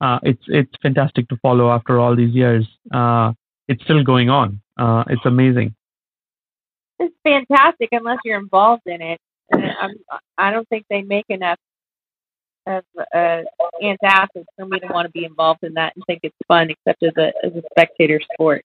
Uh, 0.00 0.20
it's 0.22 0.42
it's 0.46 0.72
fantastic 0.80 1.26
to 1.28 1.36
follow 1.38 1.70
after 1.72 1.98
all 1.98 2.14
these 2.14 2.34
years. 2.34 2.68
Uh, 2.94 3.32
it's 3.66 3.82
still 3.82 4.04
going 4.04 4.30
on. 4.30 4.60
Uh, 4.78 5.02
it's 5.08 5.26
amazing. 5.26 5.74
It's 7.00 7.14
fantastic 7.24 7.88
unless 7.90 8.18
you're 8.24 8.38
involved 8.38 8.82
in 8.86 9.02
it. 9.02 9.20
I'm, 9.52 9.94
I 10.38 10.52
don't 10.52 10.68
think 10.68 10.84
they 10.88 11.02
make 11.02 11.26
enough 11.28 11.58
of 12.66 12.84
uh, 13.14 13.42
antacids 13.82 14.46
for 14.56 14.66
me 14.66 14.80
to 14.80 14.86
want 14.88 15.06
to 15.06 15.12
be 15.12 15.24
involved 15.24 15.62
in 15.62 15.74
that 15.74 15.92
and 15.94 16.04
think 16.06 16.20
it's 16.22 16.36
fun, 16.48 16.70
except 16.70 17.02
as 17.02 17.12
a 17.16 17.32
as 17.44 17.52
a 17.54 17.62
spectator 17.72 18.20
sport. 18.32 18.64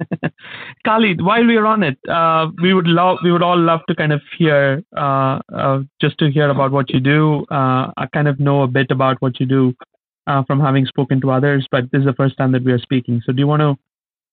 Khalid, 0.84 1.20
while 1.22 1.44
we're 1.44 1.66
on 1.66 1.82
it, 1.82 1.98
uh, 2.08 2.48
we 2.62 2.72
would 2.74 2.86
love 2.86 3.18
we 3.22 3.32
would 3.32 3.42
all 3.42 3.58
love 3.58 3.80
to 3.88 3.94
kind 3.94 4.12
of 4.12 4.20
hear 4.36 4.82
uh, 4.96 5.40
uh, 5.54 5.80
just 6.00 6.18
to 6.18 6.30
hear 6.30 6.48
about 6.50 6.70
what 6.70 6.90
you 6.90 7.00
do. 7.00 7.44
Uh, 7.50 7.90
I 7.96 8.06
kind 8.12 8.28
of 8.28 8.38
know 8.40 8.62
a 8.62 8.68
bit 8.68 8.90
about 8.90 9.20
what 9.20 9.40
you 9.40 9.46
do 9.46 9.74
uh, 10.26 10.44
from 10.44 10.60
having 10.60 10.86
spoken 10.86 11.20
to 11.22 11.30
others, 11.30 11.66
but 11.70 11.90
this 11.90 12.00
is 12.00 12.06
the 12.06 12.14
first 12.14 12.36
time 12.36 12.52
that 12.52 12.64
we 12.64 12.72
are 12.72 12.78
speaking. 12.78 13.20
So, 13.24 13.32
do 13.32 13.38
you 13.38 13.46
want 13.46 13.60
to 13.60 13.76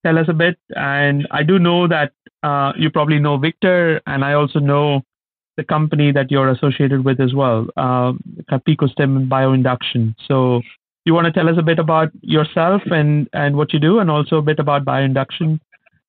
tell 0.04 0.18
us 0.18 0.26
a 0.28 0.34
bit? 0.34 0.56
And 0.76 1.26
I 1.30 1.42
do 1.42 1.58
know 1.58 1.88
that 1.88 2.12
uh, 2.42 2.72
you 2.76 2.90
probably 2.90 3.18
know 3.18 3.38
Victor, 3.38 4.00
and 4.06 4.24
I 4.24 4.34
also 4.34 4.58
know 4.58 5.02
the 5.56 5.64
company 5.64 6.12
that 6.12 6.30
you're 6.30 6.50
associated 6.50 7.04
with 7.04 7.20
as 7.20 7.34
well, 7.34 7.66
uh, 7.76 8.12
PicoStim 8.50 9.28
Bioinduction. 9.28 10.14
So 10.26 10.62
you 11.04 11.14
want 11.14 11.26
to 11.26 11.32
tell 11.32 11.48
us 11.48 11.56
a 11.58 11.62
bit 11.62 11.78
about 11.78 12.10
yourself 12.20 12.82
and, 12.86 13.28
and 13.32 13.56
what 13.56 13.72
you 13.72 13.78
do, 13.78 13.98
and 13.98 14.10
also 14.10 14.36
a 14.36 14.42
bit 14.42 14.58
about 14.58 14.84
bioinduction 14.84 15.60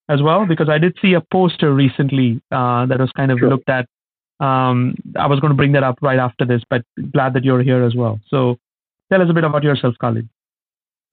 as 0.10 0.22
well? 0.22 0.46
Because 0.46 0.70
I 0.70 0.78
did 0.78 0.98
see 1.02 1.14
a 1.14 1.22
poster 1.22 1.74
recently 1.74 2.42
uh, 2.52 2.86
that 2.88 3.00
was 3.00 3.12
kind 3.16 3.32
of 3.32 3.40
sure. 3.40 3.50
looked 3.50 3.70
at. 3.70 3.88
Um, 4.40 4.96
I 5.18 5.28
was 5.28 5.40
going 5.40 5.52
to 5.52 5.58
bring 5.58 5.72
that 5.74 5.84
up 5.84 5.98
right 6.02 6.20
after 6.20 6.46
this, 6.46 6.62
but 6.70 6.84
glad 7.12 7.34
that 7.34 7.44
you're 7.44 7.64
here 7.64 7.84
as 7.84 7.96
well. 7.96 8.20
So 8.28 8.58
tell 9.12 9.22
us 9.22 9.30
a 9.30 9.34
bit 9.34 9.44
about 9.44 9.64
yourself, 9.64 9.96
Khalid. 10.00 10.30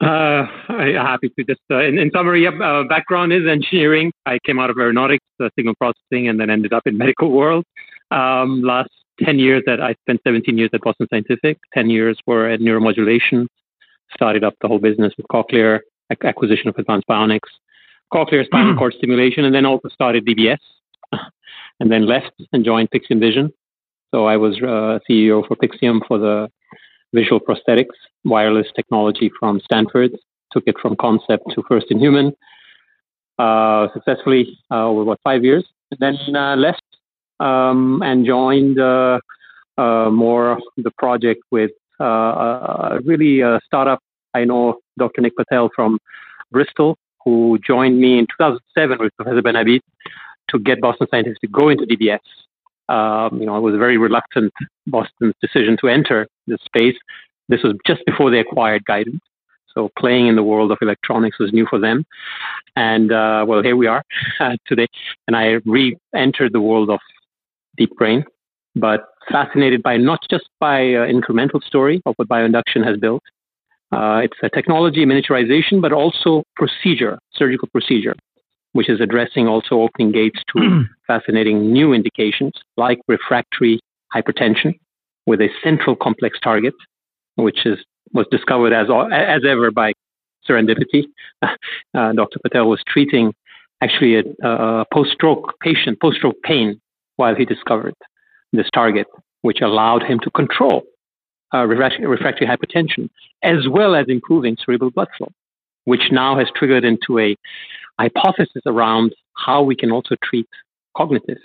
Uh, 0.00 0.44
happy 0.68 1.30
to 1.30 1.44
just, 1.44 1.60
uh, 1.70 1.82
in, 1.82 1.98
in, 1.98 2.10
summary, 2.10 2.46
uh, 2.46 2.82
background 2.88 3.32
is 3.32 3.46
engineering. 3.48 4.12
I 4.26 4.38
came 4.44 4.58
out 4.58 4.68
of 4.68 4.76
aeronautics, 4.76 5.24
uh, 5.42 5.48
signal 5.56 5.74
processing, 5.76 6.28
and 6.28 6.38
then 6.38 6.50
ended 6.50 6.72
up 6.72 6.82
in 6.86 6.98
medical 7.04 7.30
world. 7.30 7.64
Um, 8.10 8.62
last 8.62 8.90
10 9.22 9.38
years 9.38 9.62
that 9.66 9.80
I 9.80 9.94
spent 10.02 10.20
17 10.26 10.58
years 10.58 10.70
at 10.72 10.80
Boston 10.80 11.06
Scientific, 11.10 11.58
10 11.72 11.90
years 11.90 12.18
were 12.26 12.48
at 12.48 12.60
neuromodulation, 12.60 13.46
started 14.12 14.44
up 14.44 14.54
the 14.60 14.68
whole 14.68 14.78
business 14.78 15.12
with 15.16 15.26
Cochlear, 15.28 15.80
acquisition 16.22 16.68
of 16.68 16.76
Advanced 16.76 17.06
Bionics, 17.08 17.48
Cochlear 18.12 18.44
spinal 18.44 18.76
cord 18.78 18.94
stimulation, 18.98 19.44
and 19.44 19.54
then 19.54 19.66
also 19.66 19.88
started 19.88 20.26
DBS, 20.26 20.58
and 21.80 21.90
then 21.90 22.06
left 22.06 22.32
and 22.52 22.64
joined 22.64 22.90
Pixium 22.90 23.20
Vision. 23.20 23.52
So 24.14 24.26
I 24.26 24.36
was 24.36 24.56
uh, 24.62 25.00
CEO 25.08 25.46
for 25.46 25.56
Pixium 25.56 26.00
for 26.06 26.18
the 26.18 26.48
visual 27.12 27.40
prosthetics, 27.40 27.96
wireless 28.24 28.66
technology 28.76 29.30
from 29.38 29.60
Stanford, 29.64 30.12
took 30.52 30.64
it 30.66 30.76
from 30.80 30.96
concept 30.96 31.44
to 31.54 31.62
first 31.68 31.86
in 31.90 31.98
human 31.98 32.32
uh, 33.38 33.88
successfully 33.92 34.58
uh, 34.70 34.86
over 34.86 35.02
about 35.02 35.20
five 35.24 35.42
years, 35.42 35.64
and 35.90 35.98
then 36.00 36.36
uh, 36.36 36.56
left 36.56 36.82
um, 37.40 38.02
and 38.02 38.26
joined 38.26 38.78
uh, 38.78 39.18
uh, 39.78 40.10
more 40.10 40.58
the 40.76 40.90
project 40.92 41.42
with 41.50 41.72
uh, 42.00 42.98
really 43.04 43.40
a 43.40 43.60
startup. 43.64 44.00
I 44.34 44.44
know 44.44 44.78
Dr. 44.98 45.20
Nick 45.20 45.36
Patel 45.36 45.70
from 45.74 45.98
Bristol, 46.50 46.96
who 47.24 47.58
joined 47.64 48.00
me 48.00 48.18
in 48.18 48.26
2007 48.26 48.98
with 49.00 49.16
Professor 49.16 49.42
Benabid 49.42 49.80
to 50.48 50.58
get 50.58 50.80
Boston 50.80 51.06
Scientific 51.10 51.40
to 51.40 51.48
go 51.48 51.68
into 51.68 51.86
DBS. 51.86 52.18
Um, 52.88 53.40
you 53.40 53.46
know, 53.46 53.56
it 53.56 53.60
was 53.60 53.74
a 53.74 53.78
very 53.78 53.96
reluctant 53.96 54.52
Boston's 54.86 55.34
decision 55.40 55.76
to 55.80 55.88
enter 55.88 56.26
this 56.46 56.60
space. 56.64 56.96
This 57.48 57.62
was 57.62 57.74
just 57.86 58.04
before 58.06 58.30
they 58.30 58.40
acquired 58.40 58.84
Guidant. 58.84 59.20
So 59.74 59.90
playing 59.98 60.28
in 60.28 60.36
the 60.36 60.42
world 60.42 60.70
of 60.70 60.78
electronics 60.80 61.38
was 61.38 61.52
new 61.52 61.66
for 61.66 61.78
them. 61.78 62.04
And 62.76 63.10
uh, 63.10 63.44
well, 63.46 63.62
here 63.62 63.76
we 63.76 63.86
are 63.86 64.04
uh, 64.40 64.56
today. 64.66 64.86
And 65.26 65.36
I 65.36 65.60
re-entered 65.64 66.52
the 66.52 66.60
world 66.60 66.90
of 66.90 67.00
deep 67.76 67.94
brain, 67.96 68.24
but 68.74 69.06
fascinated 69.30 69.82
by 69.82 69.96
not 69.96 70.20
just 70.30 70.44
by 70.60 70.80
uh, 70.80 71.06
incremental 71.06 71.62
story 71.62 72.02
of 72.06 72.14
what 72.16 72.28
bioinduction 72.28 72.84
has 72.84 72.96
built. 72.98 73.22
Uh, 73.92 74.20
it's 74.24 74.36
a 74.42 74.48
technology 74.48 75.04
miniaturization, 75.04 75.80
but 75.80 75.92
also 75.92 76.42
procedure, 76.56 77.18
surgical 77.32 77.68
procedure, 77.68 78.14
which 78.72 78.88
is 78.88 79.00
addressing 79.00 79.46
also 79.46 79.80
opening 79.80 80.10
gates 80.10 80.40
to 80.54 80.84
fascinating 81.06 81.72
new 81.72 81.92
indications 81.92 82.52
like 82.76 82.98
refractory 83.08 83.78
hypertension 84.14 84.74
with 85.26 85.40
a 85.40 85.48
central 85.62 85.94
complex 85.96 86.38
target, 86.42 86.74
which 87.36 87.66
is 87.66 87.78
was 88.12 88.26
discovered 88.30 88.72
as 88.72 88.86
as 89.12 89.42
ever 89.48 89.70
by 89.70 89.92
serendipity. 90.48 91.04
Uh, 91.94 92.12
Dr. 92.12 92.40
Patel 92.42 92.68
was 92.68 92.82
treating 92.88 93.32
actually 93.80 94.16
a, 94.16 94.22
a 94.42 94.84
post-stroke 94.92 95.54
patient, 95.60 96.00
post-stroke 96.00 96.42
pain 96.42 96.80
while 97.16 97.34
he 97.34 97.44
discovered 97.44 97.94
this 98.52 98.68
target, 98.72 99.06
which 99.42 99.60
allowed 99.60 100.02
him 100.02 100.18
to 100.20 100.30
control 100.30 100.82
uh, 101.54 101.66
refractory 101.66 102.46
hypertension 102.46 103.08
as 103.42 103.68
well 103.68 103.94
as 103.94 104.06
improving 104.08 104.56
cerebral 104.64 104.90
blood 104.90 105.08
flow, 105.16 105.30
which 105.84 106.10
now 106.10 106.36
has 106.38 106.48
triggered 106.56 106.84
into 106.84 107.18
a 107.18 107.36
hypothesis 107.98 108.62
around 108.66 109.14
how 109.34 109.62
we 109.62 109.76
can 109.76 109.92
also 109.92 110.16
treat 110.22 110.48
cognitive 110.96 111.38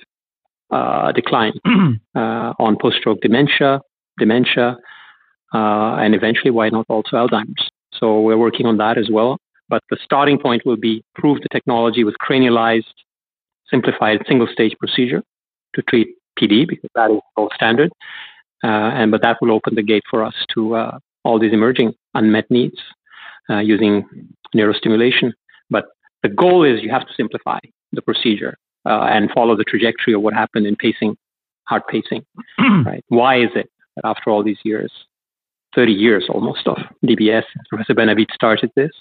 uh, 0.72 1.11
decline 1.11 1.53
uh, 2.15 2.53
on 2.59 2.78
post-stroke 2.80 3.20
dementia, 3.22 3.82
dementia, 4.17 4.78
uh, 5.53 5.95
and 5.95 6.13
eventually, 6.13 6.51
why 6.51 6.70
not 6.70 6.86
also 6.89 7.15
Alzheimer's? 7.15 7.70
So 7.93 8.22
we're 8.22 8.38
working 8.38 8.65
on 8.67 8.78
that 8.78 8.97
as 8.97 9.09
well. 9.11 9.38
But 9.67 9.84
the 9.89 9.97
starting 10.03 10.39
point 10.39 10.65
will 10.65 10.78
be 10.78 11.03
prove 11.15 11.41
the 11.41 11.49
technology 11.51 12.03
with 12.03 12.15
cranialized, 12.22 12.93
simplified 13.70 14.24
single-stage 14.28 14.76
procedure 14.80 15.24
to 15.80 15.84
treat 15.89 16.15
PD 16.39 16.67
because 16.67 16.89
that 16.95 17.11
is 17.11 17.19
gold 17.36 17.51
standard. 17.55 17.91
Uh, 18.63 18.91
and 18.93 19.11
but 19.11 19.21
that 19.21 19.38
will 19.41 19.51
open 19.51 19.75
the 19.75 19.84
gate 19.84 20.03
for 20.09 20.23
us 20.23 20.34
to 20.53 20.75
uh, 20.75 20.99
all 21.23 21.39
these 21.39 21.53
emerging 21.53 21.93
unmet 22.13 22.49
needs 22.49 22.77
uh, 23.49 23.59
using 23.59 24.05
neurostimulation. 24.55 25.32
But 25.69 25.86
the 26.23 26.30
goal 26.30 26.63
is 26.63 26.82
you 26.82 26.89
have 26.89 27.07
to 27.07 27.13
simplify 27.15 27.59
the 27.93 28.01
procedure 28.01 28.57
uh, 28.86 29.07
and 29.09 29.32
follow 29.32 29.55
the 29.55 29.63
trajectory 29.63 30.13
of 30.13 30.21
what 30.21 30.34
happened 30.34 30.67
in 30.67 30.75
pacing, 30.75 31.15
heart 31.65 31.84
pacing. 31.88 32.25
right? 32.86 33.03
Why 33.07 33.41
is 33.41 33.49
it 33.55 33.69
that 33.95 34.05
after 34.05 34.30
all 34.30 34.43
these 34.43 34.59
years, 34.63 34.91
30 35.75 35.93
years 35.93 36.25
almost 36.30 36.67
of 36.67 36.77
DBS, 37.05 37.43
Professor 37.69 37.93
Benabid 37.93 38.32
started 38.34 38.71
this, 38.75 38.91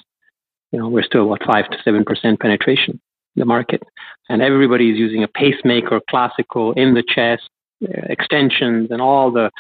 you 0.71 0.79
know, 0.79 0.89
we're 0.89 1.03
still 1.03 1.27
what 1.27 1.43
five 1.45 1.69
to 1.71 1.79
seven 1.83 2.05
percent 2.05 2.41
penetration 2.41 3.01
the 3.39 3.45
market. 3.45 3.83
And 4.29 4.43
everybody 4.43 4.91
is 4.91 4.99
using 4.99 5.23
a 5.23 5.29
pacemaker, 5.29 6.01
classical, 6.09 6.73
in 6.73 6.95
the 6.95 7.03
chest, 7.03 7.49
uh, 7.83 8.03
extensions, 8.09 8.91
and 8.91 9.01
all 9.01 9.31
the, 9.31 9.51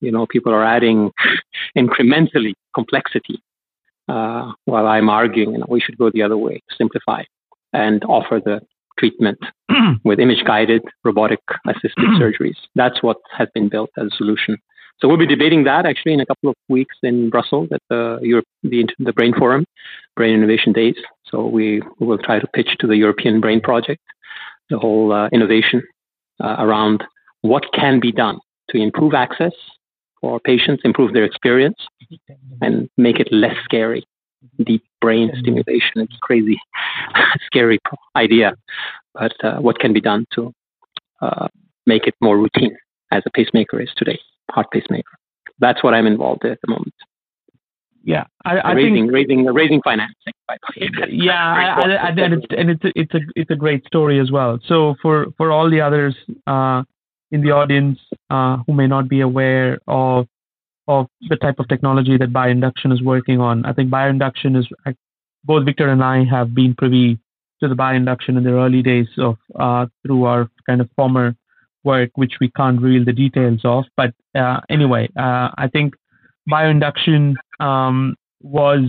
you 0.00 0.10
know, 0.10 0.26
people 0.26 0.52
are 0.52 0.64
adding 0.64 1.12
incrementally 1.76 2.54
complexity. 2.74 3.42
Uh, 4.08 4.52
while 4.64 4.86
I'm 4.86 5.10
arguing, 5.10 5.52
you 5.52 5.58
know, 5.58 5.66
we 5.68 5.80
should 5.80 5.98
go 5.98 6.10
the 6.10 6.22
other 6.22 6.38
way, 6.38 6.62
simplify, 6.76 7.24
and 7.74 8.02
offer 8.04 8.40
the 8.42 8.60
treatment 8.98 9.38
with 10.04 10.18
image 10.18 10.44
guided 10.44 10.82
robotic 11.04 11.40
assisted 11.66 11.92
surgeries. 12.20 12.56
That's 12.74 13.02
what 13.02 13.18
has 13.36 13.48
been 13.54 13.68
built 13.68 13.90
as 13.98 14.06
a 14.06 14.16
solution. 14.16 14.56
So 15.00 15.06
we'll 15.06 15.16
be 15.16 15.26
debating 15.26 15.64
that 15.64 15.86
actually 15.86 16.12
in 16.12 16.20
a 16.20 16.26
couple 16.26 16.50
of 16.50 16.56
weeks 16.68 16.96
in 17.02 17.30
Brussels 17.30 17.68
at 17.72 17.80
the 17.88 18.18
Europe, 18.22 18.46
the, 18.62 18.86
the 18.98 19.12
Brain 19.12 19.32
Forum, 19.38 19.64
Brain 20.16 20.34
Innovation 20.34 20.72
Days. 20.72 20.96
So 21.30 21.46
we, 21.46 21.82
will 22.00 22.18
try 22.18 22.38
to 22.40 22.46
pitch 22.48 22.76
to 22.80 22.86
the 22.86 22.96
European 22.96 23.40
Brain 23.40 23.60
Project 23.60 24.02
the 24.70 24.78
whole 24.78 25.12
uh, 25.12 25.28
innovation 25.32 25.82
uh, 26.42 26.56
around 26.58 27.04
what 27.42 27.64
can 27.72 28.00
be 28.00 28.12
done 28.12 28.38
to 28.70 28.78
improve 28.78 29.14
access 29.14 29.52
for 30.20 30.40
patients, 30.40 30.82
improve 30.84 31.12
their 31.12 31.24
experience, 31.24 31.76
and 32.60 32.88
make 32.96 33.20
it 33.20 33.28
less 33.30 33.54
scary. 33.64 34.04
Deep 34.64 34.84
brain 35.00 35.30
stimulation, 35.38 35.96
it's 35.96 36.16
crazy, 36.22 36.58
scary 37.46 37.78
idea, 38.16 38.52
but 39.14 39.32
uh, 39.44 39.58
what 39.58 39.78
can 39.78 39.92
be 39.92 40.00
done 40.00 40.26
to 40.32 40.52
uh, 41.20 41.48
make 41.86 42.06
it 42.06 42.14
more 42.20 42.38
routine 42.38 42.76
as 43.10 43.22
a 43.26 43.30
pacemaker 43.30 43.80
is 43.80 43.88
today, 43.96 44.18
heart 44.50 44.66
pacemaker. 44.72 45.10
That's 45.58 45.82
what 45.82 45.94
I'm 45.94 46.06
involved 46.06 46.44
in 46.44 46.52
at 46.52 46.58
the 46.62 46.70
moment. 46.70 46.94
Yeah, 48.04 48.24
I, 48.44 48.58
I 48.58 48.72
raising, 48.72 48.94
think 48.94 49.12
raising, 49.12 49.44
raising 49.44 49.82
financing. 49.82 50.32
yeah, 51.10 51.34
I, 51.34 51.82
I, 51.90 52.08
and 52.08 52.34
it's 52.34 52.46
and 52.56 52.70
it's 52.70 52.84
a, 52.84 52.92
it's 52.94 53.14
a 53.14 53.20
it's 53.34 53.50
a 53.50 53.56
great 53.56 53.84
story 53.86 54.18
as 54.20 54.30
well. 54.30 54.58
So 54.66 54.94
for 55.02 55.26
for 55.36 55.50
all 55.52 55.68
the 55.68 55.80
others 55.80 56.16
uh, 56.46 56.84
in 57.32 57.42
the 57.42 57.50
audience 57.50 57.98
uh, 58.30 58.58
who 58.66 58.72
may 58.72 58.86
not 58.86 59.08
be 59.08 59.20
aware 59.20 59.78
of 59.88 60.26
of 60.86 61.06
the 61.28 61.36
type 61.36 61.58
of 61.58 61.68
technology 61.68 62.16
that 62.16 62.32
bioinduction 62.32 62.92
is 62.92 63.02
working 63.02 63.40
on, 63.40 63.66
I 63.66 63.74
think 63.74 63.90
bioinduction 63.90 64.56
is 64.56 64.66
both 65.44 65.66
Victor 65.66 65.88
and 65.88 66.02
I 66.02 66.24
have 66.24 66.54
been 66.54 66.74
privy 66.74 67.18
to 67.60 67.68
the 67.68 67.74
bioinduction 67.74 68.38
in 68.38 68.44
the 68.44 68.52
early 68.52 68.82
days 68.82 69.08
of 69.18 69.36
uh, 69.58 69.86
through 70.02 70.24
our 70.24 70.48
kind 70.66 70.80
of 70.80 70.88
former 70.96 71.34
work, 71.84 72.10
which 72.14 72.34
we 72.40 72.50
can't 72.50 72.80
reveal 72.80 73.04
the 73.04 73.12
details 73.12 73.60
of. 73.64 73.84
But 73.96 74.12
uh, 74.34 74.60
anyway, 74.68 75.08
uh, 75.16 75.50
I 75.56 75.68
think 75.72 75.94
bioinduction 76.50 77.34
um, 77.60 78.16
was 78.40 78.80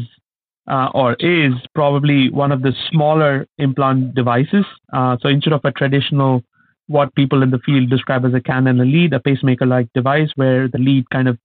uh, 0.70 0.90
or 0.94 1.16
is 1.20 1.54
probably 1.74 2.30
one 2.30 2.52
of 2.52 2.62
the 2.62 2.74
smaller 2.92 3.48
implant 3.58 4.14
devices. 4.14 4.66
Uh, 4.94 5.18
so 5.20 5.28
instead 5.28 5.54
of 5.54 5.62
a 5.64 5.72
traditional, 5.72 6.44
what 6.88 7.14
people 7.16 7.42
in 7.42 7.50
the 7.50 7.60
field 7.66 7.90
describe 7.90 8.24
as 8.24 8.34
a 8.34 8.40
can 8.40 8.68
and 8.68 8.80
a 8.80 8.86
lead, 8.86 9.14
a 9.14 9.20
pacemaker-like 9.20 9.88
device 9.94 10.30
where 10.36 10.68
the 10.68 10.78
lead 10.78 11.10
kind 11.10 11.28
of 11.28 11.38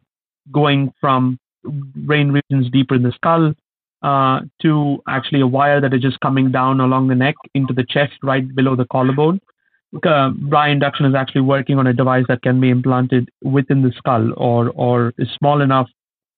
going 0.53 0.93
from 1.01 1.39
brain 1.65 2.31
regions 2.31 2.71
deeper 2.71 2.95
in 2.95 3.03
the 3.03 3.13
skull 3.13 3.55
uh, 4.03 4.41
to 4.61 5.03
actually 5.09 5.41
a 5.41 5.47
wire 5.47 5.81
that 5.81 5.95
is 5.95 6.03
just 6.03 6.21
coming 6.21 6.53
down 6.53 6.81
along 6.81 7.09
the 7.09 7.15
neck 7.15 7.35
into 7.55 7.73
the 7.73 7.85
chest 7.89 8.13
right 8.23 8.55
below 8.55 8.77
the 8.77 8.87
collarbone. 8.93 9.41
Uh, 9.97 10.31
bioinduction 10.31 11.09
is 11.09 11.15
actually 11.15 11.41
working 11.41 11.79
on 11.79 11.87
a 11.87 11.93
device 11.93 12.25
that 12.29 12.43
can 12.43 12.61
be 12.61 12.69
implanted 12.69 13.31
within 13.43 13.83
the 13.83 13.93
skull 13.97 14.33
or 14.37 14.71
or 14.71 15.13
is 15.19 15.29
small 15.39 15.61
enough 15.61 15.89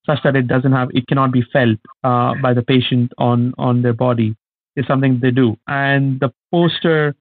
such 0.05 0.23
that 0.25 0.37
it 0.37 0.47
doesn't 0.47 0.73
have 0.73 0.89
it 0.93 1.07
cannot 1.07 1.33
be 1.33 1.43
felt 1.53 1.79
uh, 2.05 2.35
by 2.43 2.53
the 2.53 2.63
patient 2.63 3.13
on 3.19 3.55
on 3.57 3.83
their 3.83 3.95
body. 3.95 4.37
Is 4.77 4.87
something 4.87 5.21
they 5.21 5.31
do. 5.31 5.57
And 5.67 6.21
the 6.21 6.31
poster 6.51 7.15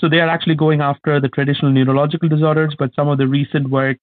so 0.00 0.08
they 0.08 0.20
are 0.20 0.28
actually 0.28 0.56
going 0.56 0.80
after 0.80 1.20
the 1.20 1.28
traditional 1.28 1.70
neurological 1.70 2.28
disorders 2.28 2.74
but 2.76 2.92
some 2.94 3.08
of 3.08 3.18
the 3.18 3.28
recent 3.28 3.70
work 3.70 3.98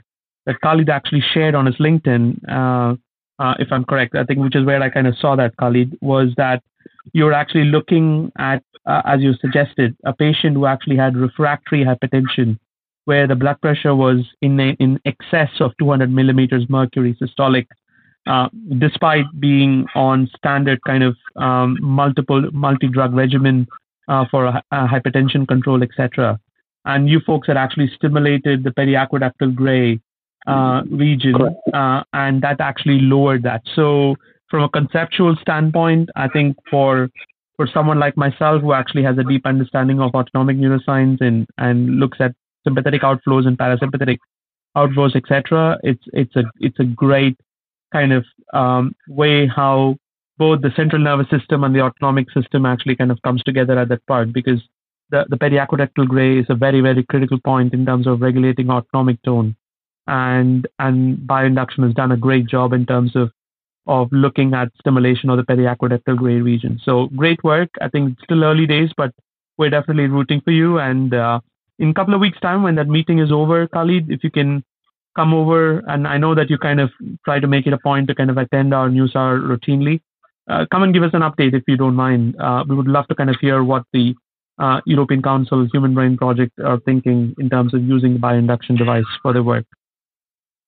that 0.45 0.61
Khalid 0.61 0.89
actually 0.89 1.23
shared 1.33 1.55
on 1.55 1.65
his 1.65 1.75
LinkedIn 1.75 2.39
uh, 2.47 2.95
uh, 3.37 3.53
if 3.59 3.67
I'm 3.71 3.83
correct 3.83 4.15
I 4.15 4.23
think 4.23 4.39
which 4.39 4.55
is 4.55 4.65
where 4.65 4.81
I 4.81 4.89
kind 4.89 5.07
of 5.07 5.17
saw 5.17 5.35
that 5.35 5.57
Khalid 5.57 5.97
was 6.01 6.29
that 6.37 6.63
you're 7.13 7.33
actually 7.33 7.65
looking 7.65 8.31
at 8.37 8.63
uh, 8.85 9.01
as 9.05 9.21
you 9.21 9.33
suggested 9.35 9.95
a 10.05 10.13
patient 10.13 10.55
who 10.55 10.65
actually 10.65 10.95
had 10.95 11.15
refractory 11.15 11.83
hypertension 11.83 12.57
where 13.05 13.27
the 13.27 13.35
blood 13.35 13.59
pressure 13.61 13.95
was 13.95 14.19
in 14.41 14.59
in 14.59 14.99
excess 15.05 15.49
of 15.59 15.71
200 15.79 16.11
millimeters 16.11 16.65
mercury 16.69 17.17
systolic 17.21 17.67
uh, 18.27 18.49
despite 18.79 19.25
being 19.39 19.85
on 19.93 20.29
standard 20.35 20.79
kind 20.85 21.03
of 21.03 21.15
um, 21.35 21.77
multiple 21.79 22.49
multi-drug 22.51 23.13
regimen 23.13 23.67
uh, 24.07 24.25
for 24.29 24.45
a, 24.45 24.63
a 24.71 24.87
hypertension 24.87 25.47
control, 25.47 25.83
etc. 25.83 26.39
And 26.85 27.09
you 27.09 27.19
folks 27.19 27.47
had 27.47 27.57
actually 27.57 27.91
stimulated 27.95 28.63
the 28.63 28.71
periaqueductal 28.71 29.53
gray 29.55 29.99
uh, 30.47 30.83
region, 30.89 31.35
uh, 31.73 32.03
and 32.13 32.41
that 32.41 32.61
actually 32.61 32.99
lowered 32.99 33.43
that. 33.43 33.61
So, 33.75 34.15
from 34.55 34.63
a 34.63 34.69
conceptual 34.69 35.35
standpoint, 35.41 36.09
I 36.15 36.29
think 36.29 36.55
for 36.71 37.09
for 37.57 37.67
someone 37.67 37.99
like 37.99 38.15
myself 38.15 38.61
who 38.61 38.71
actually 38.71 39.03
has 39.03 39.17
a 39.17 39.23
deep 39.23 39.45
understanding 39.45 39.99
of 39.99 40.15
autonomic 40.15 40.55
neuroscience 40.55 41.19
and 41.19 41.45
and 41.57 41.99
looks 41.99 42.19
at 42.21 42.33
sympathetic 42.63 43.01
outflows 43.01 43.47
and 43.47 43.57
parasympathetic 43.57 44.17
outflows, 44.77 45.13
etc., 45.13 45.77
it's 45.83 46.03
it's 46.13 46.35
a 46.37 46.43
it's 46.61 46.79
a 46.79 46.85
great 46.85 47.37
kind 47.91 48.13
of 48.13 48.23
um, 48.53 48.95
way 49.09 49.45
how 49.45 49.97
both 50.37 50.61
the 50.61 50.71
central 50.73 51.01
nervous 51.01 51.29
system 51.29 51.65
and 51.65 51.75
the 51.75 51.81
autonomic 51.81 52.31
system 52.31 52.65
actually 52.65 52.95
kind 52.95 53.11
of 53.11 53.21
comes 53.23 53.43
together 53.43 53.77
at 53.77 53.89
that 53.89 54.05
part 54.05 54.31
because 54.31 54.61
the, 55.09 55.25
the 55.29 55.37
periaqueductal 55.37 56.07
gray 56.07 56.39
is 56.39 56.45
a 56.49 56.55
very, 56.55 56.79
very 56.79 57.03
critical 57.03 57.39
point 57.43 57.73
in 57.73 57.85
terms 57.85 58.07
of 58.07 58.21
regulating 58.21 58.69
autonomic 58.69 59.21
tone. 59.23 59.57
And 60.07 60.65
and 60.79 61.17
bioinduction 61.17 61.83
has 61.83 61.93
done 61.93 62.13
a 62.13 62.17
great 62.17 62.47
job 62.47 62.71
in 62.71 62.85
terms 62.85 63.17
of 63.17 63.31
of 63.87 64.09
looking 64.11 64.53
at 64.53 64.69
stimulation 64.79 65.29
of 65.29 65.37
the 65.37 65.43
periaqueductal 65.43 66.17
gray 66.17 66.41
region. 66.41 66.79
So 66.83 67.07
great 67.15 67.43
work. 67.43 67.69
I 67.81 67.89
think 67.89 68.13
it's 68.13 68.23
still 68.23 68.43
early 68.43 68.65
days, 68.65 68.89
but 68.97 69.11
we're 69.57 69.69
definitely 69.69 70.07
rooting 70.07 70.41
for 70.41 70.51
you. 70.51 70.79
And 70.79 71.13
uh, 71.13 71.39
in 71.79 71.89
a 71.89 71.93
couple 71.93 72.13
of 72.13 72.21
weeks' 72.21 72.39
time, 72.39 72.63
when 72.63 72.75
that 72.75 72.87
meeting 72.87 73.19
is 73.19 73.31
over, 73.31 73.67
Khalid, 73.67 74.09
if 74.09 74.23
you 74.23 74.31
can 74.31 74.63
come 75.15 75.33
over, 75.33 75.79
and 75.87 76.07
I 76.07 76.17
know 76.17 76.35
that 76.35 76.49
you 76.49 76.57
kind 76.57 76.79
of 76.79 76.91
try 77.23 77.39
to 77.39 77.47
make 77.47 77.67
it 77.67 77.73
a 77.73 77.77
point 77.77 78.07
to 78.07 78.15
kind 78.15 78.29
of 78.29 78.37
attend 78.37 78.73
our 78.73 78.89
news 78.89 79.15
hour 79.15 79.39
routinely. 79.39 80.01
Uh, 80.47 80.65
come 80.71 80.83
and 80.83 80.93
give 80.93 81.03
us 81.03 81.11
an 81.13 81.21
update 81.21 81.53
if 81.53 81.63
you 81.67 81.77
don't 81.77 81.95
mind. 81.95 82.35
Uh, 82.39 82.63
we 82.67 82.75
would 82.75 82.87
love 82.87 83.07
to 83.07 83.15
kind 83.15 83.29
of 83.29 83.37
hear 83.39 83.63
what 83.63 83.83
the 83.93 84.13
uh, 84.59 84.79
European 84.85 85.21
Council 85.21 85.67
Human 85.71 85.93
Brain 85.93 86.17
Project 86.17 86.51
are 86.63 86.79
thinking 86.81 87.33
in 87.39 87.49
terms 87.49 87.73
of 87.73 87.81
using 87.83 88.13
the 88.13 88.19
bioinduction 88.19 88.77
device 88.77 89.05
for 89.21 89.33
their 89.33 89.43
work. 89.43 89.65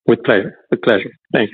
With 0.07 0.23
pleasure. 0.23 0.57
With 0.71 0.81
pleasure. 0.81 1.11
Thanks. 1.33 1.53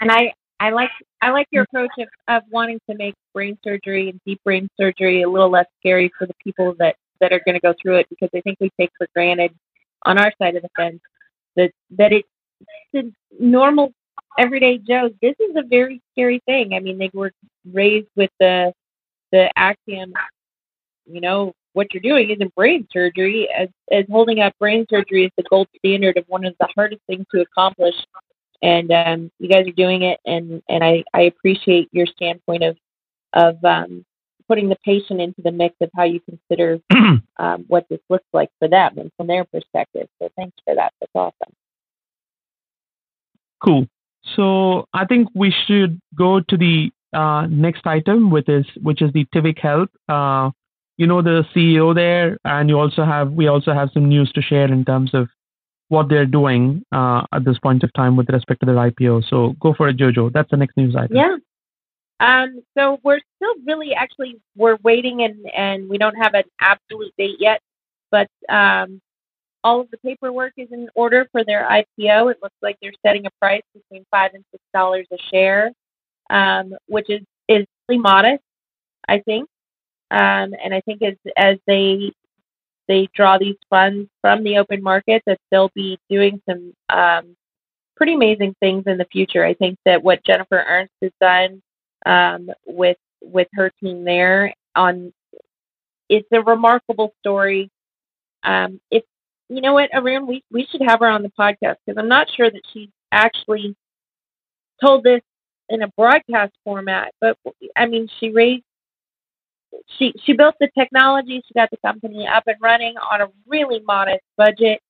And 0.00 0.10
I, 0.10 0.32
I 0.58 0.70
like 0.70 0.90
I 1.22 1.30
like 1.30 1.46
your 1.50 1.64
mm. 1.64 1.68
approach 1.68 1.90
of, 1.98 2.08
of 2.28 2.42
wanting 2.50 2.80
to 2.88 2.96
make 2.96 3.14
brain 3.34 3.58
surgery 3.64 4.10
and 4.10 4.20
deep 4.26 4.40
brain 4.44 4.68
surgery 4.78 5.22
a 5.22 5.28
little 5.28 5.50
less 5.50 5.66
scary 5.78 6.10
for 6.18 6.26
the 6.26 6.34
people 6.42 6.74
that, 6.78 6.96
that 7.20 7.32
are 7.32 7.40
going 7.44 7.54
to 7.54 7.60
go 7.60 7.74
through 7.80 7.96
it 7.96 8.06
because 8.08 8.30
I 8.34 8.40
think 8.40 8.58
we 8.60 8.70
take 8.78 8.90
for 8.96 9.06
granted 9.14 9.52
on 10.06 10.18
our 10.18 10.32
side 10.40 10.56
of 10.56 10.62
the 10.62 10.70
fence 10.76 11.00
that 11.56 11.72
that 11.98 12.12
it's 12.12 12.28
the 12.92 13.12
normal 13.38 13.92
everyday 14.38 14.78
Joes. 14.78 15.12
This 15.20 15.34
is 15.40 15.56
a 15.56 15.66
very 15.66 16.00
scary 16.12 16.40
thing. 16.46 16.74
I 16.74 16.80
mean, 16.80 16.98
they 16.98 17.10
were 17.12 17.32
raised 17.70 18.08
with 18.16 18.30
the 18.40 18.72
the 19.32 19.50
axiom, 19.56 20.12
you 21.06 21.20
know, 21.20 21.52
what 21.72 21.94
you're 21.94 22.02
doing 22.02 22.30
isn't 22.30 22.54
brain 22.54 22.86
surgery, 22.92 23.48
as 23.56 23.68
as 23.92 24.04
holding 24.10 24.40
up 24.40 24.54
brain 24.58 24.86
surgery 24.90 25.26
is 25.26 25.30
the 25.36 25.44
gold 25.48 25.68
standard 25.78 26.16
of 26.16 26.24
one 26.28 26.44
of 26.44 26.54
the 26.58 26.68
hardest 26.74 27.02
things 27.06 27.26
to 27.32 27.40
accomplish. 27.40 27.94
And 28.62 28.90
um, 28.92 29.30
you 29.38 29.48
guys 29.48 29.66
are 29.66 29.72
doing 29.72 30.02
it, 30.02 30.20
and 30.26 30.62
and 30.68 30.84
I 30.84 31.04
I 31.14 31.22
appreciate 31.22 31.88
your 31.92 32.06
standpoint 32.06 32.62
of 32.62 32.76
of 33.32 33.64
um, 33.64 34.04
putting 34.48 34.68
the 34.68 34.76
patient 34.84 35.20
into 35.20 35.42
the 35.42 35.52
mix 35.52 35.76
of 35.80 35.90
how 35.96 36.04
you 36.04 36.20
consider 36.20 36.80
um, 37.38 37.64
what 37.68 37.86
this 37.88 38.00
looks 38.10 38.26
like 38.32 38.50
for 38.58 38.68
them 38.68 38.98
and 38.98 39.10
from 39.16 39.28
their 39.28 39.44
perspective. 39.44 40.08
So 40.20 40.28
thanks 40.36 40.56
for 40.64 40.74
that. 40.74 40.92
That's 41.00 41.12
awesome. 41.14 41.54
Cool. 43.62 43.86
So 44.36 44.86
I 44.92 45.06
think 45.06 45.28
we 45.34 45.54
should 45.66 46.00
go 46.14 46.40
to 46.40 46.56
the 46.56 46.90
uh, 47.12 47.46
next 47.46 47.86
item, 47.86 48.30
which 48.30 48.48
is 48.48 48.66
which 48.82 49.02
is 49.02 49.12
the 49.12 49.24
Tivic 49.34 49.58
Health. 49.58 49.88
Uh, 50.08 50.50
you 50.96 51.06
know 51.06 51.22
the 51.22 51.44
CEO 51.54 51.94
there, 51.94 52.38
and 52.44 52.68
you 52.68 52.78
also 52.78 53.04
have 53.04 53.32
we 53.32 53.46
also 53.46 53.72
have 53.72 53.90
some 53.94 54.08
news 54.08 54.30
to 54.32 54.42
share 54.42 54.70
in 54.70 54.84
terms 54.84 55.14
of 55.14 55.28
what 55.90 56.08
they're 56.08 56.24
doing 56.24 56.84
uh, 56.92 57.22
at 57.32 57.44
this 57.44 57.58
point 57.58 57.82
of 57.82 57.92
time 57.94 58.16
with 58.16 58.28
respect 58.30 58.60
to 58.60 58.66
their 58.66 58.76
IPO. 58.76 59.24
So 59.28 59.54
go 59.60 59.74
for 59.74 59.88
it, 59.88 59.96
Jojo. 59.96 60.32
That's 60.32 60.50
the 60.50 60.56
next 60.56 60.76
news 60.76 60.94
item. 60.96 61.16
Yeah. 61.16 61.36
Um, 62.20 62.62
so 62.78 62.98
we're 63.02 63.20
still 63.36 63.54
really 63.66 63.92
actually 63.94 64.36
we're 64.56 64.78
waiting 64.84 65.22
and 65.22 65.46
and 65.56 65.88
we 65.88 65.98
don't 65.98 66.14
have 66.14 66.34
an 66.34 66.44
absolute 66.60 67.12
date 67.18 67.36
yet, 67.40 67.60
but 68.10 68.28
um, 68.48 69.00
all 69.64 69.80
of 69.80 69.90
the 69.90 69.98
paperwork 69.98 70.52
is 70.56 70.68
in 70.70 70.88
order 70.94 71.26
for 71.32 71.44
their 71.44 71.68
IPO. 71.68 72.30
It 72.30 72.38
looks 72.42 72.56
like 72.62 72.76
they're 72.80 72.92
setting 73.04 73.26
a 73.26 73.30
price 73.40 73.62
between 73.74 74.04
five 74.10 74.32
and 74.34 74.44
six 74.52 74.62
dollars 74.72 75.06
a 75.12 75.16
share, 75.32 75.72
um, 76.28 76.74
which 76.86 77.10
is 77.10 77.22
is 77.48 77.66
really 77.88 78.00
modest, 78.00 78.42
I 79.08 79.20
think. 79.20 79.48
Um, 80.12 80.54
and 80.62 80.72
I 80.72 80.82
think 80.82 81.02
as 81.02 81.14
as 81.36 81.56
they 81.66 82.12
they 82.90 83.08
draw 83.14 83.38
these 83.38 83.56
funds 83.70 84.10
from 84.20 84.42
the 84.42 84.58
open 84.58 84.82
market, 84.82 85.22
that 85.26 85.38
they'll 85.52 85.70
be 85.76 85.96
doing 86.10 86.42
some 86.44 86.74
um, 86.88 87.36
pretty 87.96 88.14
amazing 88.14 88.56
things 88.58 88.82
in 88.88 88.98
the 88.98 89.06
future. 89.12 89.44
I 89.44 89.54
think 89.54 89.78
that 89.86 90.02
what 90.02 90.24
Jennifer 90.24 90.64
Ernst 90.68 90.92
has 91.00 91.12
done 91.20 91.62
um, 92.04 92.50
with 92.66 92.96
with 93.22 93.46
her 93.54 93.70
team 93.80 94.04
there. 94.04 94.52
On 94.74 95.12
it's 96.08 96.26
a 96.32 96.42
remarkable 96.42 97.14
story. 97.20 97.70
Um, 98.42 98.80
you 98.90 99.60
know 99.60 99.74
what, 99.74 99.90
Arun, 99.94 100.26
we 100.26 100.42
we 100.50 100.66
should 100.70 100.82
have 100.82 100.98
her 100.98 101.08
on 101.08 101.22
the 101.22 101.32
podcast 101.38 101.76
because 101.86 101.96
I'm 101.96 102.08
not 102.08 102.26
sure 102.36 102.50
that 102.50 102.62
she's 102.72 102.88
actually 103.12 103.76
told 104.82 105.04
this 105.04 105.22
in 105.68 105.82
a 105.82 105.88
broadcast 105.96 106.54
format. 106.64 107.12
But 107.20 107.36
I 107.76 107.86
mean, 107.86 108.08
she 108.18 108.30
raised 108.30 108.64
she 109.98 110.12
she 110.24 110.32
built 110.32 110.54
the 110.60 110.68
technology. 110.76 111.42
She 111.46 111.54
got 111.54 111.70
the 111.70 111.76
company 111.78 112.26
up 112.26 112.44
and 112.46 112.56
running 112.60 112.94
on 112.96 113.20
a 113.20 113.28
really 113.46 113.80
modest 113.80 114.24
budget, 114.36 114.80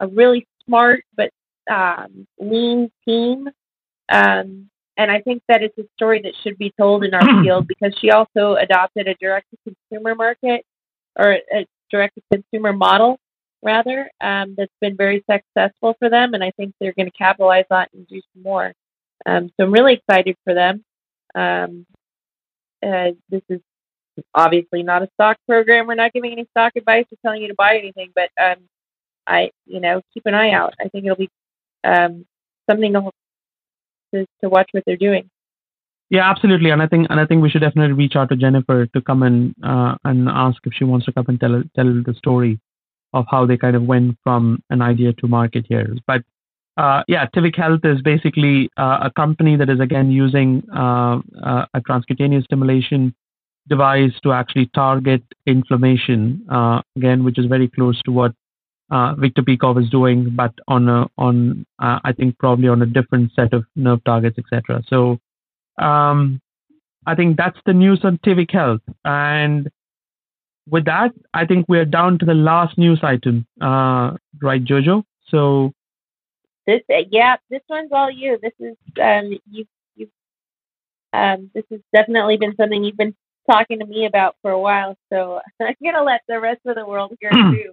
a 0.00 0.06
really 0.06 0.46
smart 0.64 1.04
but 1.16 1.30
um, 1.70 2.26
lean 2.38 2.90
team. 3.04 3.48
Um, 4.08 4.70
and 4.96 5.10
I 5.10 5.20
think 5.20 5.42
that 5.48 5.62
it's 5.62 5.78
a 5.78 5.84
story 5.96 6.20
that 6.22 6.32
should 6.42 6.58
be 6.58 6.72
told 6.78 7.04
in 7.04 7.14
our 7.14 7.22
field 7.42 7.68
because 7.68 7.94
she 8.00 8.10
also 8.10 8.54
adopted 8.54 9.06
a 9.06 9.14
direct 9.14 9.46
to 9.50 9.74
consumer 9.74 10.14
market 10.14 10.64
or 11.16 11.38
a 11.52 11.66
direct 11.90 12.16
to 12.16 12.22
consumer 12.32 12.72
model 12.72 13.18
rather 13.62 14.10
um, 14.20 14.54
that's 14.56 14.72
been 14.80 14.96
very 14.96 15.24
successful 15.30 15.94
for 15.98 16.08
them 16.08 16.34
and 16.34 16.44
I 16.44 16.52
think 16.52 16.74
they're 16.80 16.92
going 16.92 17.10
to 17.10 17.16
capitalize 17.16 17.64
on 17.70 17.84
it 17.84 17.90
and 17.92 18.06
do 18.06 18.20
some 18.34 18.42
more. 18.42 18.72
Um, 19.26 19.50
so 19.56 19.64
I'm 19.64 19.72
really 19.72 19.94
excited 19.94 20.36
for 20.44 20.54
them. 20.54 20.84
Um, 21.34 21.86
uh, 22.82 23.10
this 23.28 23.42
is 23.48 23.60
obviously 24.34 24.82
not 24.82 25.02
a 25.02 25.08
stock 25.14 25.36
program. 25.46 25.86
We're 25.86 25.94
not 25.94 26.12
giving 26.12 26.32
any 26.32 26.46
stock 26.50 26.72
advice 26.76 27.06
or 27.12 27.18
telling 27.22 27.42
you 27.42 27.48
to 27.48 27.54
buy 27.54 27.76
anything, 27.76 28.10
but 28.14 28.30
um, 28.42 28.56
I, 29.26 29.50
you 29.66 29.80
know, 29.80 30.00
keep 30.14 30.26
an 30.26 30.34
eye 30.34 30.50
out. 30.50 30.74
I 30.80 30.88
think 30.88 31.04
it'll 31.04 31.16
be 31.16 31.30
um, 31.84 32.26
something 32.68 32.92
to 32.92 33.10
to, 34.14 34.26
to 34.42 34.48
watch 34.48 34.68
what 34.72 34.84
they're 34.86 34.96
doing. 34.96 35.28
Yeah, 36.10 36.28
absolutely, 36.28 36.70
and 36.70 36.80
I 36.80 36.86
think 36.86 37.08
and 37.10 37.20
I 37.20 37.26
think 37.26 37.42
we 37.42 37.50
should 37.50 37.60
definitely 37.60 37.92
reach 37.92 38.16
out 38.16 38.30
to 38.30 38.36
Jennifer 38.36 38.86
to 38.86 39.00
come 39.02 39.22
and 39.22 39.54
uh, 39.62 39.96
and 40.04 40.28
ask 40.28 40.58
if 40.64 40.72
she 40.72 40.84
wants 40.84 41.04
to 41.06 41.12
come 41.12 41.26
and 41.28 41.38
tell 41.38 41.62
tell 41.76 42.02
the 42.06 42.14
story 42.16 42.58
of 43.12 43.26
how 43.30 43.46
they 43.46 43.56
kind 43.56 43.76
of 43.76 43.82
went 43.82 44.16
from 44.22 44.62
an 44.70 44.80
idea 44.80 45.12
to 45.14 45.28
market 45.28 45.66
here. 45.68 45.94
But 46.06 46.22
uh, 46.78 47.02
yeah, 47.08 47.26
Tivic 47.34 47.56
Health 47.56 47.80
is 47.84 48.00
basically 48.00 48.70
uh, 48.76 49.00
a 49.02 49.10
company 49.10 49.56
that 49.56 49.68
is 49.68 49.80
again 49.80 50.10
using 50.10 50.62
uh, 50.74 51.18
uh 51.44 51.66
a 51.74 51.80
transcutaneous 51.80 52.44
stimulation 52.44 53.14
device 53.68 54.12
to 54.22 54.32
actually 54.32 54.66
target 54.74 55.22
inflammation 55.46 56.46
uh, 56.50 56.80
again, 56.96 57.24
which 57.24 57.38
is 57.38 57.46
very 57.46 57.68
close 57.68 58.00
to 58.02 58.12
what 58.12 58.32
uh, 58.90 59.14
Victor 59.14 59.42
Pikov 59.42 59.82
is 59.82 59.90
doing, 59.90 60.30
but 60.34 60.52
on 60.66 60.88
a, 60.88 61.06
on 61.18 61.66
uh, 61.78 61.98
I 62.04 62.12
think 62.12 62.38
probably 62.38 62.68
on 62.68 62.82
a 62.82 62.86
different 62.86 63.32
set 63.34 63.52
of 63.52 63.64
nerve 63.76 64.02
targets, 64.04 64.38
etc. 64.38 64.82
So 64.88 65.18
um, 65.78 66.40
I 67.06 67.14
think 67.14 67.36
that's 67.36 67.58
the 67.66 67.72
news 67.72 68.00
on 68.04 68.18
Tivic 68.18 68.50
Health. 68.50 68.80
And 69.04 69.70
with 70.68 70.84
that, 70.86 71.12
I 71.34 71.46
think 71.46 71.66
we're 71.68 71.84
down 71.84 72.18
to 72.18 72.26
the 72.26 72.34
last 72.34 72.78
news 72.78 73.00
item, 73.02 73.46
uh, 73.60 74.16
right, 74.40 74.64
Jojo? 74.64 75.04
So 75.28 75.72
this, 76.66 76.82
yeah, 77.10 77.36
this 77.50 77.62
one's 77.68 77.90
all 77.92 78.10
you. 78.10 78.38
This 78.42 78.52
is 78.60 78.76
um, 79.02 79.38
you, 79.50 79.64
you, 79.96 80.08
um, 81.12 81.50
this 81.54 81.64
has 81.70 81.80
definitely 81.94 82.36
been 82.36 82.54
something 82.56 82.84
you've 82.84 82.96
been 82.96 83.14
talking 83.48 83.78
to 83.80 83.86
me 83.86 84.06
about 84.06 84.36
for 84.42 84.50
a 84.50 84.60
while. 84.60 84.96
So 85.12 85.40
I'm 85.60 85.74
gonna 85.82 86.02
let 86.02 86.22
the 86.28 86.40
rest 86.40 86.60
of 86.66 86.74
the 86.76 86.86
world 86.86 87.16
hear 87.20 87.30
too. 87.32 87.72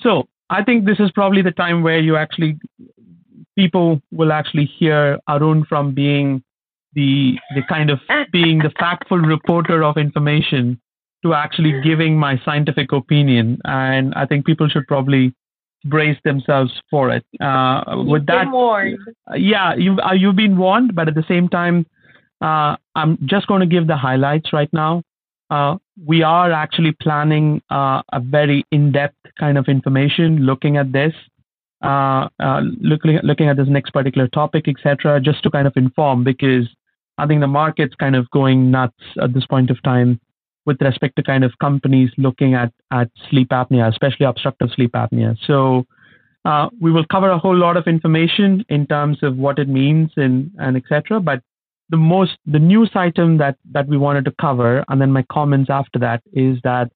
So 0.00 0.28
I 0.50 0.62
think 0.64 0.84
this 0.84 1.00
is 1.00 1.10
probably 1.12 1.42
the 1.42 1.52
time 1.52 1.82
where 1.82 1.98
you 2.00 2.16
actually 2.16 2.58
people 3.56 4.00
will 4.10 4.32
actually 4.32 4.64
hear 4.64 5.18
Arun 5.28 5.64
from 5.64 5.94
being 5.94 6.42
the 6.94 7.38
the 7.54 7.62
kind 7.68 7.90
of 7.90 8.00
being 8.32 8.58
the 8.58 8.70
factful 8.70 9.18
reporter 9.18 9.82
of 9.82 9.96
information 9.96 10.80
to 11.24 11.34
actually 11.34 11.80
giving 11.82 12.18
my 12.18 12.40
scientific 12.44 12.92
opinion. 12.92 13.58
And 13.64 14.12
I 14.14 14.26
think 14.26 14.44
people 14.44 14.68
should 14.68 14.86
probably 14.88 15.34
brace 15.84 16.18
themselves 16.24 16.72
for 16.90 17.10
it. 17.10 17.24
Uh, 17.40 18.02
with 18.06 18.26
that, 18.26 18.50
warned. 18.50 18.98
yeah, 19.36 19.74
you've 19.74 19.98
uh, 19.98 20.12
you've 20.12 20.36
been 20.36 20.56
warned, 20.56 20.94
but 20.94 21.08
at 21.08 21.14
the 21.14 21.24
same 21.28 21.48
time, 21.48 21.86
uh, 22.42 22.76
I'm 22.96 23.18
just 23.24 23.46
going 23.46 23.60
to 23.60 23.66
give 23.66 23.86
the 23.86 23.96
highlights 23.96 24.52
right 24.52 24.70
now. 24.72 25.02
Uh, 25.48 25.76
we 26.06 26.22
are 26.22 26.50
actually 26.50 26.92
planning 26.92 27.62
uh, 27.70 28.02
a 28.12 28.20
very 28.20 28.64
in-depth 28.72 29.16
kind 29.38 29.56
of 29.56 29.68
information 29.68 30.38
looking 30.38 30.76
at 30.76 30.92
this, 30.92 31.12
uh, 31.82 32.28
uh, 32.40 32.62
looking 32.80 33.18
looking 33.22 33.48
at 33.48 33.56
this 33.56 33.68
next 33.68 33.90
particular 33.90 34.26
topic, 34.28 34.66
etc., 34.66 35.20
just 35.20 35.42
to 35.42 35.50
kind 35.50 35.66
of 35.66 35.74
inform 35.76 36.24
because 36.24 36.68
I 37.18 37.26
think 37.26 37.42
the 37.42 37.46
market's 37.46 37.94
kind 37.94 38.16
of 38.16 38.28
going 38.30 38.70
nuts 38.70 39.02
at 39.22 39.34
this 39.34 39.46
point 39.46 39.70
of 39.70 39.80
time 39.82 40.20
with 40.64 40.80
respect 40.80 41.16
to 41.16 41.22
kind 41.22 41.44
of 41.44 41.52
companies 41.60 42.10
looking 42.16 42.54
at 42.54 42.72
at 42.90 43.10
sleep 43.30 43.50
apnea, 43.50 43.88
especially 43.88 44.26
obstructive 44.26 44.70
sleep 44.74 44.92
apnea. 44.92 45.36
So. 45.46 45.86
Uh, 46.44 46.68
we 46.80 46.90
will 46.90 47.04
cover 47.06 47.30
a 47.30 47.38
whole 47.38 47.56
lot 47.56 47.76
of 47.76 47.86
information 47.86 48.64
in 48.68 48.84
terms 48.84 49.16
of 49.22 49.36
what 49.36 49.60
it 49.60 49.68
means 49.68 50.10
and, 50.16 50.50
and 50.58 50.76
etc. 50.76 51.20
But 51.20 51.40
the 51.92 51.98
most 51.98 52.38
the 52.46 52.58
news 52.58 52.90
item 52.94 53.36
that 53.38 53.56
that 53.70 53.86
we 53.86 53.96
wanted 53.96 54.24
to 54.24 54.34
cover, 54.40 54.82
and 54.88 55.00
then 55.00 55.12
my 55.12 55.24
comments 55.30 55.70
after 55.70 55.98
that 56.00 56.22
is 56.32 56.58
that 56.64 56.90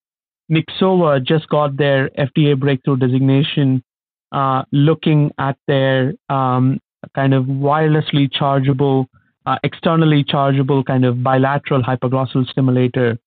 Nyxoah 0.51 1.22
just 1.22 1.49
got 1.49 1.76
their 1.76 2.09
FDA 2.18 2.59
breakthrough 2.59 2.97
designation, 2.97 3.84
uh, 4.32 4.62
looking 4.72 5.30
at 5.38 5.57
their 5.68 6.14
um, 6.30 6.80
kind 7.14 7.34
of 7.34 7.44
wirelessly 7.44 8.32
chargeable, 8.32 9.07
uh, 9.44 9.59
externally 9.62 10.24
chargeable 10.24 10.82
kind 10.82 11.05
of 11.05 11.22
bilateral 11.22 11.82
hypoglossal 11.82 12.47
stimulator 12.49 13.18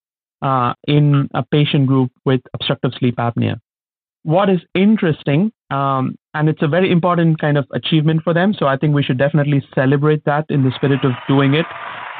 uh, 0.41 0.73
in 0.87 1.29
a 1.35 1.43
patient 1.51 1.85
group 1.85 2.11
with 2.25 2.41
obstructive 2.55 2.91
sleep 2.97 3.17
apnea. 3.17 3.59
What 4.23 4.49
is 4.49 4.59
interesting, 4.73 5.51
um, 5.69 6.15
and 6.33 6.47
it's 6.47 6.61
a 6.61 6.67
very 6.67 6.91
important 6.91 7.39
kind 7.39 7.57
of 7.57 7.65
achievement 7.73 8.21
for 8.23 8.33
them, 8.33 8.53
so 8.53 8.67
I 8.67 8.77
think 8.77 8.93
we 8.93 9.03
should 9.03 9.17
definitely 9.17 9.63
celebrate 9.73 10.23
that 10.25 10.45
in 10.49 10.63
the 10.63 10.71
spirit 10.75 11.03
of 11.03 11.11
doing 11.27 11.55
it. 11.55 11.65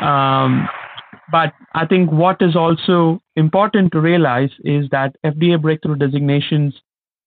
Um, 0.03 0.68
but 1.32 1.53
I 1.76 1.86
think 1.86 2.12
what 2.12 2.41
is 2.41 2.55
also 2.55 3.22
important 3.36 3.91
to 3.91 3.99
realize 3.99 4.49
is 4.64 4.89
that 4.91 5.16
FDA 5.24 5.62
breakthrough 5.62 5.95
designations 5.95 6.74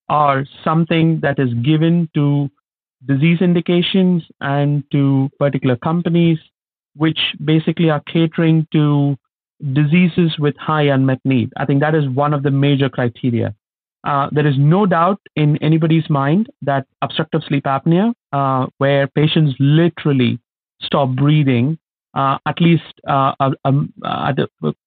are 0.09 0.45
something 0.65 1.21
that 1.23 1.39
is 1.39 1.55
given 1.65 2.09
to 2.15 2.51
disease 3.07 3.41
indications 3.41 4.25
and 4.41 4.85
to 4.93 5.31
particular 5.39 5.77
companies, 5.77 6.39
which 6.97 7.19
basically 7.45 7.91
are 7.91 8.03
catering 8.13 8.67
to 8.73 9.17
diseases 9.73 10.37
with 10.39 10.57
high 10.57 10.83
unmet 10.83 11.21
need. 11.25 11.53
I 11.57 11.65
think 11.65 11.81
that 11.81 11.95
is 11.95 12.09
one 12.09 12.35
of 12.35 12.43
the 12.43 12.51
major 12.51 12.89
criteria. 12.89 13.55
Uh, 14.05 14.29
there 14.33 14.47
is 14.47 14.57
no 14.59 14.85
doubt 14.85 15.21
in 15.37 15.57
anybody's 15.59 16.09
mind 16.11 16.49
that 16.61 16.87
obstructive 17.03 17.43
sleep 17.47 17.65
apnea, 17.65 18.13
uh, 18.33 18.67
where 18.79 19.07
patients 19.07 19.55
literally 19.61 20.41
stop 20.81 21.11
breathing 21.11 21.79
uh, 22.15 22.39
at 22.47 22.61
least 22.61 23.01
uh, 23.09 23.33
um, 23.65 23.93
uh, 24.05 24.33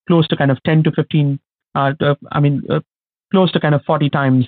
close 0.07 0.27
to 0.27 0.37
kind 0.37 0.51
of 0.51 0.61
10 0.63 0.83
to 0.83 0.91
15, 0.91 1.39
uh, 1.73 1.93
I 2.31 2.39
mean, 2.39 2.61
close 3.31 3.51
to 3.51 3.59
kind 3.59 3.73
of 3.73 3.81
40 3.83 4.09
times 4.09 4.45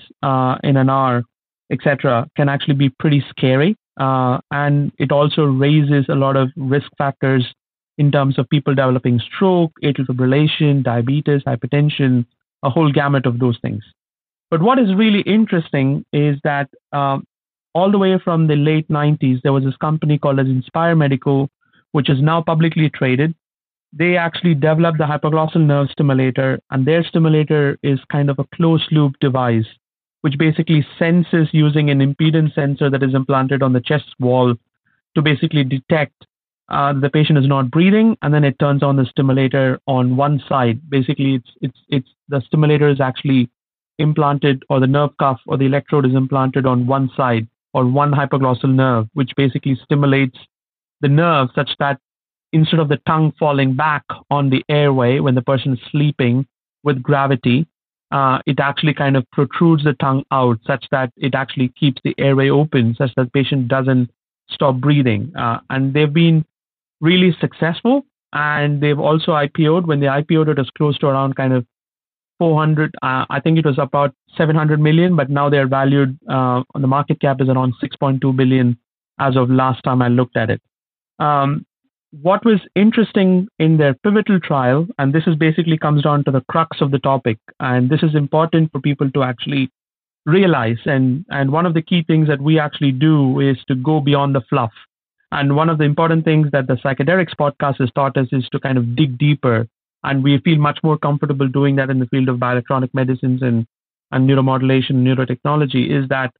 in 0.63 0.77
an 0.77 0.89
hour, 0.89 1.23
etc., 1.71 2.29
can 2.35 2.49
actually 2.49 2.75
be 2.75 2.89
pretty 2.89 3.23
scary. 3.29 3.75
and 3.97 4.91
it 4.99 5.11
also 5.11 5.43
raises 5.43 6.05
a 6.07 6.15
lot 6.15 6.35
of 6.35 6.49
risk 6.55 6.89
factors 6.97 7.53
in 7.97 8.11
terms 8.11 8.37
of 8.37 8.47
people 8.49 8.75
developing 8.75 9.19
stroke, 9.19 9.71
atrial 9.83 10.05
fibrillation, 10.05 10.83
diabetes, 10.83 11.41
hypertension, 11.47 12.25
a 12.61 12.69
whole 12.69 12.91
gamut 12.91 13.25
of 13.25 13.39
those 13.39 13.57
things. 13.63 13.83
But 14.49 14.61
what 14.61 14.79
is 14.79 14.95
really 14.95 15.21
interesting 15.21 16.05
is 16.13 16.37
that 16.43 16.69
um, 16.93 17.25
all 17.73 17.91
the 17.91 17.97
way 17.97 18.17
from 18.23 18.47
the 18.47 18.55
late 18.55 18.87
90s, 18.87 19.41
there 19.41 19.53
was 19.53 19.63
this 19.63 19.75
company 19.77 20.17
called 20.17 20.39
as 20.39 20.47
Inspire 20.47 20.95
Medical, 20.95 21.49
which 21.91 22.09
is 22.09 22.21
now 22.21 22.41
publicly 22.41 22.89
traded. 22.89 23.35
They 23.93 24.17
actually 24.17 24.55
developed 24.55 24.97
the 24.97 25.05
hypoglossal 25.05 25.61
nerve 25.65 25.89
stimulator, 25.91 26.59
and 26.71 26.85
their 26.85 27.03
stimulator 27.03 27.77
is 27.83 27.99
kind 28.11 28.29
of 28.29 28.39
a 28.39 28.45
closed 28.55 28.91
loop 28.91 29.15
device, 29.19 29.65
which 30.21 30.37
basically 30.37 30.85
senses 30.97 31.49
using 31.51 31.89
an 31.89 31.99
impedance 31.99 32.53
sensor 32.55 32.89
that 32.89 33.03
is 33.03 33.13
implanted 33.13 33.61
on 33.63 33.73
the 33.73 33.81
chest 33.81 34.13
wall 34.19 34.55
to 35.15 35.21
basically 35.21 35.63
detect 35.63 36.25
uh, 36.69 36.93
the 36.93 37.09
patient 37.09 37.39
is 37.39 37.47
not 37.47 37.71
breathing, 37.71 38.17
and 38.21 38.33
then 38.33 38.43
it 38.43 38.59
turns 38.59 38.83
on 38.83 38.97
the 38.97 39.05
stimulator 39.05 39.79
on 39.87 40.17
one 40.17 40.41
side. 40.49 40.81
Basically, 40.89 41.35
it's 41.35 41.49
it's 41.61 41.79
it's 41.87 42.09
the 42.27 42.41
stimulator 42.41 42.89
is 42.89 42.99
actually 42.99 43.49
implanted 43.99 44.63
or 44.69 44.79
the 44.79 44.87
nerve 44.87 45.15
cuff 45.17 45.39
or 45.47 45.57
the 45.57 45.65
electrode 45.65 46.05
is 46.05 46.15
implanted 46.15 46.65
on 46.65 46.87
one 46.87 47.09
side 47.15 47.47
or 47.73 47.85
one 47.85 48.11
hypoglossal 48.11 48.73
nerve, 48.73 49.07
which 49.13 49.31
basically 49.35 49.75
stimulates 49.83 50.37
the 51.01 51.07
nerve 51.07 51.49
such 51.53 51.71
that 51.79 51.99
instead 52.53 52.79
of 52.79 52.89
the 52.89 52.99
tongue 53.07 53.33
falling 53.37 53.75
back 53.75 54.03
on 54.31 54.49
the 54.49 54.63
airway 54.69 55.19
when 55.19 55.35
the 55.35 55.41
person 55.41 55.73
is 55.73 55.79
sleeping 55.91 56.45
with 56.83 57.01
gravity, 57.03 57.67
uh, 58.11 58.39
it 58.45 58.59
actually 58.59 58.93
kind 58.93 59.17
of 59.17 59.29
protrudes 59.31 59.83
the 59.83 59.93
tongue 59.93 60.23
out 60.31 60.57
such 60.65 60.85
that 60.91 61.11
it 61.17 61.35
actually 61.35 61.67
keeps 61.79 62.01
the 62.03 62.15
airway 62.17 62.49
open 62.49 62.95
such 62.97 63.13
that 63.15 63.25
the 63.25 63.31
patient 63.31 63.67
doesn't 63.67 64.09
stop 64.49 64.77
breathing. 64.77 65.31
Uh, 65.35 65.59
and 65.69 65.93
they've 65.93 66.13
been 66.13 66.45
really 67.01 67.35
successful 67.39 68.05
and 68.33 68.81
they've 68.81 68.99
also 68.99 69.31
IPO'd. 69.31 69.85
When 69.85 69.99
they 69.99 70.07
IPO'd, 70.07 70.49
it 70.49 70.57
was 70.57 70.69
close 70.77 70.97
to 70.99 71.07
around 71.07 71.35
kind 71.35 71.53
of 71.53 71.65
400 72.39 72.95
uh, 73.01 73.25
i 73.29 73.39
think 73.39 73.57
it 73.57 73.65
was 73.65 73.77
about 73.77 74.13
700 74.37 74.79
million 74.79 75.15
but 75.15 75.29
now 75.29 75.49
they're 75.49 75.67
valued 75.67 76.17
uh, 76.29 76.63
the 76.75 76.87
market 76.87 77.19
cap 77.19 77.41
is 77.41 77.49
around 77.49 77.73
6.2 77.83 78.35
billion 78.35 78.77
as 79.19 79.35
of 79.35 79.49
last 79.49 79.83
time 79.83 80.01
i 80.01 80.07
looked 80.07 80.37
at 80.37 80.49
it. 80.49 80.61
Um, 81.19 81.65
what 82.21 82.45
was 82.45 82.59
interesting 82.75 83.47
in 83.59 83.77
their 83.77 83.93
pivotal 83.95 84.39
trial 84.39 84.87
and 84.97 85.13
this 85.13 85.27
is 85.27 85.35
basically 85.35 85.77
comes 85.77 86.03
down 86.03 86.23
to 86.23 86.31
the 86.31 86.41
crux 86.49 86.79
of 86.79 86.91
the 86.91 86.99
topic 86.99 87.37
and 87.59 87.89
this 87.89 88.01
is 88.01 88.15
important 88.15 88.71
for 88.71 88.79
people 88.79 89.11
to 89.11 89.23
actually 89.23 89.69
realize 90.25 90.77
and 90.85 91.25
and 91.29 91.51
one 91.51 91.65
of 91.65 91.73
the 91.73 91.81
key 91.81 92.03
things 92.03 92.27
that 92.27 92.41
we 92.41 92.59
actually 92.59 92.91
do 92.91 93.39
is 93.39 93.57
to 93.67 93.75
go 93.75 93.99
beyond 93.99 94.35
the 94.35 94.41
fluff. 94.49 94.71
And 95.31 95.57
one 95.57 95.69
of 95.69 95.77
the 95.77 95.83
important 95.83 96.23
things 96.23 96.49
that 96.51 96.67
the 96.67 96.75
psychedelics 96.75 97.35
podcast 97.35 97.79
has 97.79 97.91
taught 97.91 98.15
us 98.15 98.27
is 98.31 98.47
to 98.49 98.59
kind 98.59 98.77
of 98.77 98.95
dig 98.95 99.17
deeper 99.17 99.67
and 100.03 100.23
we 100.23 100.39
feel 100.39 100.57
much 100.57 100.79
more 100.83 100.97
comfortable 100.97 101.47
doing 101.47 101.75
that 101.75 101.89
in 101.89 101.99
the 101.99 102.07
field 102.07 102.29
of 102.29 102.37
bioelectronic 102.37 102.93
medicines 102.93 103.41
and, 103.41 103.65
and 104.11 104.29
neuromodulation, 104.29 104.91
neurotechnology, 104.91 105.89
is 105.91 106.07
that 106.09 106.31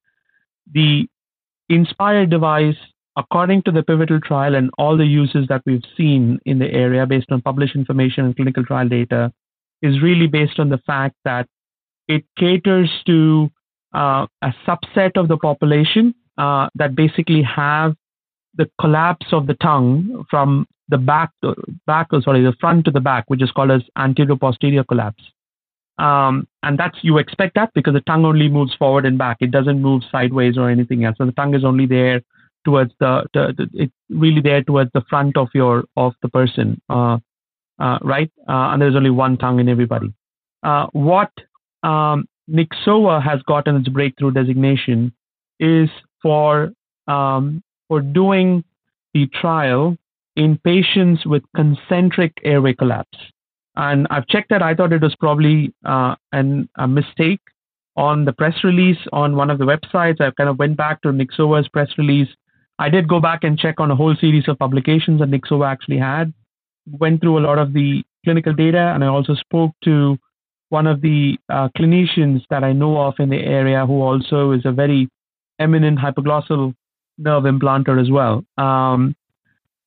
the 0.74 1.08
Inspire 1.70 2.26
device, 2.26 2.78
according 3.18 3.62
to 3.64 3.72
the 3.72 3.84
pivotal 3.84 4.22
trial 4.22 4.56
and 4.56 4.70
all 4.78 4.96
the 4.96 5.06
uses 5.06 5.48
that 5.50 5.62
we've 5.66 5.84
seen 5.98 6.40
in 6.46 6.60
the 6.60 6.72
area 6.72 7.06
based 7.06 7.30
on 7.30 7.42
published 7.42 7.76
information 7.76 8.24
and 8.24 8.36
clinical 8.36 8.64
trial 8.64 8.88
data, 8.88 9.34
is 9.82 10.02
really 10.02 10.28
based 10.28 10.60
on 10.60 10.70
the 10.70 10.78
fact 10.88 11.16
that 11.26 11.48
it 12.08 12.24
caters 12.38 12.90
to 13.06 13.50
uh, 13.94 14.26
a 14.42 14.54
subset 14.66 15.18
of 15.18 15.28
the 15.28 15.38
population 15.38 16.16
uh, 16.38 16.70
that 16.76 16.96
basically 16.96 17.44
have 17.44 17.96
the 18.56 18.70
collapse 18.80 19.28
of 19.34 19.46
the 19.46 19.56
tongue 19.56 20.26
from 20.30 20.66
the 20.90 20.98
back, 20.98 21.32
back, 21.86 22.08
sorry, 22.22 22.44
the 22.44 22.56
front 22.60 22.86
to 22.86 22.92
the 22.92 23.00
back, 23.00 23.26
which 23.28 23.42
is 23.42 23.52
called 23.52 23.72
as 23.72 23.82
anterior 23.98 24.36
posterior 24.36 24.84
collapse. 24.84 25.24
Um, 25.98 26.48
and 26.62 26.78
that's 26.78 26.98
you 27.02 27.18
expect 27.18 27.56
that 27.56 27.72
because 27.74 27.94
the 27.94 28.02
tongue 28.02 28.24
only 28.24 28.50
moves 28.50 28.76
forward 28.76 29.06
and 29.06 29.18
back. 29.18 29.38
It 29.40 29.52
doesn't 29.52 29.82
move 29.82 30.04
sideways 30.12 30.58
or 30.58 30.70
anything 30.70 31.06
else. 31.06 31.18
So 31.18 31.26
the 31.26 31.32
tongue 31.32 31.56
is 31.56 31.66
only 31.66 31.88
there 31.88 32.22
towards 32.66 32.92
the, 33.00 33.26
the, 33.34 33.54
the 33.58 33.70
it's 33.74 33.94
really 34.10 34.42
there 34.42 34.64
towards 34.64 34.92
the 34.94 35.02
front 35.10 35.38
of 35.38 35.50
your 35.54 35.86
of 35.96 36.14
the 36.22 36.30
person, 36.30 36.80
uh, 36.90 37.18
uh, 37.80 37.98
right? 38.04 38.32
Uh, 38.48 38.72
and 38.72 38.82
there's 38.82 38.96
only 38.96 39.10
one 39.10 39.38
tongue 39.38 39.60
in 39.60 39.70
everybody. 39.70 40.14
Uh, 40.62 40.86
what 40.92 41.32
um, 41.84 42.28
Nyxoah 42.50 43.24
has 43.24 43.42
gotten 43.44 43.76
its 43.78 43.90
breakthrough 43.90 44.32
designation 44.32 45.14
is 45.60 45.90
for 46.22 46.72
um, 47.08 47.64
for 47.88 48.02
doing 48.02 48.64
the 49.14 49.28
trial 49.28 49.98
in 50.38 50.58
patients 50.64 51.26
with 51.26 51.44
concentric 51.56 52.32
airway 52.44 52.74
collapse. 52.74 53.18
And 53.76 54.08
I've 54.10 54.28
checked 54.28 54.50
that. 54.50 54.62
I 54.62 54.74
thought 54.74 54.94
it 54.94 55.02
was 55.02 55.16
probably 55.16 55.74
uh, 55.84 56.16
an, 56.32 56.70
a 56.78 56.88
mistake 56.88 57.42
on 57.96 58.26
the 58.26 58.32
press 58.32 58.64
release 58.64 58.98
on 59.12 59.36
one 59.36 59.50
of 59.50 59.58
the 59.58 59.66
websites. 59.66 60.22
I 60.22 60.32
kind 60.32 60.50
of 60.50 60.60
went 60.60 60.78
back 60.78 61.02
to 61.02 61.10
Nyxoah's 61.10 61.68
press 61.68 61.90
release. 61.98 62.30
I 62.80 62.90
did 62.90 63.08
go 63.08 63.20
back 63.20 63.44
and 63.44 63.58
check 63.58 63.80
on 63.80 63.90
a 63.90 63.96
whole 63.96 64.16
series 64.16 64.48
of 64.48 64.60
publications 64.60 65.20
that 65.20 65.30
Nyxoah 65.30 65.68
actually 65.68 65.98
had. 65.98 66.34
Went 66.92 67.22
through 67.22 67.40
a 67.40 67.46
lot 67.48 67.58
of 67.58 67.74
the 67.74 68.04
clinical 68.24 68.54
data, 68.54 68.92
and 68.94 69.04
I 69.04 69.08
also 69.08 69.34
spoke 69.34 69.72
to 69.84 70.18
one 70.70 70.86
of 70.86 71.02
the 71.02 71.38
uh, 71.50 71.70
clinicians 71.78 72.44
that 72.50 72.64
I 72.64 72.74
know 72.74 73.02
of 73.02 73.16
in 73.20 73.30
the 73.30 73.38
area 73.40 73.86
who 73.86 74.02
also 74.02 74.52
is 74.52 74.62
a 74.66 74.72
very 74.72 75.10
eminent 75.60 75.98
hypoglossal 75.98 76.76
nerve 77.18 77.44
implanter 77.44 78.00
as 78.00 78.12
well. 78.12 78.44
Um, 78.58 79.16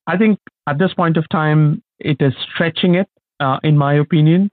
I 0.06 0.16
think 0.16 0.38
at 0.68 0.78
this 0.78 0.94
point 0.94 1.16
of 1.16 1.28
time, 1.28 1.82
it 1.98 2.16
is 2.20 2.32
stretching 2.52 2.94
it, 2.94 3.08
uh, 3.40 3.58
in 3.62 3.76
my 3.76 3.94
opinion, 3.94 4.50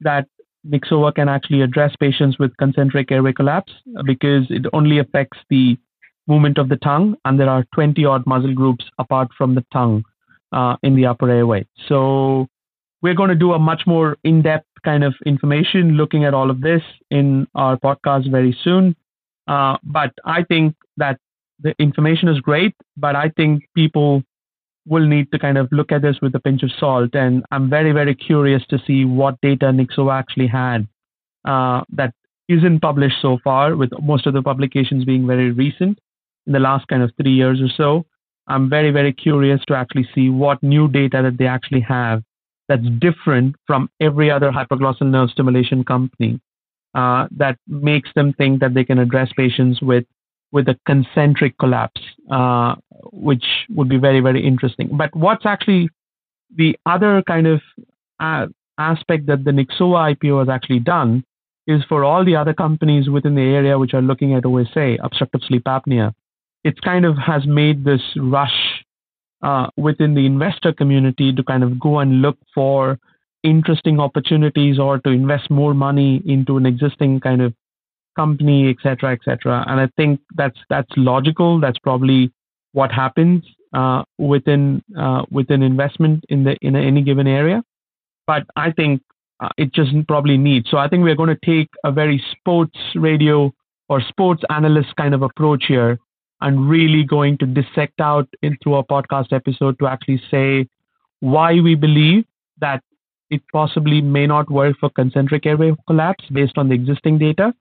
that 0.00 0.26
Nyxoah 0.66 1.14
can 1.14 1.28
actually 1.28 1.62
address 1.62 1.94
patients 1.98 2.38
with 2.38 2.56
concentric 2.58 3.10
airway 3.10 3.32
collapse 3.32 3.72
because 4.04 4.46
it 4.50 4.66
only 4.72 4.98
affects 4.98 5.38
the 5.48 5.76
movement 6.26 6.58
of 6.58 6.68
the 6.68 6.76
tongue, 6.76 7.16
and 7.24 7.40
there 7.40 7.48
are 7.48 7.64
20 7.74 8.04
odd 8.04 8.26
muscle 8.26 8.54
groups 8.54 8.84
apart 8.98 9.28
from 9.36 9.54
the 9.54 9.64
tongue 9.72 10.04
uh, 10.52 10.76
in 10.82 10.94
the 10.94 11.06
upper 11.06 11.30
airway. 11.30 11.66
So 11.88 12.46
we're 13.02 13.14
going 13.14 13.30
to 13.30 13.34
do 13.34 13.52
a 13.52 13.58
much 13.58 13.82
more 13.86 14.16
in-depth 14.24 14.66
kind 14.84 15.04
of 15.04 15.14
information 15.26 15.92
looking 15.92 16.24
at 16.24 16.34
all 16.34 16.50
of 16.50 16.60
this 16.60 16.82
in 17.10 17.46
our 17.54 17.76
podcast 17.76 18.30
very 18.30 18.56
soon. 18.62 18.94
Uh, 19.48 19.76
but 19.82 20.12
I 20.24 20.44
think 20.44 20.76
that 20.96 21.18
the 21.60 21.74
information 21.78 22.28
is 22.28 22.40
great, 22.40 22.74
but 22.96 23.16
I 23.16 23.30
think 23.36 23.64
people 23.74 24.22
will 24.86 25.06
need 25.06 25.30
to 25.32 25.38
kind 25.38 25.58
of 25.58 25.68
look 25.72 25.92
at 25.92 26.02
this 26.02 26.16
with 26.22 26.34
a 26.34 26.40
pinch 26.40 26.62
of 26.62 26.70
salt. 26.78 27.10
And 27.14 27.44
I'm 27.50 27.68
very, 27.68 27.92
very 27.92 28.14
curious 28.14 28.62
to 28.70 28.78
see 28.86 29.04
what 29.04 29.40
data 29.40 29.66
Nyxoah 29.66 30.18
actually 30.18 30.46
had 30.48 30.88
uh, 31.44 31.82
that 31.90 32.14
isn't 32.48 32.80
published 32.80 33.16
so 33.22 33.38
far, 33.44 33.76
with 33.76 33.90
most 34.02 34.26
of 34.26 34.34
the 34.34 34.42
publications 34.42 35.04
being 35.04 35.26
very 35.26 35.52
recent 35.52 35.98
in 36.46 36.52
the 36.52 36.58
last 36.58 36.88
kind 36.88 37.02
of 37.02 37.12
three 37.20 37.32
years 37.32 37.60
or 37.60 37.68
so. 37.76 38.06
I'm 38.48 38.68
very, 38.68 38.90
very 38.90 39.12
curious 39.12 39.60
to 39.68 39.74
actually 39.74 40.08
see 40.14 40.28
what 40.28 40.62
new 40.62 40.88
data 40.88 41.22
that 41.22 41.38
they 41.38 41.46
actually 41.46 41.82
have 41.82 42.22
that's 42.68 42.86
different 43.00 43.56
from 43.66 43.90
every 44.00 44.30
other 44.30 44.50
hypoglossal 44.50 45.02
nerve 45.02 45.30
stimulation 45.30 45.84
company 45.84 46.40
uh, 46.94 47.26
that 47.30 47.56
makes 47.66 48.10
them 48.14 48.32
think 48.32 48.60
that 48.60 48.74
they 48.74 48.84
can 48.84 48.98
address 48.98 49.30
patients 49.36 49.80
with 49.80 50.04
with 50.52 50.68
a 50.68 50.78
concentric 50.86 51.56
collapse, 51.58 52.00
uh, 52.30 52.74
which 53.12 53.44
would 53.70 53.88
be 53.88 53.98
very, 53.98 54.20
very 54.20 54.44
interesting. 54.44 54.88
But 54.92 55.14
what's 55.14 55.46
actually 55.46 55.90
the 56.56 56.76
other 56.86 57.22
kind 57.26 57.46
of 57.46 57.60
uh, 58.18 58.46
aspect 58.78 59.26
that 59.26 59.44
the 59.44 59.52
Nyxoah 59.52 60.16
IPO 60.16 60.40
has 60.40 60.48
actually 60.48 60.80
done 60.80 61.24
is 61.66 61.82
for 61.88 62.04
all 62.04 62.24
the 62.24 62.36
other 62.36 62.54
companies 62.54 63.08
within 63.08 63.34
the 63.34 63.42
area 63.42 63.78
which 63.78 63.94
are 63.94 64.02
looking 64.02 64.34
at 64.34 64.44
OSA, 64.44 64.96
obstructive 65.02 65.42
sleep 65.46 65.64
apnea, 65.64 66.12
it 66.64 66.80
kind 66.82 67.04
of 67.04 67.16
has 67.16 67.46
made 67.46 67.84
this 67.84 68.02
rush 68.16 68.84
uh, 69.42 69.68
within 69.76 70.14
the 70.14 70.26
investor 70.26 70.72
community 70.72 71.32
to 71.32 71.42
kind 71.42 71.62
of 71.62 71.78
go 71.78 72.00
and 72.00 72.22
look 72.22 72.36
for 72.54 72.98
interesting 73.42 73.98
opportunities 74.00 74.78
or 74.78 74.98
to 74.98 75.10
invest 75.10 75.50
more 75.50 75.72
money 75.72 76.22
into 76.26 76.56
an 76.56 76.66
existing 76.66 77.20
kind 77.20 77.40
of 77.40 77.54
company, 78.16 78.70
etc., 78.70 79.12
etc. 79.12 79.64
And 79.66 79.80
I 79.80 79.88
think 79.96 80.20
that's 80.36 80.58
that's 80.68 80.90
logical. 80.96 81.60
That's 81.60 81.78
probably 81.78 82.32
what 82.72 82.92
happens 82.92 83.44
uh, 83.72 84.02
within 84.18 84.82
uh, 84.98 85.22
within 85.30 85.62
investment 85.62 86.24
in 86.28 86.44
the 86.44 86.56
in 86.62 86.76
any 86.76 87.02
given 87.02 87.26
area. 87.26 87.62
But 88.26 88.44
I 88.56 88.72
think 88.72 89.02
uh, 89.40 89.48
it 89.56 89.72
just 89.72 89.90
probably 90.06 90.38
needs. 90.38 90.70
So 90.70 90.76
I 90.78 90.88
think 90.88 91.02
we're 91.02 91.16
going 91.16 91.36
to 91.36 91.46
take 91.46 91.68
a 91.84 91.92
very 91.92 92.22
sports 92.32 92.78
radio 92.94 93.52
or 93.88 94.00
sports 94.00 94.42
analyst 94.50 94.94
kind 94.96 95.14
of 95.14 95.22
approach 95.22 95.64
here, 95.66 95.98
and 96.40 96.68
really 96.68 97.04
going 97.04 97.38
to 97.38 97.46
dissect 97.46 98.00
out 98.00 98.28
into 98.42 98.76
a 98.76 98.84
podcast 98.84 99.32
episode 99.32 99.78
to 99.78 99.86
actually 99.86 100.22
say 100.30 100.68
why 101.20 101.60
we 101.60 101.74
believe 101.74 102.24
that 102.60 102.82
it 103.30 103.42
possibly 103.52 104.00
may 104.00 104.26
not 104.26 104.50
work 104.50 104.76
for 104.80 104.90
concentric 104.90 105.46
airway 105.46 105.72
collapse 105.86 106.24
based 106.32 106.58
on 106.58 106.68
the 106.68 106.74
existing 106.74 107.18
data 107.18 107.54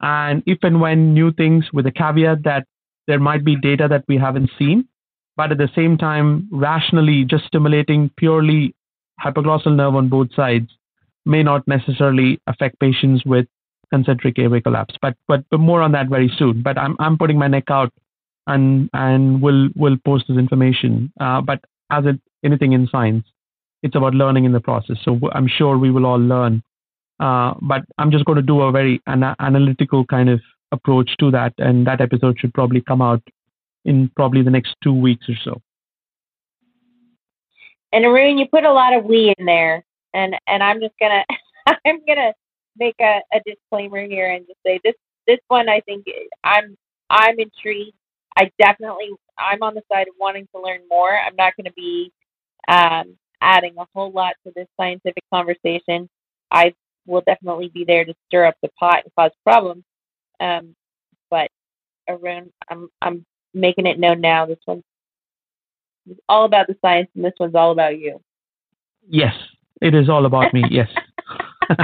and 0.00 0.42
if 0.46 0.58
and 0.62 0.80
when 0.80 1.14
new 1.14 1.32
things 1.32 1.66
with 1.72 1.86
a 1.86 1.92
caveat 1.92 2.44
that 2.44 2.66
there 3.06 3.20
might 3.20 3.44
be 3.44 3.56
data 3.56 3.86
that 3.88 4.04
we 4.08 4.18
haven't 4.18 4.50
seen, 4.58 4.86
but 5.36 5.52
at 5.52 5.58
the 5.58 5.68
same 5.74 5.96
time, 5.96 6.48
rationally 6.50 7.24
just 7.24 7.44
stimulating 7.44 8.10
purely 8.16 8.74
hypoglossal 9.24 9.74
nerve 9.74 9.94
on 9.94 10.08
both 10.08 10.34
sides 10.34 10.68
may 11.24 11.42
not 11.42 11.66
necessarily 11.66 12.40
affect 12.46 12.78
patients 12.78 13.24
with 13.24 13.46
concentric 13.90 14.38
airway 14.38 14.60
collapse. 14.60 14.94
But 15.00 15.16
but, 15.28 15.44
but 15.50 15.60
more 15.60 15.82
on 15.82 15.92
that 15.92 16.08
very 16.08 16.32
soon. 16.38 16.62
But 16.62 16.78
I'm 16.78 16.96
I'm 16.98 17.16
putting 17.16 17.38
my 17.38 17.48
neck 17.48 17.64
out 17.70 17.92
and 18.46 18.90
and 18.92 19.40
will 19.40 19.68
will 19.76 19.96
post 20.04 20.24
this 20.28 20.36
information. 20.36 21.12
Uh, 21.20 21.40
but 21.40 21.60
as 21.90 22.04
it 22.06 22.20
anything 22.44 22.72
in 22.72 22.88
science, 22.88 23.26
it's 23.82 23.96
about 23.96 24.14
learning 24.14 24.44
in 24.44 24.52
the 24.52 24.60
process. 24.60 24.96
So 25.04 25.18
I'm 25.32 25.48
sure 25.48 25.78
we 25.78 25.90
will 25.90 26.06
all 26.06 26.18
learn 26.20 26.62
uh, 27.20 27.54
but 27.62 27.82
I'm 27.98 28.10
just 28.10 28.24
going 28.24 28.36
to 28.36 28.42
do 28.42 28.62
a 28.62 28.72
very 28.72 29.00
ana- 29.06 29.36
analytical 29.38 30.04
kind 30.04 30.28
of 30.28 30.40
approach 30.72 31.10
to 31.20 31.30
that, 31.30 31.54
and 31.58 31.86
that 31.86 32.00
episode 32.00 32.38
should 32.38 32.54
probably 32.54 32.80
come 32.80 33.02
out 33.02 33.22
in 33.84 34.10
probably 34.16 34.42
the 34.42 34.50
next 34.50 34.74
two 34.82 34.92
weeks 34.92 35.28
or 35.28 35.36
so. 35.44 35.60
And 37.92 38.04
Arun, 38.04 38.38
you 38.38 38.46
put 38.50 38.64
a 38.64 38.72
lot 38.72 38.94
of 38.94 39.04
we 39.04 39.32
in 39.38 39.46
there, 39.46 39.84
and 40.12 40.34
and 40.46 40.62
I'm 40.62 40.80
just 40.80 40.94
gonna 41.00 41.24
I'm 41.86 42.00
gonna 42.06 42.32
make 42.78 42.96
a, 43.00 43.20
a 43.32 43.40
disclaimer 43.46 44.04
here 44.04 44.30
and 44.30 44.46
just 44.46 44.58
say 44.66 44.80
this 44.84 44.94
this 45.26 45.38
one 45.48 45.68
I 45.68 45.80
think 45.80 46.04
I'm 46.44 46.76
I'm 47.10 47.38
intrigued. 47.38 47.96
I 48.36 48.50
definitely 48.58 49.10
I'm 49.38 49.62
on 49.62 49.74
the 49.74 49.82
side 49.90 50.08
of 50.08 50.14
wanting 50.18 50.46
to 50.54 50.60
learn 50.60 50.80
more. 50.90 51.16
I'm 51.16 51.36
not 51.36 51.54
going 51.56 51.66
to 51.66 51.72
be 51.72 52.12
um, 52.68 53.16
adding 53.40 53.74
a 53.78 53.86
whole 53.94 54.10
lot 54.10 54.34
to 54.46 54.52
this 54.54 54.66
scientific 54.78 55.22
conversation. 55.32 56.08
I 56.50 56.74
will 57.06 57.22
definitely 57.26 57.68
be 57.68 57.84
there 57.84 58.04
to 58.04 58.14
stir 58.26 58.46
up 58.46 58.56
the 58.62 58.68
pot 58.78 59.02
and 59.04 59.12
cause 59.18 59.30
problems. 59.44 59.84
Um, 60.40 60.74
but 61.30 61.50
Arun, 62.08 62.52
I'm 62.68 62.88
I'm 63.00 63.24
making 63.54 63.86
it 63.86 63.98
known 63.98 64.20
now. 64.20 64.46
This 64.46 64.58
one's 64.66 64.84
all 66.28 66.44
about 66.44 66.66
the 66.66 66.76
science, 66.82 67.08
and 67.14 67.24
this 67.24 67.34
one's 67.38 67.54
all 67.54 67.72
about 67.72 67.98
you. 67.98 68.20
Yes, 69.08 69.34
it 69.80 69.94
is 69.94 70.08
all 70.08 70.26
about 70.26 70.52
me. 70.52 70.64
Yes. 70.70 70.88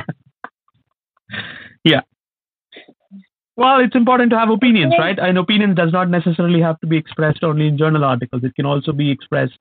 yeah. 1.84 2.00
Well, 3.56 3.80
it's 3.80 3.94
important 3.94 4.30
to 4.30 4.38
have 4.38 4.50
opinions, 4.50 4.94
right? 4.98 5.18
An 5.18 5.36
opinion 5.36 5.74
does 5.74 5.92
not 5.92 6.08
necessarily 6.08 6.60
have 6.60 6.80
to 6.80 6.86
be 6.86 6.96
expressed 6.96 7.44
only 7.44 7.66
in 7.68 7.76
journal 7.76 8.04
articles. 8.04 8.44
It 8.44 8.54
can 8.54 8.64
also 8.64 8.92
be 8.92 9.10
expressed 9.10 9.58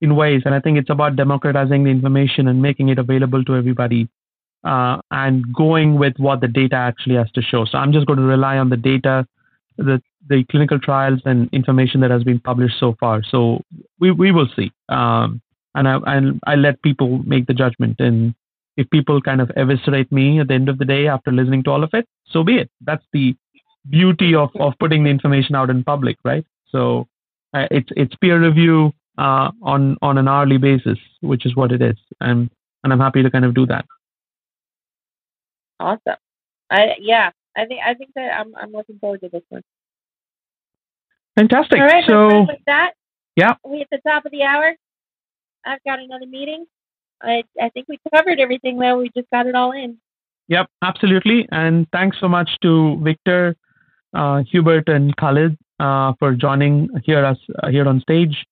in 0.00 0.16
ways, 0.16 0.42
and 0.44 0.54
I 0.54 0.60
think 0.60 0.78
it's 0.78 0.90
about 0.90 1.16
democratizing 1.16 1.84
the 1.84 1.90
information 1.90 2.48
and 2.48 2.60
making 2.60 2.88
it 2.88 2.98
available 2.98 3.44
to 3.44 3.56
everybody 3.56 4.08
uh, 4.64 4.98
and 5.10 5.44
going 5.54 5.98
with 5.98 6.14
what 6.18 6.40
the 6.40 6.48
data 6.48 6.76
actually 6.76 7.14
has 7.14 7.30
to 7.32 7.42
show. 7.42 7.64
So 7.64 7.78
I'm 7.78 7.92
just 7.92 8.06
going 8.06 8.18
to 8.18 8.24
rely 8.24 8.58
on 8.58 8.70
the 8.70 8.76
data, 8.76 9.26
the 9.76 10.02
the 10.28 10.44
clinical 10.50 10.78
trials 10.78 11.20
and 11.24 11.48
information 11.52 12.00
that 12.02 12.10
has 12.10 12.22
been 12.22 12.40
published 12.40 12.78
so 12.78 12.96
far. 13.00 13.22
So 13.22 13.62
we 13.98 14.10
we 14.10 14.32
will 14.32 14.48
see, 14.54 14.72
um, 14.88 15.40
and 15.74 15.88
I 15.88 15.98
and 16.06 16.40
I 16.46 16.56
let 16.56 16.82
people 16.82 17.18
make 17.18 17.46
the 17.46 17.54
judgment. 17.54 17.96
And 17.98 18.34
if 18.76 18.88
people 18.90 19.20
kind 19.20 19.40
of 19.40 19.50
eviscerate 19.56 20.10
me 20.12 20.40
at 20.40 20.48
the 20.48 20.54
end 20.54 20.68
of 20.68 20.78
the 20.78 20.84
day 20.84 21.08
after 21.08 21.32
listening 21.32 21.62
to 21.64 21.70
all 21.70 21.84
of 21.84 21.90
it, 21.94 22.06
so 22.26 22.44
be 22.44 22.56
it. 22.56 22.70
That's 22.80 23.04
the 23.12 23.36
beauty 23.88 24.34
of 24.34 24.50
of 24.56 24.74
putting 24.78 25.04
the 25.04 25.10
information 25.10 25.54
out 25.54 25.70
in 25.70 25.84
public, 25.84 26.18
right? 26.24 26.44
So 26.70 27.08
uh, 27.54 27.66
it's 27.70 27.88
it's 27.96 28.14
peer 28.16 28.40
review 28.40 28.92
uh, 29.16 29.50
on 29.62 29.96
on 30.02 30.18
an 30.18 30.28
hourly 30.28 30.58
basis, 30.58 30.98
which 31.20 31.46
is 31.46 31.56
what 31.56 31.72
it 31.72 31.80
is, 31.80 31.96
and 32.20 32.50
and 32.84 32.92
I'm 32.92 33.00
happy 33.00 33.22
to 33.22 33.30
kind 33.30 33.44
of 33.44 33.54
do 33.54 33.66
that. 33.66 33.84
Awesome. 35.80 36.16
I 36.70 36.94
yeah. 37.00 37.30
I 37.56 37.64
think 37.66 37.80
I 37.84 37.94
think 37.94 38.10
that 38.14 38.30
I'm 38.38 38.54
I'm 38.56 38.72
looking 38.72 38.98
forward 38.98 39.20
to 39.20 39.28
this 39.28 39.42
one. 39.48 39.62
Fantastic. 41.36 41.80
All 41.80 41.86
right. 41.86 42.04
So 42.06 42.40
with 42.40 42.60
that, 42.66 42.92
yeah, 43.36 43.54
we 43.64 43.80
at 43.80 43.88
the 43.90 44.00
top 44.06 44.24
of 44.24 44.32
the 44.32 44.42
hour. 44.42 44.74
I've 45.64 45.82
got 45.84 45.98
another 45.98 46.26
meeting. 46.26 46.66
I 47.22 47.42
I 47.60 47.68
think 47.70 47.88
we 47.88 47.98
covered 48.14 48.38
everything 48.38 48.78
though. 48.78 48.98
We 48.98 49.10
just 49.16 49.28
got 49.30 49.46
it 49.46 49.54
all 49.54 49.72
in. 49.72 49.98
Yep, 50.48 50.66
absolutely. 50.82 51.46
And 51.50 51.86
thanks 51.92 52.16
so 52.20 52.28
much 52.28 52.50
to 52.62 52.98
Victor, 53.02 53.54
uh, 54.14 54.42
Hubert, 54.50 54.88
and 54.88 55.14
Khalid 55.16 55.58
uh, 55.78 56.14
for 56.18 56.34
joining 56.34 56.88
here 57.04 57.24
us 57.24 57.38
uh, 57.62 57.68
here 57.68 57.86
on 57.86 58.00
stage. 58.00 58.46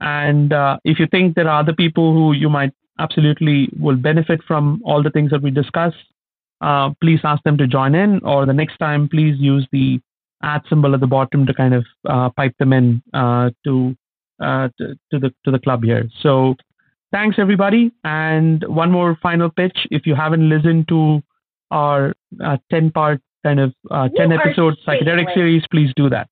And 0.00 0.52
uh, 0.52 0.78
if 0.84 0.98
you 0.98 1.06
think 1.06 1.34
there 1.34 1.48
are 1.48 1.60
other 1.60 1.72
people 1.72 2.12
who 2.12 2.32
you 2.32 2.48
might 2.48 2.72
absolutely 2.98 3.68
will 3.78 3.96
benefit 3.96 4.40
from 4.46 4.80
all 4.84 5.02
the 5.02 5.10
things 5.10 5.30
that 5.30 5.42
we 5.42 5.50
discussed, 5.50 5.96
uh, 6.60 6.90
please 7.00 7.20
ask 7.24 7.42
them 7.44 7.56
to 7.58 7.66
join 7.66 7.94
in, 7.94 8.20
or 8.24 8.46
the 8.46 8.52
next 8.52 8.78
time, 8.78 9.08
please 9.08 9.36
use 9.38 9.66
the 9.72 10.00
at 10.42 10.62
symbol 10.68 10.94
at 10.94 11.00
the 11.00 11.06
bottom 11.06 11.46
to 11.46 11.54
kind 11.54 11.74
of 11.74 11.84
uh, 12.08 12.30
pipe 12.30 12.54
them 12.58 12.72
in 12.72 13.02
uh, 13.12 13.50
to, 13.64 13.96
uh, 14.40 14.68
to, 14.78 14.94
to 15.10 15.18
the 15.18 15.34
to 15.44 15.50
the 15.50 15.58
club 15.58 15.82
here. 15.82 16.08
So 16.22 16.54
thanks 17.12 17.38
everybody, 17.38 17.90
and 18.04 18.64
one 18.68 18.90
more 18.92 19.18
final 19.22 19.50
pitch. 19.50 19.86
If 19.90 20.06
you 20.06 20.14
haven't 20.14 20.48
listened 20.48 20.88
to 20.88 21.22
our 21.70 22.14
uh, 22.44 22.56
ten 22.70 22.90
part 22.90 23.20
kind 23.44 23.60
of 23.60 23.74
uh, 23.90 24.08
ten 24.16 24.32
episode 24.32 24.76
psychedelic 24.86 25.32
series, 25.34 25.64
please 25.70 25.92
do 25.96 26.08
that. 26.10 26.28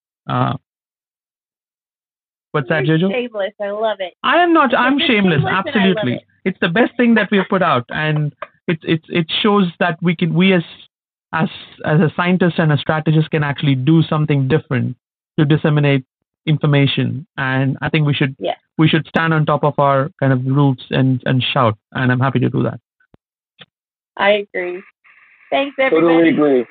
What's 2.52 2.70
You're 2.70 2.82
that, 2.82 2.88
Jojo? 2.88 3.10
Shameless, 3.12 3.52
I 3.60 3.70
love 3.70 3.98
it. 4.00 4.14
I 4.22 4.38
am 4.42 4.52
not. 4.52 4.74
I'm 4.74 4.98
shameless. 4.98 5.08
shameless 5.08 5.38
and 5.38 5.48
I 5.48 5.52
love 5.52 5.66
Absolutely, 5.66 6.14
it. 6.14 6.22
it's 6.46 6.58
the 6.60 6.68
best 6.68 6.96
thing 6.96 7.14
that 7.14 7.28
we 7.30 7.38
have 7.38 7.48
put 7.50 7.62
out, 7.62 7.84
and 7.90 8.34
it 8.66 8.78
it 8.82 9.00
it 9.08 9.26
shows 9.42 9.66
that 9.80 9.98
we 10.02 10.14
can 10.16 10.34
we 10.34 10.52
as 10.52 10.64
as 11.32 11.48
as 11.84 12.00
a 12.00 12.12
scientist 12.16 12.58
and 12.58 12.72
a 12.72 12.78
strategist 12.78 13.30
can 13.30 13.42
actually 13.42 13.74
do 13.74 14.02
something 14.02 14.48
different 14.48 14.96
to 15.38 15.44
disseminate 15.44 16.04
information 16.46 17.26
and 17.36 17.76
i 17.82 17.88
think 17.88 18.06
we 18.06 18.14
should 18.14 18.34
Yeah. 18.38 18.54
we 18.78 18.88
should 18.88 19.06
stand 19.08 19.34
on 19.34 19.44
top 19.46 19.64
of 19.64 19.78
our 19.78 20.10
kind 20.20 20.32
of 20.32 20.44
roots 20.46 20.84
and 20.90 21.22
and 21.26 21.42
shout 21.42 21.76
and 21.92 22.12
i'm 22.12 22.20
happy 22.20 22.38
to 22.40 22.48
do 22.48 22.62
that 22.62 22.80
I 24.16 24.30
agree. 24.54 24.82
Thanks, 25.50 25.76
everybody. 25.78 26.14
Totally 26.14 26.28
agree. 26.30 26.66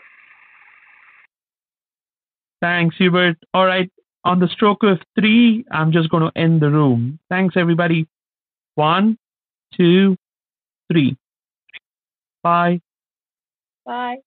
Thanks, 2.62 2.96
Hubert. 2.98 3.38
All 3.54 3.66
right. 3.66 3.90
On 4.24 4.40
the 4.40 4.48
stroke 4.48 4.82
of 4.84 4.98
three, 5.20 5.66
I'm 5.72 5.92
just 5.92 6.10
going 6.10 6.24
to 6.24 6.32
end 6.36 6.62
the 6.62 6.70
room. 6.72 7.20
Thanks, 7.30 7.56
everybody. 7.56 8.08
One, 8.74 9.18
two, 9.78 10.18
three. 10.92 11.16
Bye. 12.46 12.82
Bye. 13.86 14.25